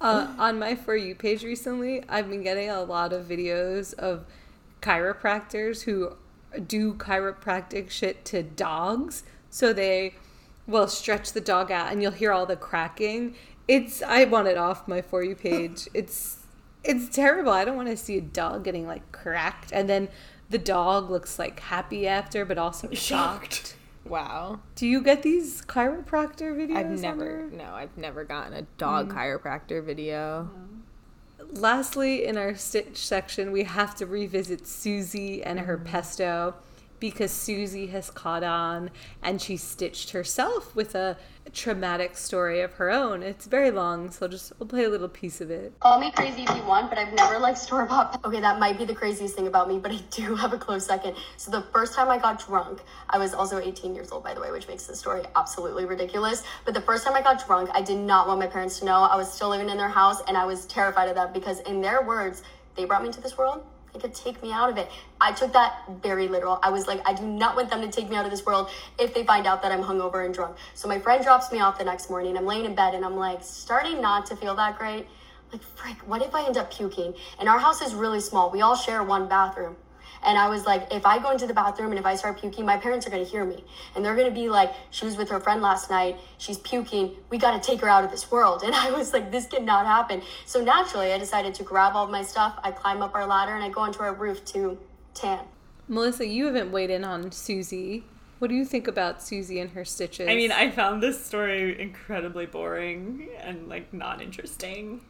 Uh, 0.00 0.34
on 0.38 0.58
my 0.58 0.74
For 0.74 0.96
You 0.96 1.14
page 1.14 1.44
recently, 1.44 2.02
I've 2.08 2.28
been 2.28 2.42
getting 2.42 2.68
a 2.68 2.82
lot 2.82 3.12
of 3.12 3.26
videos 3.26 3.94
of 3.94 4.26
chiropractors 4.84 5.82
who 5.82 6.14
do 6.66 6.94
chiropractic 6.94 7.90
shit 7.90 8.24
to 8.26 8.42
dogs. 8.42 9.24
So 9.50 9.72
they 9.72 10.14
will 10.66 10.88
stretch 10.88 11.32
the 11.32 11.40
dog 11.40 11.70
out 11.70 11.90
and 11.90 12.02
you'll 12.02 12.12
hear 12.12 12.32
all 12.32 12.46
the 12.46 12.56
cracking. 12.56 13.34
It's, 13.66 14.02
I 14.02 14.24
want 14.24 14.48
it 14.48 14.58
off 14.58 14.86
my 14.86 15.00
For 15.02 15.22
You 15.24 15.34
page. 15.34 15.88
It's, 15.94 16.38
it's 16.82 17.08
terrible. 17.14 17.50
I 17.52 17.64
don't 17.64 17.76
want 17.76 17.88
to 17.88 17.96
see 17.96 18.18
a 18.18 18.20
dog 18.20 18.64
getting 18.64 18.86
like 18.86 19.10
cracked. 19.10 19.72
And 19.72 19.88
then 19.88 20.08
the 20.50 20.58
dog 20.58 21.10
looks 21.10 21.38
like 21.38 21.58
happy 21.60 22.06
after, 22.06 22.44
but 22.44 22.58
also 22.58 22.90
shocked. 22.92 23.76
wow, 24.04 24.60
Do 24.76 24.86
you 24.86 25.00
get 25.02 25.22
these 25.22 25.62
chiropractor 25.62 26.54
videos? 26.54 26.76
I've 26.76 27.00
never 27.00 27.24
your- 27.24 27.50
no, 27.50 27.64
I've 27.72 27.96
never 27.96 28.22
gotten 28.24 28.52
a 28.52 28.62
dog 28.76 29.08
Mm. 29.08 29.14
chiropractor 29.16 29.82
video. 29.82 30.50
Lastly, 31.54 32.24
in 32.24 32.36
our 32.36 32.56
stitch 32.56 32.96
section, 32.96 33.52
we 33.52 33.62
have 33.62 33.94
to 33.96 34.06
revisit 34.06 34.66
Susie 34.66 35.40
and 35.42 35.60
her 35.60 35.78
pesto 35.78 36.54
because 37.04 37.30
Susie 37.30 37.88
has 37.88 38.08
caught 38.08 38.42
on 38.42 38.88
and 39.22 39.38
she 39.38 39.58
stitched 39.58 40.12
herself 40.12 40.74
with 40.74 40.94
a 40.94 41.18
traumatic 41.52 42.16
story 42.16 42.62
of 42.62 42.72
her 42.72 42.90
own. 42.90 43.22
It's 43.22 43.44
very 43.44 43.70
long, 43.70 44.10
so 44.10 44.26
just 44.26 44.54
we'll 44.58 44.66
play 44.66 44.84
a 44.84 44.88
little 44.88 45.10
piece 45.10 45.42
of 45.42 45.50
it. 45.50 45.78
Call 45.80 46.00
me 46.00 46.10
crazy 46.12 46.44
if 46.44 46.56
you 46.56 46.62
want, 46.62 46.88
but 46.88 46.96
I've 46.96 47.12
never 47.12 47.38
liked 47.38 47.58
store 47.58 47.84
bought. 47.84 48.24
Okay, 48.24 48.40
that 48.40 48.58
might 48.58 48.78
be 48.78 48.86
the 48.86 48.94
craziest 48.94 49.36
thing 49.36 49.46
about 49.46 49.68
me, 49.68 49.78
but 49.78 49.92
I 49.92 49.98
do 50.10 50.34
have 50.42 50.54
a 50.54 50.58
close 50.58 50.86
second. 50.86 51.14
So 51.36 51.50
the 51.50 51.60
first 51.74 51.92
time 51.92 52.08
I 52.08 52.16
got 52.16 52.42
drunk, 52.42 52.80
I 53.10 53.18
was 53.18 53.34
also 53.34 53.58
18 53.58 53.94
years 53.94 54.10
old, 54.10 54.24
by 54.24 54.32
the 54.32 54.40
way, 54.40 54.50
which 54.50 54.66
makes 54.66 54.86
the 54.86 54.96
story 54.96 55.24
absolutely 55.36 55.84
ridiculous. 55.84 56.42
But 56.64 56.72
the 56.72 56.80
first 56.80 57.04
time 57.04 57.14
I 57.14 57.20
got 57.20 57.46
drunk, 57.46 57.68
I 57.74 57.82
did 57.82 57.98
not 57.98 58.28
want 58.28 58.40
my 58.40 58.46
parents 58.46 58.78
to 58.78 58.86
know. 58.86 59.02
I 59.02 59.16
was 59.16 59.30
still 59.30 59.50
living 59.50 59.68
in 59.68 59.76
their 59.76 59.90
house, 59.90 60.22
and 60.26 60.38
I 60.38 60.46
was 60.46 60.64
terrified 60.64 61.10
of 61.10 61.16
that 61.16 61.34
because, 61.34 61.60
in 61.60 61.82
their 61.82 62.00
words, 62.00 62.42
they 62.76 62.86
brought 62.86 63.02
me 63.02 63.08
into 63.08 63.20
this 63.20 63.36
world. 63.36 63.62
They 63.94 64.00
could 64.00 64.14
take 64.14 64.42
me 64.42 64.52
out 64.52 64.68
of 64.68 64.76
it. 64.76 64.90
I 65.20 65.32
took 65.32 65.52
that 65.52 65.84
very 66.02 66.26
literal. 66.26 66.58
I 66.62 66.70
was 66.70 66.88
like, 66.88 67.00
I 67.06 67.14
do 67.14 67.24
not 67.24 67.54
want 67.54 67.70
them 67.70 67.80
to 67.80 67.88
take 67.88 68.10
me 68.10 68.16
out 68.16 68.24
of 68.24 68.32
this 68.32 68.44
world 68.44 68.68
if 68.98 69.14
they 69.14 69.24
find 69.24 69.46
out 69.46 69.62
that 69.62 69.70
I'm 69.70 69.82
hungover 69.82 70.24
and 70.24 70.34
drunk. 70.34 70.56
So 70.74 70.88
my 70.88 70.98
friend 70.98 71.22
drops 71.22 71.52
me 71.52 71.60
off 71.60 71.78
the 71.78 71.84
next 71.84 72.10
morning. 72.10 72.36
I'm 72.36 72.44
laying 72.44 72.64
in 72.64 72.74
bed 72.74 72.94
and 72.94 73.04
I'm 73.04 73.16
like, 73.16 73.38
starting 73.42 74.00
not 74.00 74.26
to 74.26 74.36
feel 74.36 74.56
that 74.56 74.78
great. 74.78 75.06
Like, 75.52 75.62
frick, 75.62 75.96
what 76.08 76.22
if 76.22 76.34
I 76.34 76.44
end 76.44 76.56
up 76.56 76.72
puking? 76.72 77.14
And 77.38 77.48
our 77.48 77.60
house 77.60 77.80
is 77.80 77.94
really 77.94 78.18
small. 78.18 78.50
We 78.50 78.62
all 78.62 78.74
share 78.74 79.04
one 79.04 79.28
bathroom. 79.28 79.76
And 80.24 80.38
I 80.38 80.48
was 80.48 80.64
like, 80.66 80.92
if 80.92 81.04
I 81.04 81.18
go 81.18 81.30
into 81.30 81.46
the 81.46 81.54
bathroom 81.54 81.90
and 81.90 81.98
if 81.98 82.06
I 82.06 82.14
start 82.16 82.40
puking, 82.40 82.64
my 82.64 82.76
parents 82.76 83.06
are 83.06 83.10
gonna 83.10 83.24
hear 83.24 83.44
me. 83.44 83.62
And 83.94 84.04
they're 84.04 84.16
gonna 84.16 84.30
be 84.30 84.48
like, 84.48 84.72
she 84.90 85.04
was 85.04 85.16
with 85.16 85.28
her 85.30 85.40
friend 85.40 85.60
last 85.60 85.90
night, 85.90 86.16
she's 86.38 86.58
puking, 86.58 87.12
we 87.30 87.38
gotta 87.38 87.60
take 87.60 87.80
her 87.80 87.88
out 87.88 88.04
of 88.04 88.10
this 88.10 88.30
world. 88.30 88.62
And 88.62 88.74
I 88.74 88.90
was 88.90 89.12
like, 89.12 89.30
this 89.30 89.46
cannot 89.46 89.86
happen. 89.86 90.22
So 90.46 90.62
naturally, 90.62 91.12
I 91.12 91.18
decided 91.18 91.54
to 91.54 91.62
grab 91.62 91.94
all 91.94 92.04
of 92.04 92.10
my 92.10 92.22
stuff, 92.22 92.58
I 92.62 92.70
climb 92.70 93.02
up 93.02 93.14
our 93.14 93.26
ladder, 93.26 93.54
and 93.54 93.62
I 93.62 93.68
go 93.68 93.80
onto 93.80 94.00
our 94.00 94.14
roof 94.14 94.44
to 94.46 94.78
tan. 95.14 95.40
Melissa, 95.88 96.26
you 96.26 96.46
haven't 96.46 96.72
weighed 96.72 96.90
in 96.90 97.04
on 97.04 97.30
Susie. 97.30 98.04
What 98.38 98.48
do 98.48 98.54
you 98.54 98.64
think 98.64 98.88
about 98.88 99.22
Susie 99.22 99.60
and 99.60 99.70
her 99.70 99.84
stitches? 99.84 100.28
I 100.28 100.34
mean, 100.34 100.50
I 100.50 100.70
found 100.70 101.02
this 101.02 101.24
story 101.24 101.80
incredibly 101.80 102.46
boring 102.46 103.28
and 103.40 103.68
like 103.68 103.92
not 103.92 104.20
interesting. 104.20 105.02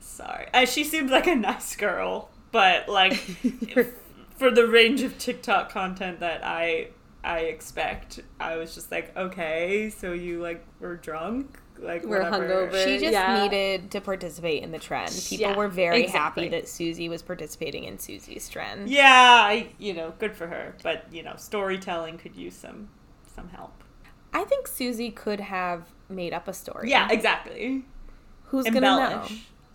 Sorry. 0.00 0.46
Uh, 0.52 0.66
she 0.66 0.84
seemed 0.84 1.10
like 1.10 1.26
a 1.26 1.34
nice 1.34 1.74
girl, 1.76 2.28
but 2.52 2.88
like 2.88 3.22
for 4.36 4.50
the 4.50 4.66
range 4.66 5.02
of 5.02 5.18
TikTok 5.18 5.70
content 5.70 6.20
that 6.20 6.44
I 6.44 6.88
I 7.24 7.40
expect, 7.40 8.20
I 8.38 8.56
was 8.56 8.74
just 8.74 8.92
like, 8.92 9.16
okay, 9.16 9.90
so 9.90 10.12
you 10.12 10.40
like 10.40 10.64
were 10.78 10.96
drunk, 10.96 11.58
like 11.78 12.04
We're 12.04 12.18
whatever. 12.30 12.68
hungover. 12.70 12.84
She 12.84 12.98
just 12.98 13.12
Yeah. 13.12 13.42
needed 13.42 13.90
to 13.90 14.00
participate 14.00 14.62
in 14.62 14.70
the 14.70 14.78
trend. 14.78 15.10
People 15.26 15.50
Yeah, 15.50 15.56
were 15.56 15.68
very 15.68 16.02
exactly. 16.04 16.44
happy 16.44 16.56
that 16.56 16.68
Susie 16.68 17.08
was 17.08 17.22
participating 17.22 17.84
in 17.84 17.98
Susie's 17.98 18.48
trend. 18.48 18.88
Yeah, 18.88 19.04
I 19.42 19.70
you 19.78 19.92
know, 19.94 20.12
good 20.18 20.36
for 20.36 20.46
her, 20.46 20.74
but 20.82 21.06
you 21.12 21.22
know, 21.22 21.34
storytelling 21.36 22.18
could 22.18 22.36
use 22.36 22.54
some 22.54 22.88
some 23.34 23.48
help. 23.48 23.82
I 24.32 24.44
think 24.44 24.68
Susie 24.68 25.10
could 25.10 25.40
have 25.40 25.88
made 26.08 26.32
up 26.32 26.46
a 26.46 26.52
story. 26.52 26.90
Yeah, 26.90 27.08
exactly. 27.10 27.84
Who's 28.44 28.66
gonna 28.66 28.80
know? 28.80 29.26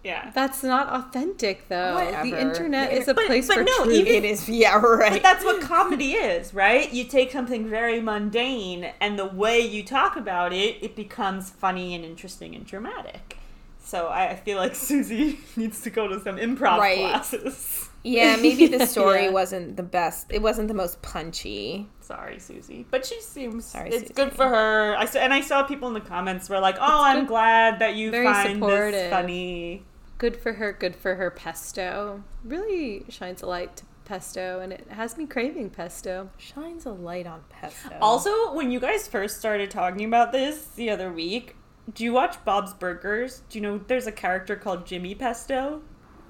Yeah. 0.03 0.31
That's 0.33 0.63
not 0.63 0.87
authentic, 0.89 1.67
though. 1.67 1.93
Whatever. 1.95 2.27
The 2.29 2.41
internet 2.41 2.91
is 2.91 3.07
a 3.07 3.13
But- 3.13 3.27
place 3.27 3.47
but 3.47 3.57
for 3.57 3.63
no, 3.63 3.83
truth. 3.83 3.95
even- 3.97 4.13
It 4.15 4.25
is, 4.25 4.49
yeah, 4.49 4.75
right. 4.77 5.11
But 5.13 5.21
that's 5.21 5.45
what 5.45 5.61
comedy 5.61 6.13
is, 6.13 6.53
right? 6.53 6.91
You 6.91 7.03
take 7.03 7.31
something 7.31 7.67
very 7.69 8.01
mundane, 8.01 8.91
and 8.99 9.19
the 9.19 9.27
way 9.27 9.59
you 9.59 9.83
talk 9.83 10.15
about 10.15 10.53
it, 10.53 10.77
it 10.81 10.95
becomes 10.95 11.51
funny 11.51 11.93
and 11.93 12.03
interesting 12.03 12.55
and 12.55 12.65
dramatic. 12.65 13.37
So 13.83 14.07
I 14.07 14.29
I 14.29 14.35
feel 14.35 14.57
like 14.57 14.73
Susie 14.89 15.39
needs 15.55 15.81
to 15.81 15.89
go 15.89 16.07
to 16.07 16.19
some 16.21 16.37
improv 16.37 16.79
Right. 16.79 16.97
classes. 16.99 17.89
yeah, 18.03 18.37
maybe 18.37 18.65
the 18.67 18.85
story 18.95 19.25
Yeah. 19.25 19.31
wasn't 19.31 19.75
the 19.77 19.83
best. 19.83 20.27
It 20.31 20.41
wasn't 20.41 20.67
the 20.67 20.73
most 20.73 21.01
punchy. 21.01 21.87
Sorry, 21.99 22.39
Susie, 22.39 22.85
but 22.89 23.05
she 23.05 23.19
seems 23.21 23.65
Sorry, 23.65 23.89
it's 23.89 24.01
Susie. 24.01 24.13
good 24.13 24.33
for 24.33 24.47
her. 24.47 24.95
I 24.97 25.05
saw, 25.05 25.19
and 25.19 25.33
I 25.33 25.41
saw 25.41 25.63
people 25.63 25.87
in 25.87 25.93
the 25.93 26.01
comments 26.01 26.49
were 26.49 26.59
like, 26.59 26.77
"Oh, 26.79 27.03
I'm 27.03 27.19
good. 27.21 27.27
glad 27.29 27.79
that 27.79 27.95
you 27.95 28.09
Very 28.11 28.25
find 28.25 28.53
supportive. 28.55 28.91
this 28.93 29.09
funny." 29.11 29.83
Good 30.21 30.37
for 30.37 30.53
her, 30.53 30.71
good 30.71 30.95
for 30.95 31.15
her 31.15 31.31
pesto. 31.31 32.23
Really 32.43 33.05
shines 33.09 33.41
a 33.41 33.47
light 33.47 33.77
to 33.77 33.85
pesto, 34.05 34.59
and 34.59 34.71
it 34.71 34.85
has 34.91 35.17
me 35.17 35.25
craving 35.25 35.71
pesto. 35.71 36.29
Shines 36.37 36.85
a 36.85 36.91
light 36.91 37.25
on 37.25 37.43
pesto. 37.49 37.97
Also, 37.99 38.53
when 38.53 38.69
you 38.69 38.79
guys 38.79 39.07
first 39.07 39.39
started 39.39 39.71
talking 39.71 40.05
about 40.05 40.31
this 40.31 40.67
the 40.75 40.91
other 40.91 41.11
week, 41.11 41.55
do 41.91 42.03
you 42.03 42.13
watch 42.13 42.45
Bob's 42.45 42.71
Burgers? 42.75 43.41
Do 43.49 43.57
you 43.57 43.63
know 43.63 43.79
there's 43.79 44.05
a 44.05 44.11
character 44.11 44.55
called 44.55 44.85
Jimmy 44.85 45.15
Pesto? 45.15 45.81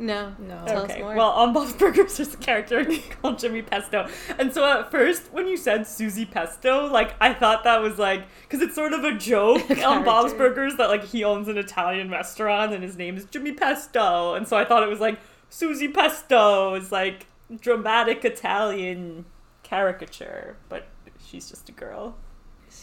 No, 0.02 0.34
No. 0.40 0.64
Tell 0.66 0.84
okay. 0.84 0.94
us 0.94 1.00
more. 1.00 1.16
Well, 1.16 1.30
on 1.30 1.54
Bob's 1.54 1.74
Burgers, 1.74 2.18
there's 2.18 2.34
a 2.34 2.38
character 2.38 2.86
called 3.22 3.40
Jimmy 3.40 3.62
Pesto. 3.62 4.10
And 4.40 4.52
so 4.52 4.66
at 4.66 4.90
first, 4.90 5.32
when 5.32 5.48
you 5.48 5.56
said 5.56 5.86
Susie 5.86 6.26
Pesto, 6.26 6.88
like, 6.88 7.14
I 7.22 7.34
thought 7.34 7.64
that 7.64 7.82
was 7.82 8.00
like, 8.00 8.26
because 8.42 8.62
it's 8.62 8.76
sort 8.76 8.94
of 8.94 9.04
a 9.04 9.14
joke 9.14 9.70
on 9.86 10.04
Bob's. 10.04 10.34
Burgers 10.34 10.78
that, 10.78 10.90
like, 10.90 11.04
he 11.04 11.24
owns 11.24 11.48
an 11.48 11.58
Italian 11.58 12.10
restaurant 12.10 12.74
and 12.74 12.84
his 12.84 12.98
name 12.98 13.18
is 13.18 13.26
Jimmy 13.26 13.52
Pesto. 13.52 14.34
And 14.34 14.48
so 14.48 14.58
I 14.58 14.66
thought 14.66 14.82
it 14.82 14.90
was 14.90 15.00
like, 15.00 15.20
Susie 15.52 15.90
Pesto 15.90 16.74
is 16.76 16.92
like 16.92 17.28
dramatic 17.60 18.24
Italian 18.24 19.26
caricature, 19.64 20.56
but 20.70 20.88
she's 21.24 21.50
just 21.50 21.68
a 21.68 21.74
girl. 21.74 22.16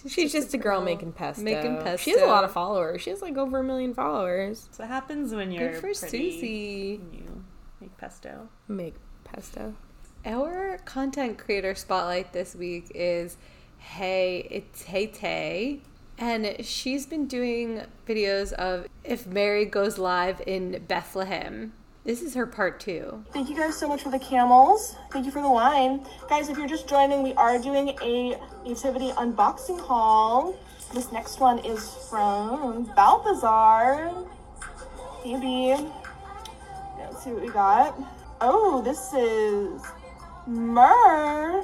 She's 0.06 0.32
just 0.32 0.54
a 0.54 0.58
girl 0.58 0.80
making 0.80 1.12
pesto. 1.12 1.42
Making 1.42 1.76
pesto. 1.78 1.96
She 1.96 2.10
has 2.12 2.22
a 2.22 2.26
lot 2.26 2.44
of 2.44 2.52
followers. 2.52 3.02
She 3.02 3.10
has 3.10 3.22
like 3.22 3.36
over 3.36 3.58
a 3.58 3.64
million 3.64 3.94
followers. 3.94 4.68
So 4.70 4.84
what 4.84 4.90
happens 4.90 5.34
when 5.34 5.50
you're 5.50 5.72
Good 5.72 5.76
for 5.76 5.80
pretty 5.80 6.32
Susie. 6.32 7.00
You 7.12 7.44
make 7.80 7.96
pesto. 7.96 8.48
Make 8.68 8.94
pesto. 9.24 9.74
Our 10.24 10.78
content 10.84 11.38
creator 11.38 11.74
spotlight 11.74 12.32
this 12.32 12.54
week 12.54 12.90
is 12.94 13.36
Hey, 13.78 14.46
it's 14.50 14.82
Hey 14.82 15.06
Tay. 15.06 15.80
And 16.18 16.56
she's 16.64 17.06
been 17.06 17.26
doing 17.26 17.82
videos 18.06 18.52
of 18.52 18.88
if 19.04 19.26
Mary 19.26 19.64
goes 19.64 19.98
live 19.98 20.42
in 20.46 20.84
Bethlehem. 20.88 21.72
This 22.08 22.22
is 22.22 22.32
her 22.32 22.46
part 22.46 22.80
two. 22.80 23.22
Thank 23.34 23.50
you 23.50 23.54
guys 23.54 23.76
so 23.76 23.86
much 23.86 24.02
for 24.02 24.08
the 24.08 24.18
camels. 24.18 24.96
Thank 25.10 25.26
you 25.26 25.30
for 25.30 25.42
the 25.42 25.50
wine. 25.50 26.06
Guys, 26.26 26.48
if 26.48 26.56
you're 26.56 26.66
just 26.66 26.88
joining, 26.88 27.22
we 27.22 27.34
are 27.34 27.58
doing 27.58 27.90
a 28.00 28.40
nativity 28.64 29.10
unboxing 29.10 29.78
haul. 29.78 30.56
This 30.94 31.12
next 31.12 31.38
one 31.38 31.58
is 31.58 31.86
from 32.08 32.90
Balthazar. 32.96 34.24
Maybe. 35.22 35.76
Let's 36.98 37.24
see 37.24 37.30
what 37.32 37.42
we 37.42 37.50
got. 37.50 37.94
Oh, 38.40 38.80
this 38.80 39.12
is 39.12 39.82
Myrrh. 40.46 41.62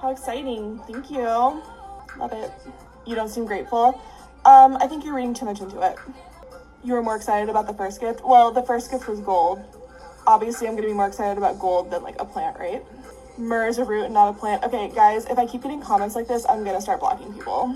How 0.00 0.12
exciting. 0.12 0.78
Thank 0.86 1.10
you. 1.10 1.24
Love 1.24 2.32
it. 2.32 2.52
You 3.04 3.16
don't 3.16 3.30
seem 3.30 3.46
grateful. 3.46 4.00
Um, 4.44 4.76
I 4.76 4.86
think 4.86 5.04
you're 5.04 5.16
reading 5.16 5.34
too 5.34 5.46
much 5.46 5.60
into 5.60 5.80
it. 5.80 5.98
You 6.84 6.94
were 6.94 7.02
more 7.02 7.14
excited 7.14 7.48
about 7.48 7.68
the 7.68 7.74
first 7.74 8.00
gift? 8.00 8.24
Well, 8.24 8.50
the 8.50 8.62
first 8.62 8.90
gift 8.90 9.08
was 9.08 9.20
gold. 9.20 9.62
Obviously, 10.26 10.66
I'm 10.66 10.74
gonna 10.74 10.88
be 10.88 10.92
more 10.92 11.06
excited 11.06 11.38
about 11.38 11.58
gold 11.58 11.90
than 11.92 12.02
like 12.02 12.20
a 12.20 12.24
plant, 12.24 12.58
right? 12.58 12.82
Myrrh 13.38 13.68
is 13.68 13.78
a 13.78 13.84
root 13.84 14.04
and 14.04 14.14
not 14.14 14.30
a 14.30 14.32
plant. 14.32 14.64
Okay, 14.64 14.90
guys, 14.94 15.26
if 15.26 15.38
I 15.38 15.46
keep 15.46 15.62
getting 15.62 15.80
comments 15.80 16.16
like 16.16 16.26
this, 16.26 16.44
I'm 16.48 16.64
gonna 16.64 16.80
start 16.80 17.00
blocking 17.00 17.32
people. 17.32 17.74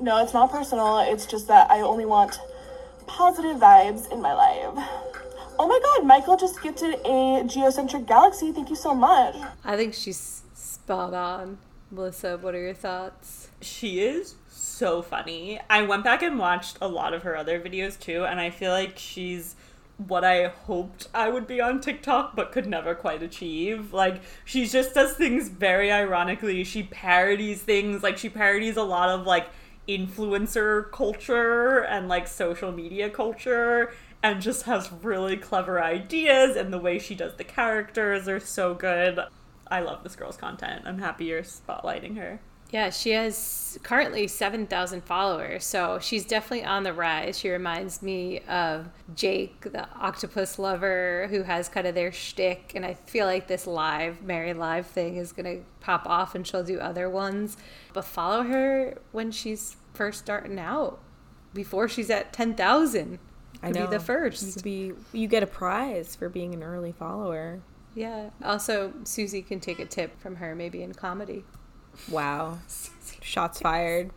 No, 0.00 0.22
it's 0.22 0.34
not 0.34 0.50
personal. 0.50 0.98
It's 0.98 1.26
just 1.26 1.46
that 1.48 1.70
I 1.70 1.80
only 1.80 2.06
want 2.06 2.40
positive 3.06 3.56
vibes 3.56 4.10
in 4.10 4.20
my 4.20 4.32
life. 4.32 4.84
Oh 5.58 5.68
my 5.68 5.78
god, 5.82 6.06
Michael 6.06 6.36
just 6.36 6.60
gifted 6.62 6.94
a 7.04 7.44
geocentric 7.44 8.06
galaxy. 8.06 8.50
Thank 8.50 8.70
you 8.70 8.76
so 8.76 8.94
much. 8.94 9.36
I 9.64 9.76
think 9.76 9.94
she's 9.94 10.42
spot 10.54 11.14
on. 11.14 11.58
Melissa, 11.90 12.38
what 12.38 12.54
are 12.54 12.60
your 12.60 12.74
thoughts? 12.74 13.48
She 13.60 14.00
is 14.00 14.36
so 14.80 15.02
funny. 15.02 15.60
I 15.68 15.82
went 15.82 16.04
back 16.04 16.22
and 16.22 16.38
watched 16.38 16.78
a 16.80 16.88
lot 16.88 17.12
of 17.12 17.22
her 17.24 17.36
other 17.36 17.60
videos 17.60 18.00
too, 18.00 18.24
and 18.24 18.40
I 18.40 18.48
feel 18.48 18.72
like 18.72 18.96
she's 18.96 19.54
what 19.98 20.24
I 20.24 20.48
hoped 20.48 21.08
I 21.12 21.28
would 21.28 21.46
be 21.46 21.60
on 21.60 21.82
TikTok 21.82 22.34
but 22.34 22.50
could 22.50 22.66
never 22.66 22.94
quite 22.94 23.22
achieve. 23.22 23.92
Like 23.92 24.22
she 24.46 24.66
just 24.66 24.94
does 24.94 25.12
things 25.12 25.50
very 25.50 25.92
ironically. 25.92 26.64
She 26.64 26.84
parodies 26.84 27.60
things, 27.60 28.02
like 28.02 28.16
she 28.16 28.30
parodies 28.30 28.78
a 28.78 28.82
lot 28.82 29.10
of 29.10 29.26
like 29.26 29.48
influencer 29.86 30.90
culture 30.92 31.84
and 31.84 32.08
like 32.08 32.26
social 32.26 32.72
media 32.72 33.10
culture 33.10 33.92
and 34.22 34.40
just 34.40 34.62
has 34.62 34.90
really 35.02 35.36
clever 35.36 35.82
ideas 35.82 36.56
and 36.56 36.72
the 36.72 36.78
way 36.78 36.98
she 36.98 37.14
does 37.14 37.36
the 37.36 37.44
characters 37.44 38.28
are 38.28 38.40
so 38.40 38.72
good. 38.72 39.20
I 39.70 39.80
love 39.80 40.02
this 40.04 40.16
girl's 40.16 40.38
content. 40.38 40.84
I'm 40.86 41.00
happy 41.00 41.26
you're 41.26 41.42
spotlighting 41.42 42.16
her. 42.16 42.40
Yeah, 42.72 42.90
she 42.90 43.10
has 43.10 43.78
currently 43.82 44.28
7,000 44.28 45.02
followers, 45.02 45.64
so 45.64 45.98
she's 46.00 46.24
definitely 46.24 46.64
on 46.64 46.84
the 46.84 46.92
rise. 46.92 47.36
She 47.36 47.50
reminds 47.50 48.00
me 48.00 48.40
of 48.48 48.88
Jake, 49.16 49.72
the 49.72 49.88
octopus 49.94 50.56
lover, 50.56 51.26
who 51.30 51.42
has 51.42 51.68
kind 51.68 51.88
of 51.88 51.96
their 51.96 52.12
shtick, 52.12 52.72
and 52.76 52.86
I 52.86 52.94
feel 52.94 53.26
like 53.26 53.48
this 53.48 53.66
live, 53.66 54.22
Mary 54.22 54.54
Live 54.54 54.86
thing 54.86 55.16
is 55.16 55.32
going 55.32 55.58
to 55.58 55.64
pop 55.80 56.06
off 56.06 56.36
and 56.36 56.46
she'll 56.46 56.62
do 56.62 56.78
other 56.78 57.10
ones. 57.10 57.56
But 57.92 58.04
follow 58.04 58.44
her 58.44 58.98
when 59.10 59.32
she's 59.32 59.76
first 59.92 60.20
starting 60.20 60.58
out, 60.58 61.00
before 61.52 61.88
she's 61.88 62.08
at 62.08 62.32
10,000. 62.32 63.18
I 63.62 63.70
know. 63.72 63.86
be 63.86 63.90
the 63.90 64.00
first. 64.00 64.42
You 64.42 64.52
could 64.52 64.62
be. 64.62 64.92
You 65.12 65.26
get 65.26 65.42
a 65.42 65.46
prize 65.46 66.14
for 66.14 66.28
being 66.28 66.54
an 66.54 66.62
early 66.62 66.92
follower. 66.92 67.60
Yeah. 67.94 68.30
Also, 68.44 68.92
Susie 69.04 69.42
can 69.42 69.58
take 69.60 69.80
a 69.80 69.84
tip 69.84 70.18
from 70.20 70.36
her, 70.36 70.54
maybe 70.54 70.82
in 70.82 70.94
comedy. 70.94 71.44
Wow. 72.08 72.58
Shots 73.20 73.60
fired. 73.60 74.10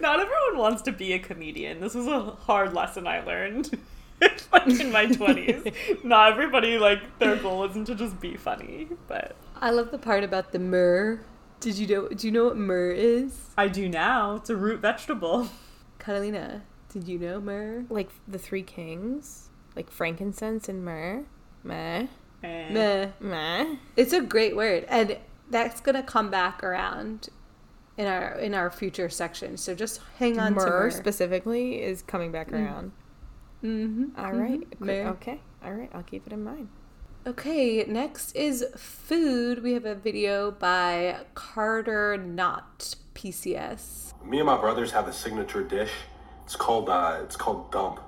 Not 0.00 0.20
everyone 0.20 0.58
wants 0.58 0.82
to 0.82 0.92
be 0.92 1.12
a 1.12 1.18
comedian. 1.18 1.80
This 1.80 1.94
was 1.94 2.06
a 2.06 2.20
hard 2.20 2.72
lesson 2.74 3.06
I 3.06 3.24
learned. 3.24 3.78
like 4.52 4.80
in 4.80 4.92
my 4.92 5.06
20s. 5.06 5.74
Not 6.04 6.32
everybody, 6.32 6.78
like, 6.78 7.18
their 7.18 7.36
goal 7.36 7.64
isn't 7.64 7.86
to 7.86 7.94
just 7.94 8.20
be 8.20 8.36
funny, 8.36 8.88
but 9.08 9.36
I 9.60 9.70
love 9.70 9.90
the 9.90 9.98
part 9.98 10.24
about 10.24 10.52
the 10.52 10.58
myrrh. 10.58 11.20
Did 11.60 11.78
you 11.78 11.86
know? 11.86 12.08
Do 12.08 12.26
you 12.26 12.32
know 12.32 12.44
what 12.44 12.56
myrrh 12.56 12.90
is? 12.90 13.50
I 13.56 13.68
do 13.68 13.88
now. 13.88 14.36
It's 14.36 14.50
a 14.50 14.56
root 14.56 14.80
vegetable. 14.80 15.48
Catalina, 15.98 16.62
did 16.92 17.08
you 17.08 17.18
know 17.18 17.40
myrrh? 17.40 17.84
Like 17.88 18.10
the 18.28 18.38
three 18.38 18.62
kings, 18.62 19.48
like 19.74 19.90
frankincense 19.90 20.68
and 20.68 20.84
myrrh. 20.84 21.24
Meh. 21.62 22.06
Eh. 22.42 22.70
Meh. 22.70 23.08
Meh. 23.20 23.76
It's 23.96 24.12
a 24.12 24.20
great 24.20 24.54
word, 24.54 24.84
and 24.88 25.16
that's 25.54 25.80
gonna 25.80 26.02
come 26.02 26.30
back 26.30 26.64
around 26.64 27.28
in 27.96 28.08
our 28.08 28.32
in 28.40 28.54
our 28.54 28.70
future 28.70 29.08
section. 29.08 29.56
So 29.56 29.72
just 29.74 30.00
hang 30.18 30.38
on 30.40 30.52
to 30.54 30.56
Myrrh 30.56 30.66
myrrh. 30.86 30.90
specifically 30.90 31.80
is 31.80 32.02
coming 32.02 32.32
back 32.32 32.52
around. 32.52 32.90
Mm-hmm. 33.62 34.18
All 34.18 34.32
right. 34.32 34.60
Mhm. 34.80 34.82
Okay. 34.82 35.06
Okay. 35.06 35.40
All 35.64 35.72
right. 35.72 35.88
I'll 35.94 36.02
keep 36.02 36.26
it 36.26 36.32
in 36.32 36.42
mind. 36.42 36.68
Okay, 37.26 37.84
next 37.84 38.34
is 38.36 38.66
food. 38.76 39.62
We 39.62 39.72
have 39.74 39.86
a 39.86 39.94
video 39.94 40.50
by 40.50 41.18
Carter 41.34 42.18
Not 42.18 42.96
PCS. 43.14 44.12
Me 44.24 44.38
and 44.40 44.46
my 44.46 44.58
brothers 44.58 44.90
have 44.90 45.06
a 45.08 45.12
signature 45.12 45.62
dish. 45.62 45.92
It's 46.44 46.56
called 46.56 46.90
uh, 46.90 47.20
it's 47.22 47.36
called 47.36 47.70
dump. 47.70 48.00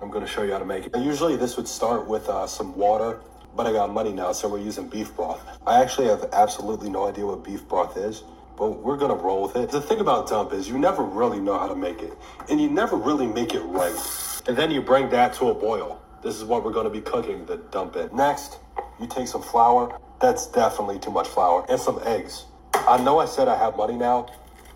I'm 0.00 0.10
gonna 0.10 0.26
show 0.26 0.42
you 0.42 0.52
how 0.52 0.58
to 0.58 0.64
make 0.64 0.86
it. 0.86 0.96
Usually 0.96 1.36
this 1.36 1.56
would 1.58 1.68
start 1.68 2.06
with 2.08 2.28
uh, 2.30 2.46
some 2.46 2.74
water, 2.76 3.20
but 3.56 3.66
I 3.66 3.72
got 3.72 3.92
money 3.92 4.12
now, 4.12 4.32
so 4.32 4.48
we're 4.48 4.58
using 4.58 4.88
beef 4.88 5.14
broth. 5.14 5.40
I 5.66 5.80
actually 5.80 6.08
have 6.08 6.28
absolutely 6.32 6.90
no 6.90 7.06
idea 7.06 7.26
what 7.26 7.44
beef 7.44 7.66
broth 7.68 7.96
is, 7.96 8.24
but 8.56 8.82
we're 8.82 8.96
gonna 8.96 9.14
roll 9.14 9.42
with 9.42 9.56
it. 9.56 9.70
The 9.70 9.80
thing 9.80 10.00
about 10.00 10.28
dump 10.28 10.52
is 10.52 10.68
you 10.68 10.78
never 10.78 11.02
really 11.02 11.40
know 11.40 11.58
how 11.58 11.68
to 11.68 11.76
make 11.76 12.02
it, 12.02 12.16
and 12.50 12.60
you 12.60 12.68
never 12.68 12.96
really 12.96 13.26
make 13.26 13.54
it 13.54 13.60
right. 13.60 14.42
And 14.46 14.56
then 14.56 14.70
you 14.70 14.80
bring 14.82 15.08
that 15.10 15.32
to 15.34 15.48
a 15.48 15.54
boil. 15.54 16.00
This 16.22 16.36
is 16.36 16.44
what 16.44 16.64
we're 16.64 16.72
gonna 16.72 16.90
be 16.90 17.00
cooking 17.00 17.44
the 17.46 17.56
dump 17.56 17.96
in. 17.96 18.14
Next, 18.14 18.58
you 19.00 19.06
take 19.06 19.28
some 19.28 19.42
flour. 19.42 19.98
That's 20.20 20.46
definitely 20.46 20.98
too 20.98 21.10
much 21.10 21.28
flour, 21.28 21.64
and 21.68 21.80
some 21.80 22.00
eggs. 22.04 22.46
I 22.74 23.02
know 23.02 23.18
I 23.18 23.26
said 23.26 23.48
I 23.48 23.56
have 23.56 23.76
money 23.76 23.96
now, 23.96 24.26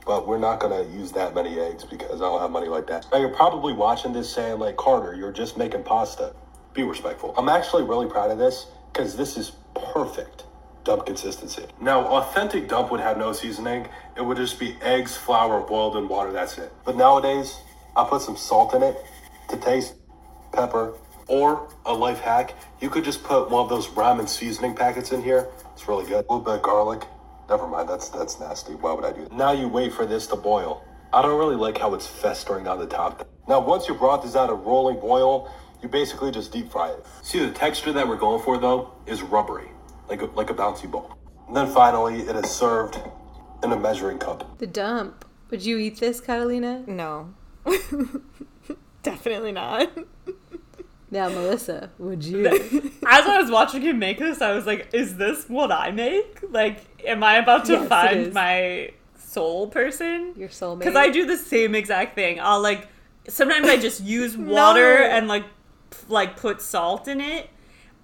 but 0.06 0.26
we're 0.26 0.38
not 0.38 0.60
gonna 0.60 0.82
use 0.82 1.12
that 1.12 1.34
many 1.34 1.58
eggs 1.60 1.84
because 1.84 2.22
I 2.22 2.24
don't 2.24 2.40
have 2.40 2.50
money 2.50 2.68
like 2.68 2.86
that. 2.86 3.06
Now 3.12 3.18
you're 3.18 3.28
probably 3.28 3.72
watching 3.72 4.12
this 4.12 4.30
saying 4.32 4.58
like, 4.58 4.76
Carter, 4.76 5.14
you're 5.14 5.32
just 5.32 5.58
making 5.58 5.82
pasta. 5.82 6.34
Be 6.78 6.84
respectful. 6.84 7.34
I'm 7.36 7.48
actually 7.48 7.82
really 7.82 8.06
proud 8.06 8.30
of 8.30 8.38
this 8.38 8.66
because 8.92 9.16
this 9.16 9.36
is 9.36 9.50
perfect 9.92 10.44
dump 10.84 11.06
consistency. 11.06 11.64
Now, 11.80 12.06
authentic 12.06 12.68
dump 12.68 12.92
would 12.92 13.00
have 13.00 13.18
no 13.18 13.32
seasoning. 13.32 13.88
It 14.16 14.20
would 14.20 14.36
just 14.36 14.60
be 14.60 14.76
eggs, 14.80 15.16
flour, 15.16 15.60
boiled 15.60 15.96
in 15.96 16.06
water. 16.06 16.30
That's 16.30 16.56
it. 16.56 16.72
But 16.84 16.96
nowadays, 16.96 17.58
I 17.96 18.04
put 18.04 18.22
some 18.22 18.36
salt 18.36 18.74
in 18.74 18.84
it, 18.84 18.96
To 19.48 19.56
taste, 19.56 19.94
pepper, 20.52 20.94
or 21.26 21.68
a 21.84 21.92
life 21.92 22.20
hack, 22.20 22.54
you 22.80 22.90
could 22.90 23.02
just 23.02 23.24
put 23.24 23.50
one 23.50 23.64
of 23.64 23.68
those 23.68 23.88
ramen 23.88 24.28
seasoning 24.28 24.76
packets 24.76 25.10
in 25.10 25.20
here. 25.20 25.48
It's 25.72 25.88
really 25.88 26.04
good. 26.04 26.26
A 26.28 26.32
little 26.32 26.38
bit 26.38 26.54
of 26.54 26.62
garlic. 26.62 27.02
Never 27.48 27.66
mind, 27.66 27.88
that's 27.88 28.08
that's 28.08 28.38
nasty. 28.38 28.74
Why 28.74 28.92
would 28.92 29.04
I 29.04 29.10
do 29.10 29.22
that? 29.22 29.32
Now 29.32 29.50
you 29.50 29.66
wait 29.66 29.92
for 29.92 30.06
this 30.06 30.28
to 30.28 30.36
boil. 30.36 30.84
I 31.12 31.22
don't 31.22 31.40
really 31.40 31.56
like 31.56 31.76
how 31.76 31.92
it's 31.94 32.06
festering 32.06 32.68
on 32.68 32.78
the 32.78 32.86
top. 32.86 33.28
Now 33.48 33.58
once 33.58 33.88
your 33.88 33.98
broth 33.98 34.24
is 34.24 34.36
at 34.36 34.48
a 34.48 34.54
rolling 34.54 35.00
boil, 35.00 35.50
you 35.82 35.88
basically 35.88 36.30
just 36.30 36.52
deep 36.52 36.70
fry 36.70 36.88
it. 36.90 37.04
See 37.22 37.38
the 37.38 37.50
texture 37.52 37.92
that 37.92 38.06
we're 38.06 38.16
going 38.16 38.42
for 38.42 38.58
though 38.58 38.92
is 39.06 39.22
rubbery, 39.22 39.68
like 40.08 40.22
a, 40.22 40.26
like 40.26 40.50
a 40.50 40.54
bouncy 40.54 40.90
ball. 40.90 41.16
And 41.46 41.56
then 41.56 41.66
finally, 41.68 42.20
it 42.20 42.36
is 42.36 42.50
served 42.50 42.98
in 43.62 43.72
a 43.72 43.76
measuring 43.78 44.18
cup. 44.18 44.58
The 44.58 44.66
dump. 44.66 45.24
Would 45.50 45.64
you 45.64 45.78
eat 45.78 45.98
this, 45.98 46.20
Catalina? 46.20 46.84
No. 46.86 47.32
Definitely 49.02 49.52
not. 49.52 49.90
Now, 51.10 51.30
Melissa, 51.30 51.90
would 51.98 52.22
you? 52.22 52.46
As 53.06 53.26
I 53.26 53.40
was 53.40 53.50
watching 53.50 53.80
him 53.80 53.98
make 53.98 54.18
this, 54.18 54.42
I 54.42 54.52
was 54.52 54.66
like, 54.66 54.88
is 54.92 55.16
this 55.16 55.48
what 55.48 55.72
I 55.72 55.90
make? 55.90 56.40
Like, 56.50 56.84
am 57.06 57.22
I 57.24 57.36
about 57.36 57.64
to 57.66 57.72
Yes, 57.74 57.88
find 57.88 58.34
my 58.34 58.90
soul 59.16 59.68
person? 59.68 60.34
Your 60.36 60.50
soulmate. 60.50 60.80
Because 60.80 60.96
I 60.96 61.08
do 61.08 61.24
the 61.24 61.38
same 61.38 61.74
exact 61.74 62.14
thing. 62.14 62.38
I'll 62.40 62.60
like, 62.60 62.88
sometimes 63.26 63.66
I 63.68 63.78
just 63.78 64.02
use 64.02 64.36
water 64.36 64.98
No. 64.98 65.06
and 65.06 65.28
like, 65.28 65.44
p- 65.44 65.48
like 66.08 66.36
put 66.36 66.60
salt 66.60 67.08
in 67.08 67.20
it. 67.20 67.50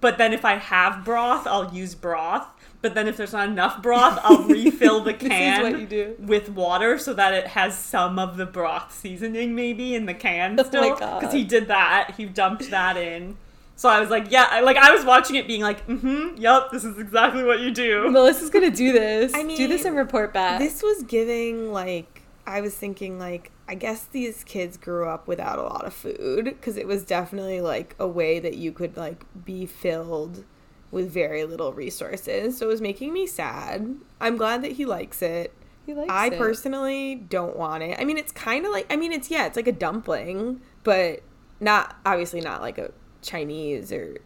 But 0.01 0.17
then 0.17 0.33
if 0.33 0.45
I 0.45 0.55
have 0.57 1.03
broth, 1.03 1.47
I'll 1.47 1.73
use 1.73 1.95
broth. 1.95 2.45
But 2.81 2.93
then 2.93 3.07
if 3.07 3.17
there's 3.17 3.33
not 3.33 3.47
enough 3.49 3.81
broth, 3.81 4.19
I'll 4.23 4.43
refill 4.47 5.01
the 5.03 5.13
can 5.13 5.63
what 5.63 5.79
you 5.79 5.87
do. 5.87 6.15
with 6.19 6.49
water 6.49 6.99
so 6.99 7.13
that 7.15 7.33
it 7.33 7.47
has 7.47 7.75
some 7.75 8.19
of 8.19 8.37
the 8.37 8.45
broth 8.45 8.93
seasoning 8.93 9.55
maybe 9.55 9.95
in 9.95 10.05
the 10.05 10.13
can 10.13 10.59
Oh 10.59 10.63
still. 10.63 10.95
God. 10.95 11.19
Because 11.19 11.33
he 11.33 11.43
did 11.43 11.67
that. 11.69 12.13
He 12.17 12.25
dumped 12.25 12.69
that 12.69 12.97
in. 12.97 13.37
So 13.77 13.89
I 13.89 13.99
was 13.99 14.09
like, 14.09 14.29
yeah, 14.29 14.47
I, 14.51 14.61
like 14.61 14.77
I 14.77 14.91
was 14.91 15.03
watching 15.03 15.35
it 15.35 15.47
being 15.47 15.61
like, 15.61 15.85
mm-hmm, 15.87 16.37
yep, 16.37 16.69
this 16.71 16.83
is 16.83 16.97
exactly 16.99 17.43
what 17.43 17.59
you 17.59 17.71
do. 17.71 18.09
Melissa's 18.11 18.49
gonna 18.49 18.69
do 18.71 18.93
this. 18.93 19.33
I 19.33 19.43
mean, 19.43 19.57
do 19.57 19.67
this 19.67 19.83
and 19.85 19.95
report 19.97 20.31
back. 20.33 20.59
This 20.59 20.83
was 20.83 21.03
giving 21.03 21.71
like 21.73 22.14
I 22.47 22.61
was 22.61 22.75
thinking 22.75 23.17
like 23.19 23.51
I 23.67 23.75
guess 23.75 24.05
these 24.05 24.43
kids 24.43 24.77
grew 24.77 25.07
up 25.07 25.27
without 25.27 25.57
a 25.57 25.63
lot 25.63 25.85
of 25.85 25.93
food 25.93 26.45
because 26.45 26.77
it 26.77 26.87
was 26.87 27.03
definitely 27.03 27.61
like 27.61 27.95
a 27.99 28.07
way 28.07 28.39
that 28.39 28.57
you 28.57 28.71
could 28.71 28.95
like 28.95 29.25
be 29.45 29.65
filled 29.65 30.43
with 30.91 31.11
very 31.11 31.43
little 31.43 31.73
resources. 31.73 32.57
So 32.57 32.67
it 32.67 32.69
was 32.69 32.81
making 32.81 33.11
me 33.11 33.25
sad. 33.27 33.95
I'm 34.21 34.37
glad 34.37 34.63
that 34.63 34.73
he 34.73 34.85
likes 34.85 35.21
it. 35.21 35.53
He 35.85 35.93
likes 35.93 36.09
it. 36.09 36.13
I 36.13 36.27
it. 36.27 36.37
personally 36.37 37.15
don't 37.15 37.55
want 37.55 37.83
it. 37.83 37.97
I 37.99 38.05
mean, 38.05 38.17
it's 38.17 38.31
kind 38.31 38.65
of 38.65 38.71
like 38.71 38.91
I 38.91 38.95
mean, 38.95 39.11
it's 39.11 39.31
yeah, 39.31 39.45
it's 39.45 39.55
like 39.55 39.67
a 39.67 39.73
dumpling, 39.73 40.61
but 40.83 41.21
not 41.59 41.95
obviously 42.05 42.41
not 42.41 42.61
like 42.61 42.77
a 42.77 42.91
Chinese 43.21 43.91
or 43.91 44.17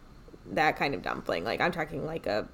that 0.51 0.76
kind 0.76 0.93
of 0.93 1.01
dumpling. 1.01 1.43
Like 1.43 1.61
I'm 1.61 1.72
talking 1.72 2.05
like 2.05 2.28
a 2.28 2.47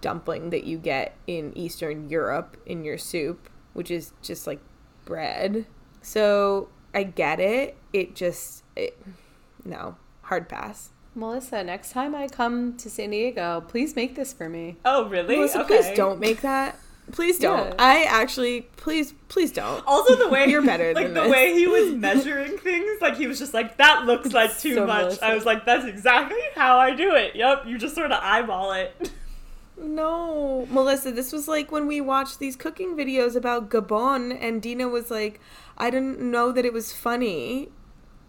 dumpling 0.00 0.50
that 0.50 0.64
you 0.64 0.78
get 0.78 1.16
in 1.26 1.56
Eastern 1.56 2.08
Europe 2.08 2.56
in 2.64 2.84
your 2.84 2.96
soup, 2.96 3.50
which 3.74 3.90
is 3.90 4.12
just 4.22 4.46
like 4.46 4.60
bread. 5.10 5.66
So 6.02 6.68
I 6.94 7.02
get 7.02 7.40
it. 7.40 7.76
It 7.92 8.14
just 8.14 8.62
it, 8.76 8.96
no 9.64 9.96
hard 10.22 10.48
pass. 10.48 10.90
Melissa, 11.16 11.64
next 11.64 11.90
time 11.90 12.14
I 12.14 12.28
come 12.28 12.76
to 12.76 12.88
San 12.88 13.10
Diego, 13.10 13.64
please 13.66 13.96
make 13.96 14.14
this 14.14 14.32
for 14.32 14.48
me. 14.48 14.76
Oh, 14.84 15.08
really? 15.08 15.34
Melissa, 15.34 15.62
okay. 15.64 15.78
please 15.78 15.96
don't 15.96 16.20
make 16.20 16.42
that. 16.42 16.78
Please 17.10 17.40
don't. 17.40 17.70
Yeah. 17.70 17.74
I 17.80 18.04
actually, 18.04 18.62
please, 18.76 19.12
please 19.26 19.50
don't. 19.50 19.84
Also, 19.84 20.14
the 20.14 20.28
way 20.28 20.46
You're 20.48 20.62
better 20.62 20.94
like 20.94 21.06
than 21.06 21.14
the 21.14 21.22
this. 21.22 21.32
way 21.32 21.54
he 21.54 21.66
was 21.66 21.92
measuring 21.92 22.56
things, 22.58 23.00
like 23.00 23.16
he 23.16 23.26
was 23.26 23.40
just 23.40 23.52
like, 23.52 23.78
"That 23.78 24.06
looks 24.06 24.32
like 24.32 24.56
too 24.56 24.76
So 24.76 24.86
much." 24.86 25.02
Melissa. 25.02 25.24
I 25.26 25.34
was 25.34 25.44
like, 25.44 25.66
"That's 25.66 25.84
exactly 25.86 26.38
how 26.54 26.78
I 26.78 26.94
do 26.94 27.16
it." 27.16 27.34
Yep, 27.34 27.64
you 27.66 27.78
just 27.78 27.96
sort 27.96 28.12
of 28.12 28.20
eyeball 28.22 28.70
it. 28.72 29.10
No, 29.80 30.66
Melissa, 30.70 31.10
this 31.10 31.32
was 31.32 31.48
like 31.48 31.72
when 31.72 31.86
we 31.86 32.00
watched 32.00 32.38
these 32.38 32.56
cooking 32.56 32.96
videos 32.96 33.34
about 33.34 33.70
Gabon, 33.70 34.36
and 34.40 34.60
Dena 34.62 34.88
was 34.88 35.10
like, 35.10 35.40
I 35.78 35.90
didn't 35.90 36.20
know 36.20 36.52
that 36.52 36.64
it 36.64 36.72
was 36.72 36.92
funny 36.92 37.70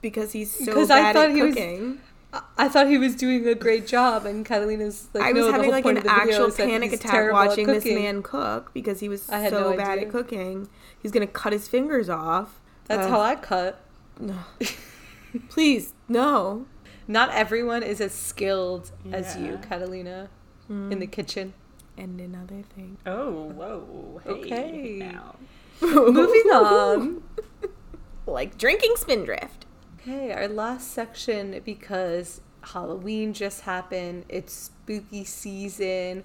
because 0.01 0.31
he's 0.31 0.51
so 0.51 0.65
Because 0.65 0.89
I 0.89 1.01
bad 1.01 1.15
thought 1.15 1.29
at 1.29 1.35
he 1.35 1.41
was- 1.41 1.55
cooking. 1.55 1.99
I- 2.33 2.41
I 2.57 2.69
thought 2.69 2.87
he 2.87 2.97
was 2.97 3.13
doing 3.15 3.45
a 3.45 3.53
great 3.55 3.85
job, 3.85 4.25
and 4.25 4.45
Catalina's 4.45 5.09
like, 5.13 5.23
I 5.23 5.31
no, 5.33 5.39
was 5.41 5.45
the 5.47 5.51
having 5.51 5.65
whole 5.65 5.71
like 5.73 5.85
an 5.85 5.97
of 5.97 6.03
the 6.03 6.09
video 6.09 6.45
actual 6.45 6.65
panic 6.65 6.93
attack 6.93 7.31
watching 7.33 7.67
this 7.67 7.83
man 7.83 8.23
cook 8.23 8.71
because 8.73 9.01
he 9.01 9.09
was 9.09 9.29
I 9.29 9.39
had 9.39 9.49
so 9.51 9.71
no 9.71 9.77
bad 9.77 9.89
idea. 9.97 10.05
at 10.05 10.11
cooking. 10.13 10.69
He's 11.01 11.11
gonna 11.11 11.27
cut 11.27 11.51
his 11.51 11.67
fingers 11.67 12.07
off. 12.09 12.61
That's 12.85 13.03
Ugh. 13.03 13.09
how 13.09 13.19
I 13.19 13.35
cut. 13.35 13.81
No. 14.17 14.35
Please, 15.49 15.93
no. 16.07 16.65
Not 17.07 17.31
everyone 17.31 17.83
is 17.83 17.99
as 17.99 18.13
skilled 18.13 18.91
as 19.11 19.35
you, 19.35 19.59
Yeah. 19.61 20.27
Catalina, 20.71 20.91
in 20.91 20.99
the 20.99 21.07
mm. 21.07 21.11
kitchen. 21.11 21.53
And 21.97 22.19
another 22.19 22.63
thing. 22.75 22.97
Oh, 23.05 23.51
whoa, 23.51 24.21
hey, 24.23 24.31
Okay. 24.31 25.11
Now. 25.11 25.35
Moving 25.81 26.51
on. 26.51 27.23
like 28.25 28.57
drinking 28.57 28.93
Spindrift. 28.95 29.65
Okay, 29.99 30.31
our 30.31 30.47
last 30.47 30.91
section 30.91 31.61
because 31.63 32.41
Halloween 32.61 33.33
just 33.33 33.61
happened. 33.61 34.25
It's 34.29 34.53
spooky 34.53 35.23
season. 35.25 36.23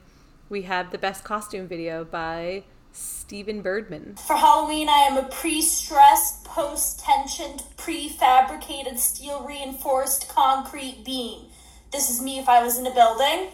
We 0.49 0.62
have 0.62 0.92
the 0.92 0.99
best 0.99 1.24
costume 1.24 1.66
video 1.66 2.05
by 2.05 2.64
Stephen 2.92 3.61
Birdman. 3.61 4.16
For 4.26 4.36
Halloween, 4.36 4.88
I 4.88 5.01
am 5.11 5.18
a 5.18 5.28
pre 5.28 5.61
stressed, 5.61 6.44
post 6.44 7.01
tensioned, 7.01 7.64
prefabricated 7.76 8.99
steel 8.99 9.44
reinforced 9.47 10.28
concrete 10.28 11.03
beam. 11.05 11.47
This 11.92 12.09
is 12.09 12.22
me 12.22 12.38
if 12.38 12.49
I 12.49 12.62
was 12.62 12.78
in 12.78 12.86
a 12.86 12.94
building. 12.94 13.49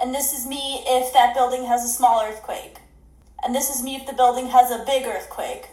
And 0.00 0.14
this 0.14 0.32
is 0.32 0.46
me 0.46 0.82
if 0.86 1.12
that 1.12 1.34
building 1.34 1.64
has 1.64 1.84
a 1.84 1.88
small 1.88 2.22
earthquake. 2.22 2.78
And 3.44 3.54
this 3.54 3.70
is 3.70 3.82
me 3.82 3.96
if 3.96 4.06
the 4.06 4.12
building 4.12 4.48
has 4.48 4.70
a 4.70 4.84
big 4.84 5.06
earthquake. 5.06 5.68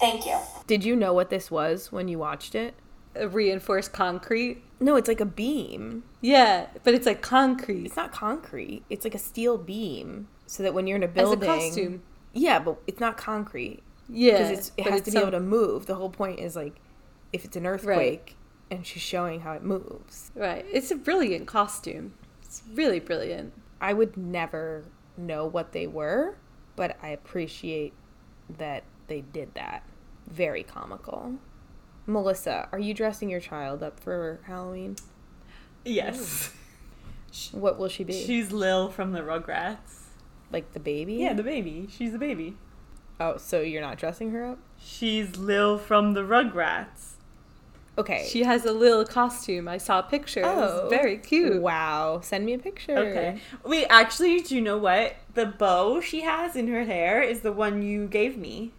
Thank 0.00 0.26
you. 0.26 0.38
Did 0.66 0.84
you 0.84 0.96
know 0.96 1.12
what 1.12 1.30
this 1.30 1.50
was 1.50 1.92
when 1.92 2.08
you 2.08 2.18
watched 2.18 2.54
it? 2.54 2.74
A 3.14 3.28
reinforced 3.28 3.92
concrete. 3.92 4.62
No, 4.80 4.96
it's 4.96 5.06
like 5.06 5.20
a 5.20 5.26
beam. 5.26 6.02
Yeah, 6.20 6.66
but 6.82 6.94
it's 6.94 7.06
like 7.06 7.20
concrete. 7.20 7.84
It's 7.84 7.96
not 7.96 8.10
concrete. 8.10 8.84
It's 8.90 9.04
like 9.04 9.14
a 9.14 9.18
steel 9.18 9.58
beam, 9.58 10.28
so 10.46 10.62
that 10.62 10.74
when 10.74 10.86
you're 10.86 10.96
in 10.96 11.02
a 11.02 11.08
building, 11.08 11.42
As 11.42 11.44
a 11.44 11.46
building, 11.46 11.68
costume. 11.68 12.02
Yeah, 12.32 12.58
but 12.58 12.78
it's 12.86 13.00
not 13.00 13.16
concrete. 13.16 13.82
Yeah, 14.08 14.38
because 14.38 14.72
it 14.76 14.84
has 14.84 15.00
it's 15.00 15.10
to 15.10 15.12
be 15.12 15.18
able 15.18 15.30
to 15.32 15.40
move. 15.40 15.86
The 15.86 15.94
whole 15.94 16.10
point 16.10 16.40
is 16.40 16.56
like, 16.56 16.76
if 17.32 17.44
it's 17.44 17.56
an 17.56 17.66
earthquake, 17.66 18.36
and 18.70 18.86
she's 18.86 19.02
showing 19.02 19.40
how 19.40 19.52
it 19.52 19.62
moves. 19.62 20.32
Right. 20.34 20.64
It's 20.72 20.90
a 20.90 20.96
brilliant 20.96 21.46
costume. 21.46 22.14
It's 22.52 22.62
really 22.74 23.00
brilliant. 23.00 23.54
I 23.80 23.94
would 23.94 24.14
never 24.14 24.84
know 25.16 25.46
what 25.46 25.72
they 25.72 25.86
were, 25.86 26.36
but 26.76 26.98
I 27.02 27.08
appreciate 27.08 27.94
that 28.58 28.84
they 29.06 29.22
did 29.22 29.54
that. 29.54 29.84
Very 30.28 30.62
comical. 30.62 31.36
Melissa, 32.06 32.68
are 32.70 32.78
you 32.78 32.92
dressing 32.92 33.30
your 33.30 33.40
child 33.40 33.82
up 33.82 33.98
for 33.98 34.40
Halloween? 34.44 34.96
Yes, 35.86 36.52
What 37.52 37.78
will 37.78 37.88
she 37.88 38.04
be? 38.04 38.12
she's 38.22 38.52
Lil 38.52 38.90
from 38.90 39.12
the 39.12 39.20
Rugrats. 39.22 40.10
like 40.52 40.72
the 40.74 40.80
baby? 40.80 41.14
Yeah, 41.14 41.32
the 41.32 41.42
baby. 41.42 41.88
She's 41.90 42.12
the 42.12 42.18
baby. 42.18 42.58
Oh, 43.18 43.38
so 43.38 43.62
you're 43.62 43.80
not 43.80 43.96
dressing 43.96 44.30
her 44.32 44.44
up? 44.44 44.58
She's 44.78 45.38
Lil 45.38 45.78
from 45.78 46.12
the 46.12 46.20
Rugrats. 46.20 47.11
Okay. 47.98 48.26
She 48.30 48.42
has 48.44 48.64
a 48.64 48.72
little 48.72 49.04
costume. 49.04 49.68
I 49.68 49.76
saw 49.78 49.98
a 49.98 50.02
picture. 50.02 50.40
It 50.40 50.46
Oh. 50.46 50.56
was 50.84 50.90
very 50.90 51.18
cute. 51.18 51.60
Wow. 51.60 52.20
Send 52.22 52.46
me 52.46 52.54
a 52.54 52.58
picture. 52.58 52.96
Okay. 52.96 53.40
Wait, 53.64 53.86
actually, 53.90 54.40
do 54.40 54.54
you 54.54 54.62
know 54.62 54.78
what? 54.78 55.16
The 55.34 55.46
bow 55.46 56.00
she 56.00 56.22
has 56.22 56.56
in 56.56 56.68
her 56.68 56.84
hair 56.84 57.20
is 57.22 57.40
the 57.40 57.52
one 57.52 57.82
you 57.82 58.06
gave 58.06 58.38
me. 58.38 58.72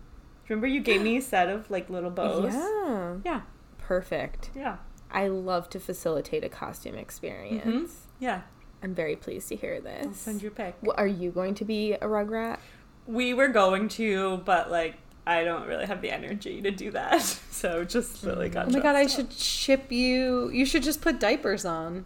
Remember 0.50 0.66
you 0.68 0.82
gave 0.82 1.02
me 1.02 1.18
a 1.18 1.22
set 1.34 1.48
of 1.50 1.70
like 1.70 1.90
little 1.90 2.10
bows? 2.10 2.54
Yeah. 2.54 3.16
Yeah. 3.24 3.42
Perfect. 3.78 4.50
Yeah. 4.56 4.78
I 5.12 5.28
love 5.28 5.70
to 5.72 5.80
facilitate 5.80 6.44
a 6.44 6.50
costume 6.50 6.96
experience. 6.96 7.66
Mm-hmm. 7.66 7.86
Yeah. 8.20 8.42
I'm 8.82 8.96
very 8.96 9.16
pleased 9.16 9.48
to 9.50 9.56
hear 9.56 9.80
this. 9.80 10.08
I'll 10.08 10.14
send 10.14 10.42
you 10.42 10.48
a 10.48 10.52
pic. 10.52 10.76
Well, 10.82 10.96
are 10.98 11.08
you 11.08 11.30
going 11.30 11.54
to 11.56 11.66
be 11.66 11.94
a 11.94 12.00
rugrat? 12.08 12.58
We 13.06 13.34
were 13.34 13.50
going 13.50 13.90
to, 13.90 14.38
but 14.38 14.72
like 14.72 14.96
I 15.26 15.44
don't 15.44 15.66
really 15.68 15.86
have 15.86 16.02
the 16.02 16.12
energy 16.12 16.62
to 16.62 16.72
do 16.72 16.92
that. 16.92 17.22
So 17.54 17.86
just 17.86 18.24
really 18.26 18.50
got 18.50 18.68
Oh 18.68 18.72
my 18.72 18.80
god, 18.82 18.96
I 18.98 19.06
up. 19.06 19.10
should 19.10 19.32
ship 19.32 19.90
you. 19.92 20.50
You 20.50 20.66
should 20.66 20.84
just 20.84 21.00
put 21.02 21.18
diapers 21.20 21.64
on. 21.64 22.04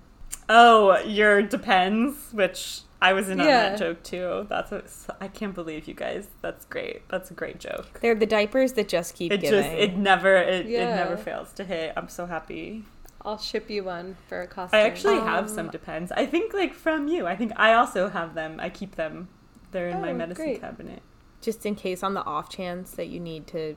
Oh, 0.50 0.98
your 1.00 1.42
depends, 1.42 2.32
which 2.32 2.82
I 3.02 3.14
was 3.14 3.28
in 3.30 3.40
on 3.40 3.48
that 3.48 3.80
joke 3.80 4.04
too. 4.04 4.46
That's 4.48 4.72
a, 4.72 4.84
I 5.20 5.30
can't 5.30 5.56
believe 5.56 5.88
you 5.88 5.96
guys. 5.96 6.28
That's 6.42 6.66
great. 6.66 7.08
That's 7.10 7.32
a 7.32 7.34
great 7.34 7.60
joke. 7.60 8.00
They're 8.02 8.14
the 8.14 8.28
diapers 8.28 8.74
that 8.74 8.88
just 8.88 9.16
keep 9.16 9.32
It 9.32 9.42
giving. 9.42 9.64
just 9.64 9.74
it 9.76 9.98
never 9.98 10.36
it, 10.38 10.68
it 10.68 10.80
never 10.96 11.18
fails 11.18 11.52
to 11.54 11.64
hit. 11.64 11.94
I'm 11.98 12.08
so 12.10 12.28
happy. 12.28 12.86
I'll 13.24 13.40
ship 13.40 13.68
you 13.70 13.84
one 13.84 14.16
for 14.30 14.42
a 14.42 14.48
costume. 14.48 14.80
I 14.80 14.84
actually 14.84 15.16
have 15.20 15.46
Um, 15.50 15.56
some 15.56 15.70
depends. 15.72 16.12
I 16.12 16.26
think 16.28 16.54
like 16.54 16.74
from 16.74 17.08
you. 17.08 17.26
I 17.26 17.36
think 17.36 17.52
I 17.56 17.74
also 17.74 18.10
have 18.10 18.36
them. 18.36 18.60
I 18.60 18.70
keep 18.70 18.96
them. 18.96 19.28
They're 19.72 19.90
in 19.90 20.02
my 20.02 20.12
Oh, 20.12 20.14
medicine 20.14 20.46
great. 20.46 20.62
cabinet. 20.62 21.02
Just 21.48 21.66
in 21.66 21.76
case 21.76 22.04
on 22.04 22.14
the 22.14 22.22
off 22.26 22.50
chance 22.50 22.92
that 22.92 23.08
you 23.08 23.22
need 23.22 23.48
to 23.48 23.74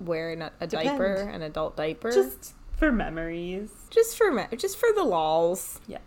wear 0.00 0.30
an, 0.30 0.40
a 0.58 0.66
Depend. 0.66 0.88
diaper, 0.88 1.14
an 1.16 1.42
adult 1.42 1.76
diaper. 1.76 2.10
Just 2.10 2.54
For 2.78 2.90
memories. 2.90 3.70
Just 3.90 4.16
for 4.16 4.32
me- 4.32 4.46
just 4.56 4.78
for 4.78 4.88
the 4.94 5.04
lols. 5.04 5.82
Yeah. 5.86 5.98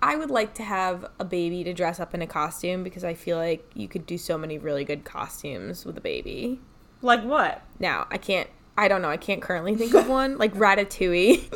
I 0.00 0.16
would 0.16 0.30
like 0.30 0.54
to 0.54 0.62
have 0.62 1.04
a 1.18 1.26
baby 1.26 1.62
to 1.64 1.74
dress 1.74 2.00
up 2.00 2.14
in 2.14 2.22
a 2.22 2.26
costume 2.26 2.82
because 2.82 3.04
I 3.04 3.12
feel 3.12 3.36
like 3.36 3.70
you 3.74 3.86
could 3.86 4.06
do 4.06 4.16
so 4.16 4.38
many 4.38 4.56
really 4.56 4.82
good 4.82 5.04
costumes 5.04 5.84
with 5.84 5.98
a 5.98 6.00
baby. 6.00 6.58
Like 7.02 7.22
what? 7.22 7.60
Now, 7.78 8.06
I 8.10 8.16
can't 8.16 8.48
I 8.74 8.88
don't 8.88 9.02
know, 9.02 9.10
I 9.10 9.18
can't 9.18 9.42
currently 9.42 9.76
think 9.76 9.92
of 9.92 10.08
one. 10.08 10.38
Like 10.38 10.54
Ratatouille. 10.64 11.52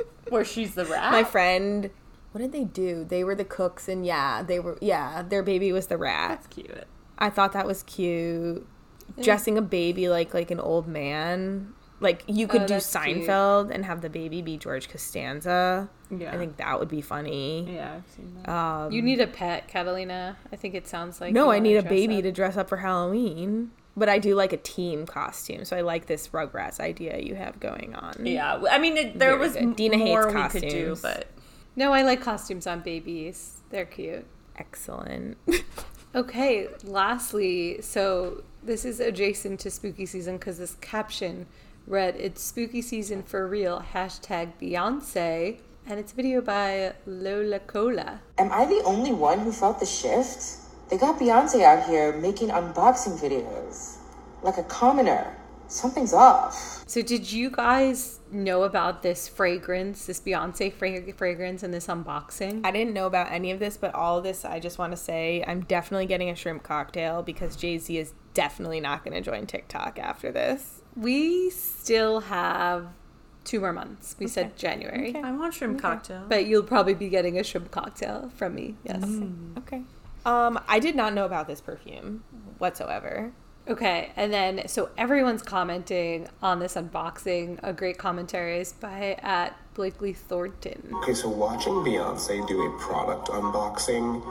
Where 0.30 0.46
she's 0.46 0.74
the 0.74 0.86
rat? 0.86 1.12
My 1.12 1.24
friend 1.24 1.90
what 2.32 2.40
did 2.40 2.52
they 2.52 2.64
do? 2.64 3.04
They 3.04 3.22
were 3.22 3.34
the 3.34 3.44
cooks 3.44 3.86
and 3.86 4.06
yeah, 4.06 4.42
they 4.42 4.60
were 4.60 4.78
yeah, 4.80 5.20
their 5.20 5.42
baby 5.42 5.72
was 5.72 5.88
the 5.88 5.98
rat. 5.98 6.30
That's 6.30 6.46
cute. 6.46 6.86
I 7.18 7.30
thought 7.30 7.52
that 7.52 7.66
was 7.66 7.82
cute. 7.84 8.66
Dressing 9.22 9.56
a 9.56 9.62
baby 9.62 10.08
like 10.08 10.34
like 10.34 10.50
an 10.50 10.60
old 10.60 10.86
man. 10.88 11.72
Like 12.00 12.24
you 12.26 12.46
could 12.46 12.62
Oh, 12.62 12.66
do 12.66 12.74
that's 12.74 12.94
cute. 12.94 13.18
Seinfeld 13.26 13.70
and 13.70 13.84
have 13.84 14.02
the 14.02 14.10
baby 14.10 14.42
be 14.42 14.58
George 14.58 14.88
Costanza. 14.90 15.88
Yeah. 16.10 16.34
I 16.34 16.36
think 16.36 16.56
that 16.58 16.78
would 16.78 16.88
be 16.90 17.00
funny. 17.00 17.66
Yeah, 17.72 17.94
I've 17.96 18.10
seen 18.14 18.36
that. 18.42 18.50
Um, 18.52 18.92
You 18.92 19.00
need 19.00 19.20
a 19.20 19.26
pet, 19.26 19.66
Catalina. 19.68 20.36
I 20.52 20.56
think 20.56 20.74
it 20.74 20.86
sounds 20.86 21.20
like 21.20 21.32
no, 21.32 21.50
I 21.50 21.58
need 21.58 21.76
a 21.76 21.82
baby 21.82 22.16
up. 22.18 22.22
to 22.24 22.32
dress 22.32 22.56
up 22.56 22.68
for 22.68 22.76
Halloween. 22.78 23.70
But 23.98 24.10
I 24.10 24.18
do 24.18 24.34
like 24.34 24.52
a 24.52 24.58
team 24.58 25.06
costume, 25.06 25.64
so 25.64 25.74
I 25.74 25.80
like 25.80 26.04
this 26.04 26.28
Rugrats 26.28 26.80
idea 26.80 27.16
you 27.18 27.34
have 27.34 27.58
going 27.60 27.94
on. 27.94 28.26
Yeah, 28.26 28.60
I 28.70 28.78
mean, 28.78 28.98
it, 28.98 29.18
there 29.18 29.30
Very 29.30 29.40
was 29.40 29.54
good. 29.54 29.74
Dena 29.74 29.96
more 29.96 30.30
hates 30.30 30.52
we 30.54 30.60
could 30.60 30.68
do, 30.68 30.88
costumes. 30.90 31.00
but 31.00 31.28
No, 31.76 31.94
I 31.94 32.02
like 32.02 32.20
costumes 32.20 32.66
on 32.66 32.80
babies. 32.80 33.60
They're 33.70 33.86
cute. 33.86 34.26
Excellent. 34.56 35.38
Okay, 36.16 36.68
lastly, 36.82 37.82
so 37.82 38.42
this 38.62 38.86
is 38.86 39.00
adjacent 39.00 39.60
to 39.60 39.70
spooky 39.70 40.06
season 40.06 40.38
because 40.38 40.56
this 40.56 40.74
caption 40.80 41.44
read, 41.86 42.16
It's 42.16 42.40
spooky 42.40 42.80
season 42.80 43.22
for 43.22 43.46
real, 43.46 43.84
hashtag 43.92 44.52
Beyonce. 44.58 45.58
And 45.86 46.00
it's 46.00 46.14
a 46.14 46.16
video 46.16 46.40
by 46.40 46.94
Lola 47.04 47.58
Cola. 47.58 48.22
Am 48.38 48.50
I 48.50 48.64
the 48.64 48.82
only 48.86 49.12
one 49.12 49.40
who 49.40 49.52
felt 49.52 49.78
the 49.78 49.84
shift? 49.84 50.56
They 50.88 50.96
got 50.96 51.20
Beyonce 51.20 51.62
out 51.62 51.86
here 51.86 52.16
making 52.16 52.48
unboxing 52.48 53.20
videos. 53.20 53.98
Like 54.42 54.56
a 54.56 54.62
commoner. 54.62 55.35
Something's 55.68 56.12
off. 56.12 56.84
So, 56.86 57.02
did 57.02 57.30
you 57.30 57.50
guys 57.50 58.20
know 58.30 58.62
about 58.62 59.02
this 59.02 59.28
fragrance, 59.28 60.06
this 60.06 60.20
Beyonce 60.20 60.72
fra- 60.72 61.12
fragrance, 61.12 61.62
and 61.62 61.72
this 61.74 61.86
unboxing? 61.86 62.64
I 62.64 62.70
didn't 62.70 62.94
know 62.94 63.06
about 63.06 63.32
any 63.32 63.50
of 63.50 63.58
this, 63.58 63.76
but 63.76 63.94
all 63.94 64.18
of 64.18 64.24
this, 64.24 64.44
I 64.44 64.60
just 64.60 64.78
want 64.78 64.92
to 64.92 64.96
say 64.96 65.44
I'm 65.46 65.62
definitely 65.62 66.06
getting 66.06 66.30
a 66.30 66.36
shrimp 66.36 66.62
cocktail 66.62 67.22
because 67.22 67.56
Jay 67.56 67.78
Z 67.78 67.96
is 67.96 68.12
definitely 68.34 68.80
not 68.80 69.04
going 69.04 69.14
to 69.14 69.20
join 69.20 69.46
TikTok 69.46 69.98
after 69.98 70.30
this. 70.30 70.82
We 70.94 71.50
still 71.50 72.20
have 72.20 72.88
two 73.44 73.60
more 73.60 73.72
months. 73.72 74.16
We 74.18 74.26
said 74.26 74.56
January. 74.56 75.16
I 75.16 75.32
want 75.32 75.54
shrimp 75.54 75.80
cocktail. 75.80 76.24
But 76.28 76.46
you'll 76.46 76.62
probably 76.62 76.94
be 76.94 77.08
getting 77.08 77.38
a 77.38 77.44
shrimp 77.44 77.70
cocktail 77.70 78.30
from 78.36 78.54
me. 78.54 78.76
Yes. 78.84 79.04
Okay. 79.58 79.82
Um, 80.24 80.60
I 80.68 80.80
did 80.80 80.96
not 80.96 81.14
know 81.14 81.24
about 81.24 81.46
this 81.46 81.60
perfume 81.60 82.24
whatsoever. 82.58 83.32
Okay, 83.68 84.12
and 84.14 84.32
then 84.32 84.68
so 84.68 84.90
everyone's 84.96 85.42
commenting 85.42 86.28
on 86.40 86.60
this 86.60 86.74
unboxing. 86.74 87.58
A 87.64 87.72
great 87.72 87.98
commentary 87.98 88.60
is 88.60 88.72
by 88.72 89.18
at 89.22 89.58
Blakely 89.74 90.12
Thornton. 90.12 90.88
Okay, 91.02 91.14
so 91.14 91.28
watching 91.28 91.72
Beyonce 91.72 92.46
do 92.46 92.62
a 92.62 92.78
product 92.78 93.28
unboxing 93.28 94.24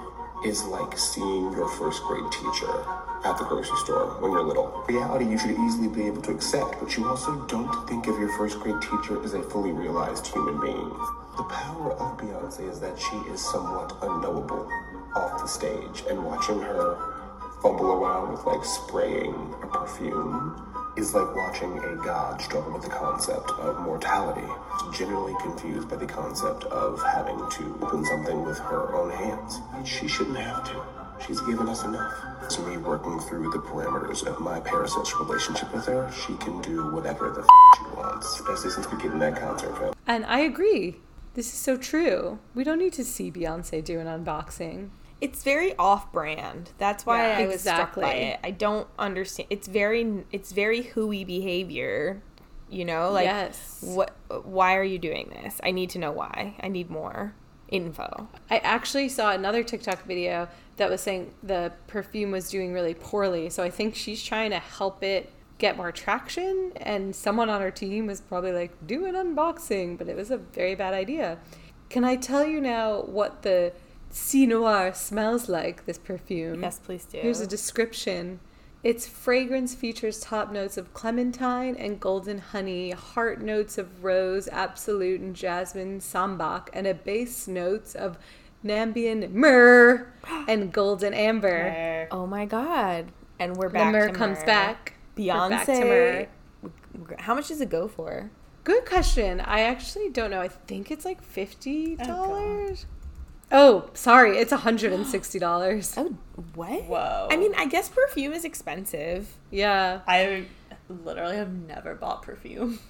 is 0.45 0.63
like 0.65 0.97
seeing 0.97 1.51
your 1.51 1.67
first 1.67 2.01
grade 2.03 2.31
teacher 2.31 2.85
at 3.25 3.37
the 3.37 3.43
grocery 3.43 3.77
store 3.83 4.21
when 4.21 4.31
you're 4.31 4.43
little. 4.43 4.85
Reality 4.87 5.25
you 5.25 5.37
should 5.37 5.51
easily 5.51 5.89
be 5.89 6.03
able 6.03 6.21
to 6.21 6.31
accept, 6.31 6.79
but 6.79 6.95
you 6.95 7.05
also 7.05 7.45
don't 7.47 7.89
think 7.89 8.07
of 8.07 8.17
your 8.17 8.29
first 8.37 8.59
grade 8.59 8.81
teacher 8.81 9.21
as 9.23 9.33
a 9.33 9.43
fully 9.43 9.71
realized 9.71 10.27
human 10.27 10.61
being. 10.61 10.89
The 11.35 11.43
power 11.43 11.91
of 11.93 12.17
Beyonce 12.17 12.69
is 12.69 12.79
that 12.79 12.97
she 12.97 13.17
is 13.31 13.41
somewhat 13.41 13.97
unknowable 14.01 14.69
off 15.15 15.41
the 15.41 15.47
stage, 15.47 16.03
and 16.09 16.23
watching 16.23 16.61
her 16.61 17.14
fumble 17.65 17.93
around 17.93 18.31
with 18.31 18.45
like 18.45 18.63
spraying 18.63 19.33
a 19.63 19.65
perfume 19.65 20.61
is 20.97 21.15
like 21.15 21.35
watching 21.35 21.79
a 21.79 21.95
god 21.95 22.39
struggle 22.39 22.71
with 22.71 22.83
the 22.83 22.89
concept 22.89 23.49
of 23.53 23.79
mortality. 23.79 24.47
Generally 24.93 25.33
confused 25.41 25.89
by 25.89 25.95
the 25.95 26.05
concept 26.05 26.65
of 26.65 27.01
having 27.01 27.39
to 27.39 27.79
open 27.81 28.05
something 28.05 28.43
with 28.43 28.59
her 28.59 28.93
own 28.93 29.09
hands. 29.09 29.61
She 29.83 30.07
shouldn't 30.07 30.37
have 30.37 30.63
to. 30.65 31.25
She's 31.25 31.41
given 31.41 31.67
us 31.67 31.83
enough. 31.83 32.13
It's 32.43 32.59
me 32.59 32.77
working 32.77 33.19
through 33.21 33.49
the 33.49 33.57
parameters 33.57 34.27
of 34.27 34.39
my 34.39 34.59
parasocial 34.59 35.27
relationship 35.27 35.73
with 35.73 35.87
her. 35.87 36.11
She 36.11 36.35
can 36.35 36.61
do 36.61 36.91
whatever 36.91 37.31
the 37.31 37.41
f- 37.41 37.47
she 37.77 37.97
wants, 37.97 38.39
especially 38.39 38.69
since 38.69 38.91
we 38.91 39.01
get 39.01 39.11
in 39.11 39.17
that 39.17 39.37
concert 39.37 39.75
film. 39.79 39.95
And 40.05 40.23
I 40.27 40.41
agree. 40.41 40.97
This 41.33 41.47
is 41.47 41.57
so 41.57 41.77
true. 41.77 42.37
We 42.53 42.63
don't 42.63 42.77
need 42.77 42.93
to 42.93 43.03
see 43.03 43.31
Beyonce 43.31 43.83
do 43.83 43.99
an 43.99 44.05
unboxing. 44.05 44.89
It's 45.21 45.43
very 45.43 45.75
off-brand. 45.77 46.71
That's 46.77 47.05
why 47.05 47.27
Yeah, 47.27 47.37
I 47.39 47.47
was 47.47 47.61
struck 47.61 47.95
by 47.95 48.13
it. 48.13 48.39
I 48.43 48.51
don't 48.51 48.87
understand. 48.99 49.47
It's 49.49 49.67
very 49.67 50.23
it's 50.31 50.51
very 50.51 50.81
hooey 50.81 51.23
behavior. 51.23 52.21
You 52.69 52.85
know, 52.85 53.11
like 53.11 53.25
Yes. 53.25 53.79
what? 53.81 54.15
Why 54.43 54.75
are 54.75 54.83
you 54.83 54.99
doing 54.99 55.29
this? 55.29 55.59
I 55.63 55.71
need 55.71 55.89
to 55.91 55.99
know 55.99 56.11
why. 56.11 56.55
I 56.61 56.67
need 56.67 56.89
more 56.89 57.33
info. 57.69 58.27
I 58.49 58.57
actually 58.59 59.09
saw 59.09 59.31
another 59.31 59.63
TikTok 59.63 60.03
video 60.05 60.47
that 60.77 60.89
was 60.89 61.01
saying 61.01 61.33
the 61.41 61.71
perfume 61.87 62.31
was 62.31 62.49
doing 62.49 62.73
really 62.73 62.93
poorly. 62.93 63.49
So 63.49 63.63
I 63.63 63.69
think 63.69 63.95
she's 63.95 64.23
trying 64.23 64.51
to 64.51 64.59
help 64.59 65.03
it 65.03 65.31
get 65.57 65.77
more 65.77 65.91
traction. 65.91 66.73
And 66.75 67.15
someone 67.15 67.49
on 67.49 67.61
her 67.61 67.71
team 67.71 68.07
was 68.07 68.19
probably 68.21 68.51
like, 68.51 68.85
do 68.85 69.05
an 69.05 69.15
unboxing, 69.15 69.97
but 69.97 70.09
it 70.09 70.15
was 70.15 70.31
a 70.31 70.37
very 70.37 70.75
bad 70.75 70.93
idea. 70.93 71.37
Can 71.89 72.03
I 72.03 72.15
tell 72.17 72.45
you 72.45 72.59
now 72.59 73.01
what 73.03 73.43
the 73.43 73.71
Cé 74.15 74.47
Noir 74.47 74.93
smells 74.93 75.49
like, 75.49 75.85
this 75.85 75.97
perfume? 75.97 76.61
Yes, 76.61 76.79
please 76.79 77.03
do. 77.03 77.17
Here's 77.19 77.41
a 77.41 77.47
description. 77.47 78.39
Its 78.81 79.05
fragrance 79.05 79.75
features 79.75 80.21
top 80.21 80.51
notes 80.53 80.77
of 80.77 80.93
clementine 80.93 81.75
and 81.75 81.99
golden 81.99 82.37
honey, 82.37 82.91
heart 82.91 83.41
notes 83.41 83.77
of 83.77 84.03
rose, 84.05 84.47
absolute, 84.47 85.19
and 85.19 85.35
jasmine 85.35 85.99
sambac, 85.99 86.69
and 86.71 86.87
a 86.87 86.93
base 86.93 87.45
notes 87.47 87.93
of 87.93 88.17
Namibian 88.63 89.31
myrrh 89.31 90.07
and 90.47 90.71
golden 90.71 91.13
amber. 91.13 92.07
Oh 92.11 92.25
my 92.25 92.45
god! 92.45 93.11
And 93.39 93.57
we're 93.57 93.67
The 93.67 93.73
back. 93.73 93.91
myrrh 93.91 94.07
to 94.07 94.13
comes 94.13 94.37
myrrh. 94.39 94.45
back. 94.45 94.93
We're 95.17 95.49
back 95.49 95.65
to 95.65 95.71
Beyonce. 95.73 96.27
myrrh. 96.63 97.15
How 97.19 97.35
much 97.35 97.49
does 97.49 97.59
it 97.59 97.69
go 97.69 97.87
for? 97.89 98.29
Good 98.63 98.85
question. 98.85 99.41
I 99.41 99.61
actually 99.61 100.09
don't 100.09 100.31
know. 100.31 100.41
I 100.41 100.47
think 100.47 100.89
it's 100.89 101.03
like 101.05 101.21
fifty 101.21 101.95
dollars. 101.97 102.85
Oh, 102.89 102.94
sorry, 103.93 104.37
it's 104.37 104.51
hundred 104.51 104.93
and 104.93 105.05
sixty 105.05 105.39
dollars. 105.39 105.95
Oh, 106.37 106.43
what? 106.53 106.83
Whoa. 106.83 107.29
I 107.31 107.37
mean, 107.37 107.53
I 107.55 107.65
guess 107.65 107.87
perfume 107.87 108.33
is 108.33 108.43
expensive. 108.43 109.37
Yeah. 109.51 110.01
I 110.05 110.47
literally 110.89 111.37
have 111.37 111.53
never 111.53 111.95
bought 111.95 112.23
perfume. 112.23 112.79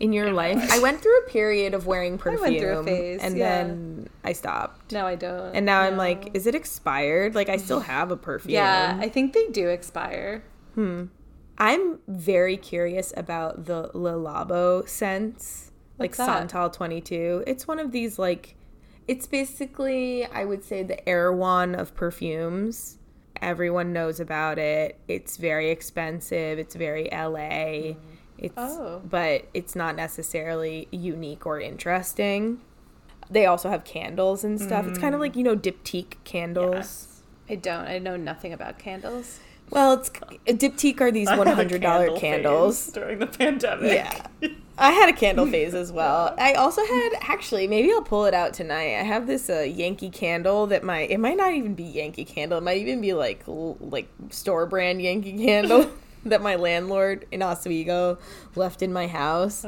In 0.00 0.12
your 0.12 0.32
life, 0.32 0.70
I 0.70 0.80
went 0.80 1.00
through 1.00 1.18
a 1.20 1.30
period 1.30 1.72
of 1.72 1.86
wearing 1.86 2.14
I 2.14 2.16
perfume, 2.18 2.40
went 2.42 2.58
through 2.58 2.78
a 2.80 2.84
phase, 2.84 3.20
and 3.22 3.38
yeah. 3.38 3.64
then 3.64 4.10
I 4.22 4.34
stopped. 4.34 4.92
No, 4.92 5.06
I 5.06 5.14
don't. 5.14 5.54
And 5.54 5.64
now 5.64 5.80
I'm 5.80 5.96
like, 5.96 6.30
is 6.34 6.46
it 6.46 6.54
expired? 6.54 7.34
Like, 7.34 7.48
I 7.48 7.56
still 7.56 7.80
have 7.94 8.10
a 8.10 8.16
perfume. 8.16 8.52
Yeah, 8.52 8.98
I 9.00 9.08
think 9.08 9.32
they 9.32 9.46
do 9.48 9.68
expire. 9.68 10.44
Hmm. 10.74 11.06
I'm 11.56 12.00
very 12.06 12.58
curious 12.58 13.14
about 13.16 13.64
the 13.64 13.90
Le 13.94 14.12
Labo 14.12 14.86
scents, 14.86 15.70
like 15.98 16.16
that? 16.16 16.26
Santal 16.26 16.68
22. 16.68 17.44
It's 17.46 17.66
one 17.66 17.78
of 17.78 17.92
these 17.92 18.18
like, 18.18 18.56
it's 19.08 19.26
basically 19.26 20.24
I 20.26 20.44
would 20.44 20.64
say 20.64 20.82
the 20.82 21.06
Erewhon 21.08 21.74
of 21.74 21.94
perfumes. 21.94 22.98
Everyone 23.40 23.92
knows 23.92 24.20
about 24.20 24.58
it. 24.58 24.98
It's 25.08 25.36
very 25.36 25.70
expensive. 25.70 26.58
It's 26.58 26.74
very 26.74 27.08
LA. 27.10 27.96
It's 28.38 28.54
Oh. 28.56 29.00
but 29.08 29.46
it's 29.54 29.74
not 29.76 29.96
necessarily 29.96 30.88
unique 30.90 31.44
or 31.46 31.60
interesting. 31.60 32.60
They 33.30 33.46
also 33.46 33.70
have 33.70 33.84
candles 33.84 34.44
and 34.44 34.60
stuff. 34.60 34.86
It's 34.86 34.98
kind 34.98 35.14
of 35.14 35.18
Mm. 35.18 35.22
like 35.24 35.36
you 35.36 35.42
know 35.42 35.56
diptyque 35.56 36.14
candles. 36.24 37.22
I 37.48 37.54
don't. 37.56 37.86
I 37.86 37.98
know 37.98 38.16
nothing 38.16 38.52
about 38.52 38.78
candles. 38.78 39.40
Well, 39.70 39.94
it's 39.94 40.10
diptyque 40.10 41.00
are 41.00 41.10
these 41.10 41.28
one 41.36 41.46
hundred 41.46 41.80
dollar 41.82 42.06
candle 42.08 42.18
candles 42.20 42.86
during 42.88 43.18
the 43.20 43.26
pandemic. 43.26 43.92
Yeah. 44.40 44.48
I 44.82 44.90
had 44.90 45.08
a 45.08 45.12
candle 45.12 45.46
phase 45.50 45.74
as 45.74 45.92
well. 45.92 46.34
I 46.38 46.54
also 46.54 46.84
had 46.84 47.10
actually 47.20 47.68
maybe 47.68 47.90
I'll 47.92 48.02
pull 48.02 48.24
it 48.24 48.34
out 48.34 48.52
tonight. 48.52 48.98
I 48.98 49.04
have 49.04 49.26
this 49.26 49.48
uh, 49.48 49.60
Yankee 49.60 50.10
candle 50.10 50.66
that 50.66 50.82
might 50.82 51.10
it 51.10 51.18
might 51.18 51.36
not 51.36 51.52
even 51.54 51.74
be 51.74 51.84
Yankee 51.84 52.24
candle. 52.24 52.58
It 52.58 52.62
might 52.64 52.78
even 52.78 53.00
be 53.00 53.12
like 53.12 53.44
l- 53.46 53.76
like 53.80 54.08
store 54.30 54.66
brand 54.66 55.00
Yankee 55.00 55.32
candle 55.46 55.88
that 56.24 56.42
my 56.42 56.56
landlord 56.56 57.26
in 57.30 57.42
Oswego 57.42 58.18
left 58.56 58.82
in 58.82 58.92
my 58.92 59.06
house. 59.06 59.64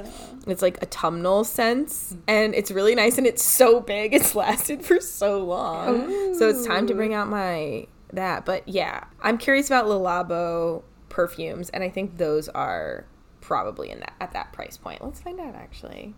It's 0.47 0.63
like 0.63 0.83
autumnal 0.83 1.45
scents 1.45 2.17
and 2.27 2.55
it's 2.55 2.71
really 2.71 2.95
nice 2.95 3.17
and 3.17 3.27
it's 3.27 3.45
so 3.45 3.81
big. 3.81 4.15
It's 4.15 4.35
lasted 4.35 4.85
for 4.85 5.01
so 5.01 5.45
long. 5.45 6.35
So 6.35 6.49
it's 6.49 6.67
time 6.67 6.87
to 6.89 6.95
bring 6.95 7.15
out 7.15 7.29
my 7.29 7.87
that. 8.13 8.45
But 8.45 8.69
yeah, 8.69 9.05
I'm 9.23 9.39
curious 9.39 9.69
about 9.69 9.89
Le 9.89 9.95
Labo 9.97 10.83
perfumes 11.09 11.71
and 11.71 11.85
I 11.85 11.89
think 11.89 12.19
those 12.19 12.49
are 12.49 13.07
probably 13.45 13.91
in 13.91 14.01
that 14.01 14.15
at 14.21 14.33
that 14.33 14.53
price 14.53 14.77
point. 14.77 15.05
Let's 15.05 15.21
find 15.21 15.39
out 15.39 15.55
actually. 15.55 16.15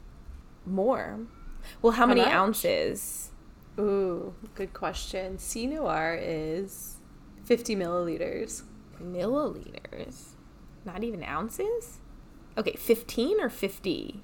More. 0.64 1.20
Well, 1.82 1.92
how, 1.92 2.02
How 2.02 2.06
many 2.06 2.20
much? 2.22 2.30
ounces? 2.30 3.30
Ooh, 3.78 4.34
good 4.54 4.72
question. 4.72 5.36
Cé 5.38 5.66
Noir 5.68 6.18
is 6.20 6.96
50 7.44 7.76
milliliters. 7.76 8.62
Milliliters. 9.02 10.28
Not 10.84 11.02
even 11.02 11.22
ounces? 11.24 11.98
Okay, 12.56 12.74
15 12.74 13.40
or 13.40 13.50
50? 13.50 14.22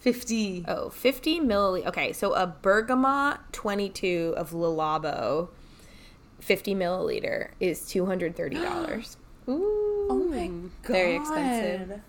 50. 0.00 0.64
Oh, 0.68 0.90
50 0.90 1.40
milliliters. 1.40 1.86
Okay, 1.86 2.12
so 2.12 2.34
a 2.34 2.46
bergamot 2.46 3.38
22 3.52 4.34
of 4.36 4.52
Le 4.52 4.68
Labo, 4.68 5.48
50 6.40 6.74
milliliter, 6.74 7.50
is 7.60 7.80
$230. 7.82 9.16
Ooh. 9.48 10.06
Oh 10.10 10.24
my 10.30 10.48
God. 10.48 10.70
Very 10.92 11.14
expensive. 11.16 12.00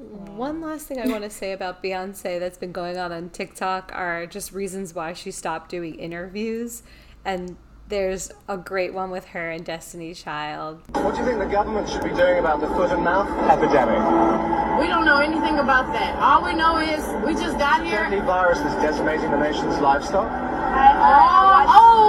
One 0.00 0.62
last 0.62 0.86
thing 0.86 0.98
I 0.98 1.06
want 1.08 1.24
to 1.24 1.30
say 1.30 1.52
about 1.52 1.82
Beyonce 1.82 2.40
that's 2.40 2.56
been 2.56 2.72
going 2.72 2.96
on 2.96 3.12
on 3.12 3.28
TikTok 3.28 3.92
are 3.94 4.24
just 4.24 4.50
reasons 4.50 4.94
why 4.94 5.12
she 5.12 5.30
stopped 5.30 5.70
doing 5.70 5.96
interviews. 5.96 6.82
And 7.22 7.58
there's 7.88 8.30
a 8.48 8.56
great 8.56 8.94
one 8.94 9.10
with 9.10 9.26
her 9.26 9.50
and 9.50 9.62
Destiny 9.62 10.14
Child. 10.14 10.80
What 10.92 11.12
do 11.12 11.20
you 11.20 11.26
think 11.26 11.38
the 11.38 11.44
government 11.44 11.86
should 11.86 12.02
be 12.02 12.14
doing 12.14 12.38
about 12.38 12.60
the 12.60 12.68
foot 12.68 12.90
and 12.90 13.04
mouth 13.04 13.28
epidemic? 13.50 14.80
We 14.80 14.86
don't 14.86 15.04
know 15.04 15.18
anything 15.18 15.58
about 15.58 15.92
that. 15.92 16.16
All 16.16 16.42
we 16.42 16.54
know 16.54 16.78
is 16.78 17.04
we 17.26 17.34
just 17.34 17.58
got 17.58 17.84
here. 17.84 18.04
Deadly 18.04 18.20
virus 18.20 18.58
is 18.60 18.72
decimating 18.80 19.30
the 19.30 19.38
nation's 19.38 19.78
livestock. 19.80 20.30
Oh, 20.30 20.70
oh, 20.72 21.39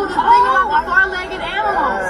Oh, 0.01 0.07
the 0.07 0.13
thing 0.13 0.43
about 0.49 0.69
the 0.73 0.89
four-legged 0.89 1.41
animals. 1.41 2.01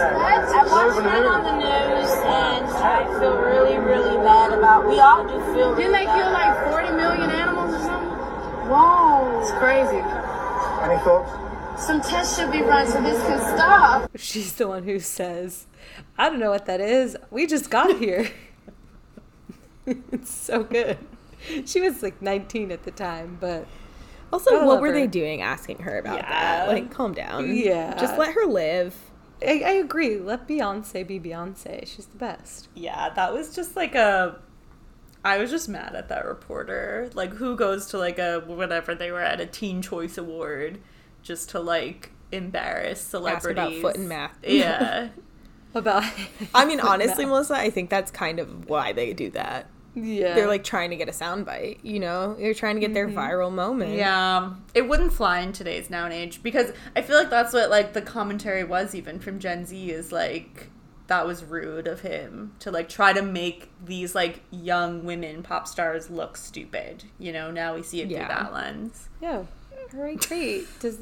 I 0.51 0.63
watched 0.63 1.03
that 1.03 1.25
on 1.25 1.43
the 1.43 1.55
news 1.59 2.11
and 2.23 2.65
I 2.65 3.19
feel 3.19 3.37
really, 3.37 3.77
really 3.79 4.15
bad 4.23 4.53
about 4.53 4.87
We 4.87 4.99
all 4.99 5.27
do 5.27 5.39
feel 5.53 5.75
Didn't 5.75 5.91
really 5.91 6.05
they 6.05 6.05
kill 6.05 6.31
like 6.31 6.71
40 6.71 6.91
million 6.95 7.29
animals 7.29 7.75
or 7.75 7.79
something? 7.79 8.69
Whoa, 8.69 9.41
it's 9.41 9.51
crazy. 9.51 9.97
Any 9.97 11.03
thoughts? 11.03 11.85
Some 11.85 11.99
tests 12.01 12.37
should 12.37 12.51
be 12.51 12.61
run 12.61 12.87
so 12.87 13.01
this 13.01 13.21
can 13.23 13.39
stop. 13.39 14.09
She's 14.15 14.53
the 14.53 14.69
one 14.69 14.83
who 14.83 14.99
says, 14.99 15.67
I 16.17 16.29
don't 16.29 16.39
know 16.39 16.51
what 16.51 16.67
that 16.67 16.79
is. 16.79 17.17
We 17.29 17.45
just 17.45 17.69
got 17.69 17.97
here. 17.97 18.29
it's 19.85 20.33
so 20.33 20.63
good. 20.63 20.97
She 21.65 21.81
was 21.81 22.01
like 22.01 22.21
19 22.21 22.71
at 22.71 22.83
the 22.83 22.91
time, 22.91 23.37
but. 23.41 23.67
Also, 24.33 24.51
gotta 24.51 24.65
what 24.65 24.81
were 24.81 24.87
her. 24.87 24.93
they 24.93 25.07
doing 25.07 25.41
asking 25.41 25.79
her 25.79 25.97
about 25.99 26.17
Yeah. 26.17 26.29
that? 26.29 26.67
Like, 26.69 26.91
calm 26.91 27.13
down. 27.13 27.53
Yeah. 27.55 27.95
Just 27.99 28.17
let 28.17 28.33
her 28.33 28.45
live. 28.45 28.95
I, 29.45 29.61
I 29.65 29.71
agree. 29.71 30.19
Let 30.19 30.47
Beyonce 30.47 31.05
be 31.05 31.19
Beyonce. 31.19 31.87
She's 31.87 32.05
the 32.05 32.17
best. 32.17 32.67
Yeah, 32.75 33.09
that 33.15 33.33
was 33.33 33.55
just 33.55 33.75
like 33.75 33.95
a. 33.95 34.39
I 35.23 35.37
was 35.37 35.51
just 35.51 35.67
mad 35.69 35.93
at 35.95 36.09
that 36.09 36.25
reporter. 36.25 37.09
Like, 37.13 37.33
who 37.33 37.55
goes 37.55 37.87
to 37.87 37.97
like 37.97 38.19
a 38.19 38.39
whatever 38.45 38.95
they 38.95 39.11
were 39.11 39.21
at 39.21 39.39
a 39.39 39.45
Teen 39.45 39.81
Choice 39.81 40.17
Award 40.17 40.79
just 41.23 41.49
to 41.51 41.59
like 41.59 42.11
embarrass 42.31 42.99
Ask 43.01 43.09
celebrities? 43.11 43.51
about 43.51 43.73
foot 43.81 43.95
and 43.97 44.07
math. 44.09 44.37
Yeah. 44.43 45.09
About. 45.73 46.03
I 46.53 46.65
mean, 46.65 46.79
honestly, 46.79 47.23
math. 47.25 47.31
Melissa, 47.31 47.55
I 47.55 47.69
think 47.69 47.89
that's 47.89 48.11
kind 48.11 48.39
of 48.39 48.69
why 48.69 48.93
they 48.93 49.13
do 49.13 49.29
that. 49.31 49.67
Yeah. 49.93 50.35
They're 50.35 50.47
like 50.47 50.63
trying 50.63 50.91
to 50.91 50.95
get 50.95 51.09
a 51.09 51.11
soundbite, 51.11 51.79
you 51.83 51.99
know? 51.99 52.35
They're 52.35 52.53
trying 52.53 52.75
to 52.75 52.81
get 52.81 52.93
their 52.93 53.07
mm-hmm. 53.07 53.17
viral 53.17 53.51
moment. 53.51 53.93
Yeah, 53.93 54.53
it 54.73 54.87
wouldn't 54.87 55.13
fly 55.13 55.39
in 55.39 55.51
today's 55.51 55.89
now 55.89 56.05
and 56.05 56.13
age 56.13 56.41
because 56.41 56.71
I 56.95 57.01
feel 57.01 57.17
like 57.17 57.29
that's 57.29 57.53
what 57.53 57.69
like 57.69 57.93
the 57.93 58.01
commentary 58.01 58.63
was 58.63 58.95
even 58.95 59.19
from 59.19 59.39
Gen 59.39 59.65
Z 59.65 59.91
is 59.91 60.11
like 60.11 60.69
that 61.07 61.27
was 61.27 61.43
rude 61.43 61.87
of 61.87 62.01
him 62.01 62.53
to 62.59 62.71
like 62.71 62.87
try 62.87 63.11
to 63.11 63.21
make 63.21 63.69
these 63.83 64.15
like 64.15 64.41
young 64.49 65.03
women 65.03 65.43
pop 65.43 65.67
stars 65.67 66.09
look 66.09 66.37
stupid. 66.37 67.03
You 67.19 67.33
know, 67.33 67.51
now 67.51 67.75
we 67.75 67.83
see 67.83 68.01
it 68.01 68.09
Yeah. 68.09 68.27
through 68.27 68.35
that 68.35 68.53
lens. 68.53 69.09
Yeah. 69.21 69.43
All 69.93 70.01
right, 70.01 70.17
great. 70.19 70.67
Does 70.79 70.99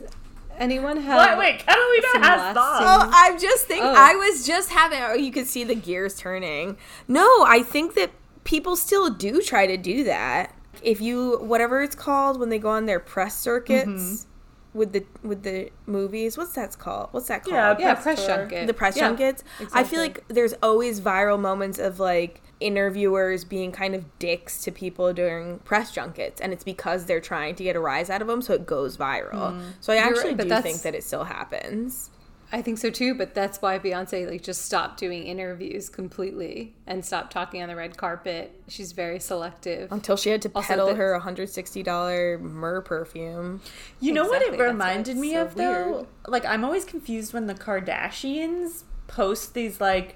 anyone 0.57 0.97
have. 0.97 1.37
Wait, 1.37 1.37
wait, 1.37 1.59
Catalina 1.59 2.07
some 2.11 2.23
has 2.23 2.39
last 2.39 2.53
thoughts. 2.55 2.85
Oh. 2.87 3.11
I'm 3.13 3.39
just 3.39 3.65
thinking. 3.65 3.87
Oh. 3.87 3.93
I 3.95 4.15
was 4.15 4.45
just 4.47 4.69
having. 4.69 4.99
Oh, 5.01 5.13
you 5.13 5.31
could 5.31 5.47
see 5.47 5.63
the 5.63 5.75
gears 5.75 6.15
turning. 6.17 6.77
No, 7.07 7.45
I 7.45 7.63
think 7.63 7.93
that 7.95 8.11
people 8.49 8.75
still 8.75 9.11
do 9.11 9.41
try 9.41 9.67
to 9.67 9.77
do 9.77 10.03
that. 10.05 10.55
If 10.81 10.99
you 11.01 11.37
whatever 11.39 11.83
it's 11.83 11.95
called 11.95 12.39
when 12.39 12.49
they 12.49 12.57
go 12.57 12.69
on 12.69 12.87
their 12.87 12.99
press 12.99 13.37
circuits 13.37 13.87
Mhm. 13.87 14.25
with 14.73 14.91
the 14.93 15.05
with 15.21 15.43
the 15.43 15.69
movies, 15.85 16.35
what's 16.35 16.53
that's 16.53 16.75
called? 16.75 17.09
What's 17.11 17.27
that 17.27 17.43
called? 17.43 17.53
Yeah, 17.53 17.77
Yeah, 17.79 17.93
press 17.93 18.03
press 18.15 18.25
junket. 18.25 18.65
The 18.65 18.73
press 18.73 18.97
Yeah, 18.97 19.09
junkets. 19.09 19.43
I 19.71 19.83
feel 19.83 19.99
like 20.01 20.23
there's 20.29 20.53
always 20.63 20.99
viral 20.99 21.39
moments 21.39 21.77
of 21.77 21.99
like 21.99 22.41
interviewers 22.59 23.43
being 23.45 23.71
kind 23.71 23.93
of 23.93 24.03
dicks 24.19 24.61
to 24.63 24.71
people 24.71 25.13
during 25.13 25.59
press 25.59 25.91
junkets 25.91 26.41
and 26.41 26.51
it's 26.51 26.63
because 26.63 27.05
they're 27.05 27.21
trying 27.21 27.55
to 27.55 27.63
get 27.63 27.75
a 27.75 27.79
rise 27.79 28.09
out 28.09 28.21
of 28.21 28.27
them 28.27 28.41
so 28.41 28.53
it 28.53 28.65
goes 28.65 28.97
viral. 28.97 29.53
Mm. 29.53 29.61
So 29.79 29.93
I 29.93 29.97
You're 29.97 30.05
actually 30.07 30.33
right, 30.35 30.47
do 30.49 30.61
think 30.61 30.81
that 30.81 30.93
it 30.95 31.03
still 31.03 31.23
happens. 31.25 32.09
I 32.51 32.61
think 32.63 32.79
so 32.79 32.89
too, 32.89 33.13
but 33.13 33.35
that's 33.35 33.61
why 33.61 33.77
Beyonce 33.77 34.27
like 34.29 34.41
just 34.41 34.63
stopped 34.63 34.99
doing 34.99 35.23
interviews 35.27 35.87
completely 35.87 36.73
and 36.87 37.05
stopped 37.05 37.31
talking 37.31 37.61
on 37.61 37.69
the 37.69 37.75
red 37.75 37.95
carpet. 37.95 38.59
She's 38.67 38.91
very 38.91 39.19
selective. 39.19 39.91
until 39.91 40.17
she 40.17 40.31
had 40.31 40.41
to 40.41 40.51
Also, 40.55 40.67
peddle 40.67 40.87
the- 40.87 40.95
her 40.95 41.13
$160 41.19 42.39
myrrh 42.41 42.81
perfume. 42.81 43.61
You 43.99 44.13
know 44.13 44.25
what 44.25 44.41
it 44.41 44.59
reminded 44.59 45.17
me 45.17 45.33
so 45.33 45.41
of 45.43 45.55
though? 45.55 45.91
weird. 45.91 46.07
Like 46.27 46.45
I'm 46.45 46.63
always 46.65 46.85
confused 46.85 47.33
when 47.33 47.45
the 47.47 47.53
Kardashians 47.55 48.83
post 49.07 49.53
these 49.53 49.79
like 49.81 50.15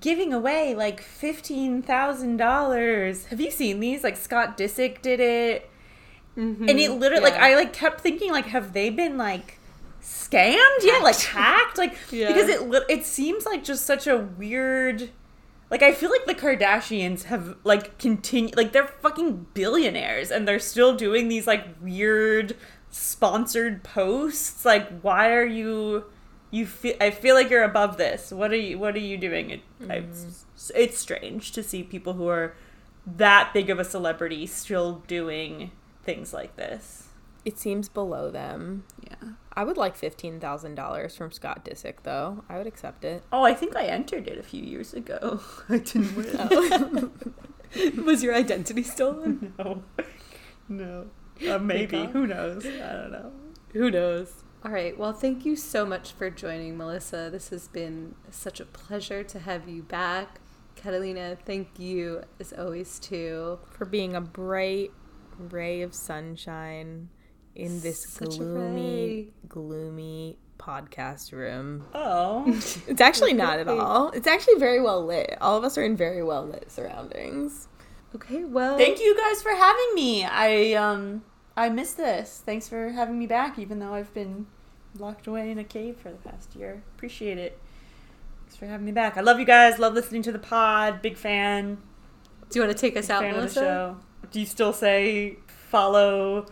giving 0.00 0.32
away 0.32 0.74
like 0.74 1.00
fifteen 1.00 1.82
thousand 1.82 2.36
dollars. 2.38 3.26
Have 3.26 3.40
you 3.40 3.50
seen 3.50 3.80
these? 3.80 4.02
Like 4.04 4.16
Scott 4.16 4.56
Disick 4.58 5.02
did 5.02 5.20
it. 5.20 5.70
Mm-hmm. 6.36 6.68
And 6.68 6.78
it 6.78 6.90
literally 6.90 7.24
like. 7.24 7.34
I 7.34 7.54
like 7.54 7.72
kept 7.72 8.00
thinking 8.00 8.30
like 8.32 8.46
have 8.46 8.72
they 8.72 8.90
been 8.90 9.16
like 9.16 9.58
scammed? 10.06 10.82
Yeah, 10.82 11.00
like 11.02 11.18
hacked? 11.18 11.78
Like 11.78 11.96
Yeah. 12.10 12.28
because 12.28 12.48
it 12.48 12.84
it 12.88 13.04
seems 13.04 13.44
like 13.44 13.64
just 13.64 13.84
such 13.84 14.06
a 14.06 14.16
weird 14.16 15.10
like 15.70 15.82
I 15.82 15.92
feel 15.92 16.10
like 16.10 16.26
the 16.26 16.34
Kardashians 16.34 17.24
have 17.24 17.56
like 17.64 17.98
continue 17.98 18.54
like 18.56 18.72
they're 18.72 18.86
fucking 18.86 19.48
billionaires 19.52 20.30
and 20.30 20.46
they're 20.46 20.60
still 20.60 20.94
doing 20.94 21.28
these 21.28 21.46
like 21.46 21.66
weird 21.80 22.56
sponsored 22.90 23.82
posts. 23.82 24.64
Like 24.64 25.00
why 25.00 25.32
are 25.32 25.44
you 25.44 26.04
you 26.52 26.66
feel 26.66 26.94
I 27.00 27.10
feel 27.10 27.34
like 27.34 27.50
you're 27.50 27.64
above 27.64 27.96
this. 27.96 28.30
What 28.30 28.52
are 28.52 28.56
you 28.56 28.78
what 28.78 28.94
are 28.94 29.00
you 29.00 29.18
doing? 29.18 29.50
It, 29.50 29.60
mm-hmm. 29.82 29.90
it's, 29.90 30.44
it's 30.74 30.98
strange 30.98 31.50
to 31.52 31.62
see 31.64 31.82
people 31.82 32.12
who 32.12 32.28
are 32.28 32.54
that 33.06 33.52
big 33.52 33.70
of 33.70 33.78
a 33.80 33.84
celebrity 33.84 34.46
still 34.46 35.02
doing 35.08 35.72
things 36.04 36.32
like 36.32 36.54
this. 36.56 37.05
It 37.46 37.58
seems 37.60 37.88
below 37.88 38.28
them. 38.32 38.82
Yeah. 39.08 39.34
I 39.52 39.62
would 39.62 39.76
like 39.76 39.96
$15,000 39.96 41.16
from 41.16 41.30
Scott 41.30 41.64
Disick, 41.64 42.02
though. 42.02 42.42
I 42.48 42.58
would 42.58 42.66
accept 42.66 43.04
it. 43.04 43.22
Oh, 43.32 43.44
I 43.44 43.54
think 43.54 43.76
I 43.76 43.84
entered 43.84 44.26
it 44.26 44.36
a 44.36 44.42
few 44.42 44.64
years 44.64 44.92
ago. 44.92 45.40
I 45.68 45.78
didn't 45.78 46.16
win. 46.16 46.26
Oh. 46.36 48.02
Was 48.02 48.24
your 48.24 48.34
identity 48.34 48.82
stolen? 48.82 49.54
no. 49.58 49.84
No. 50.68 51.06
Uh, 51.48 51.58
maybe. 51.58 52.06
Who 52.06 52.26
knows? 52.26 52.66
I 52.66 52.92
don't 52.92 53.12
know. 53.12 53.32
Who 53.74 53.92
knows? 53.92 54.42
All 54.64 54.72
right. 54.72 54.98
Well, 54.98 55.12
thank 55.12 55.46
you 55.46 55.54
so 55.54 55.86
much 55.86 56.10
for 56.10 56.28
joining, 56.30 56.76
Melissa. 56.76 57.28
This 57.30 57.50
has 57.50 57.68
been 57.68 58.16
such 58.28 58.58
a 58.58 58.64
pleasure 58.64 59.22
to 59.22 59.38
have 59.38 59.68
you 59.68 59.84
back. 59.84 60.40
Catalina, 60.74 61.38
thank 61.46 61.78
you 61.78 62.24
as 62.40 62.52
always 62.52 62.98
too. 62.98 63.60
For 63.70 63.84
being 63.84 64.16
a 64.16 64.20
bright 64.20 64.90
ray 65.38 65.82
of 65.82 65.94
sunshine 65.94 67.10
in 67.56 67.80
this 67.80 68.04
Such 68.08 68.38
gloomy, 68.38 69.28
gloomy 69.48 70.38
podcast 70.58 71.32
room. 71.32 71.84
Oh. 71.94 72.44
It's 72.86 73.00
actually 73.00 73.32
not 73.32 73.58
at 73.58 73.68
all. 73.68 74.10
It's 74.10 74.26
actually 74.26 74.58
very 74.58 74.80
well 74.80 75.04
lit. 75.04 75.36
All 75.40 75.56
of 75.56 75.64
us 75.64 75.76
are 75.78 75.82
in 75.84 75.96
very 75.96 76.22
well 76.22 76.46
lit 76.46 76.70
surroundings. 76.70 77.68
Okay, 78.14 78.44
well, 78.44 78.78
Thank 78.78 79.00
you 79.00 79.16
guys 79.16 79.42
for 79.42 79.50
having 79.54 79.90
me. 79.94 80.24
I 80.24 80.74
um 80.74 81.24
I 81.56 81.68
miss 81.70 81.92
this. 81.94 82.42
Thanks 82.44 82.68
for 82.68 82.90
having 82.90 83.18
me 83.18 83.26
back 83.26 83.58
even 83.58 83.78
though 83.78 83.94
I've 83.94 84.12
been 84.14 84.46
locked 84.98 85.26
away 85.26 85.50
in 85.50 85.58
a 85.58 85.64
cave 85.64 85.96
for 85.98 86.10
the 86.10 86.16
past 86.18 86.54
year. 86.54 86.82
Appreciate 86.94 87.38
it. 87.38 87.58
Thanks 88.44 88.56
for 88.56 88.66
having 88.66 88.86
me 88.86 88.92
back. 88.92 89.16
I 89.16 89.20
love 89.22 89.38
you 89.40 89.44
guys. 89.46 89.78
Love 89.78 89.94
listening 89.94 90.22
to 90.22 90.32
the 90.32 90.38
pod. 90.38 91.02
Big 91.02 91.16
fan. 91.16 91.78
Do 92.50 92.58
you 92.58 92.64
want 92.64 92.76
to 92.76 92.80
take 92.80 92.96
us 92.96 93.08
Big 93.08 93.10
out, 93.16 93.20
fan 93.22 93.30
of 93.30 93.36
the 93.36 93.40
Melissa? 93.40 93.60
show. 93.60 93.96
Do 94.30 94.40
you 94.40 94.46
still 94.46 94.72
say 94.72 95.36
follow, 95.46 96.46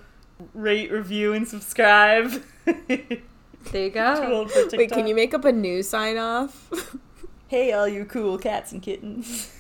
rate, 0.53 0.91
review, 0.91 1.33
and 1.33 1.47
subscribe? 1.47 2.43
There 2.67 3.85
you 3.85 3.91
go. 3.91 4.15
Too 4.27 4.33
old 4.33 4.51
for 4.51 4.77
Wait, 4.77 4.91
can 4.91 5.07
you 5.07 5.15
make 5.15 5.35
up 5.35 5.45
a 5.45 5.53
new 5.53 5.83
sign 5.83 6.19
off? 6.19 6.71
Hey, 7.47 7.73
all 7.73 7.87
you 7.87 8.05
cool 8.07 8.39
cats 8.39 8.73
and 8.73 8.83
kittens. 8.83 9.53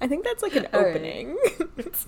I 0.00 0.06
think 0.06 0.24
that's 0.24 0.42
like 0.42 0.54
an 0.54 0.68
All 0.72 0.80
right. 0.80 0.94
opening. 0.94 1.36
it's, 1.76 2.06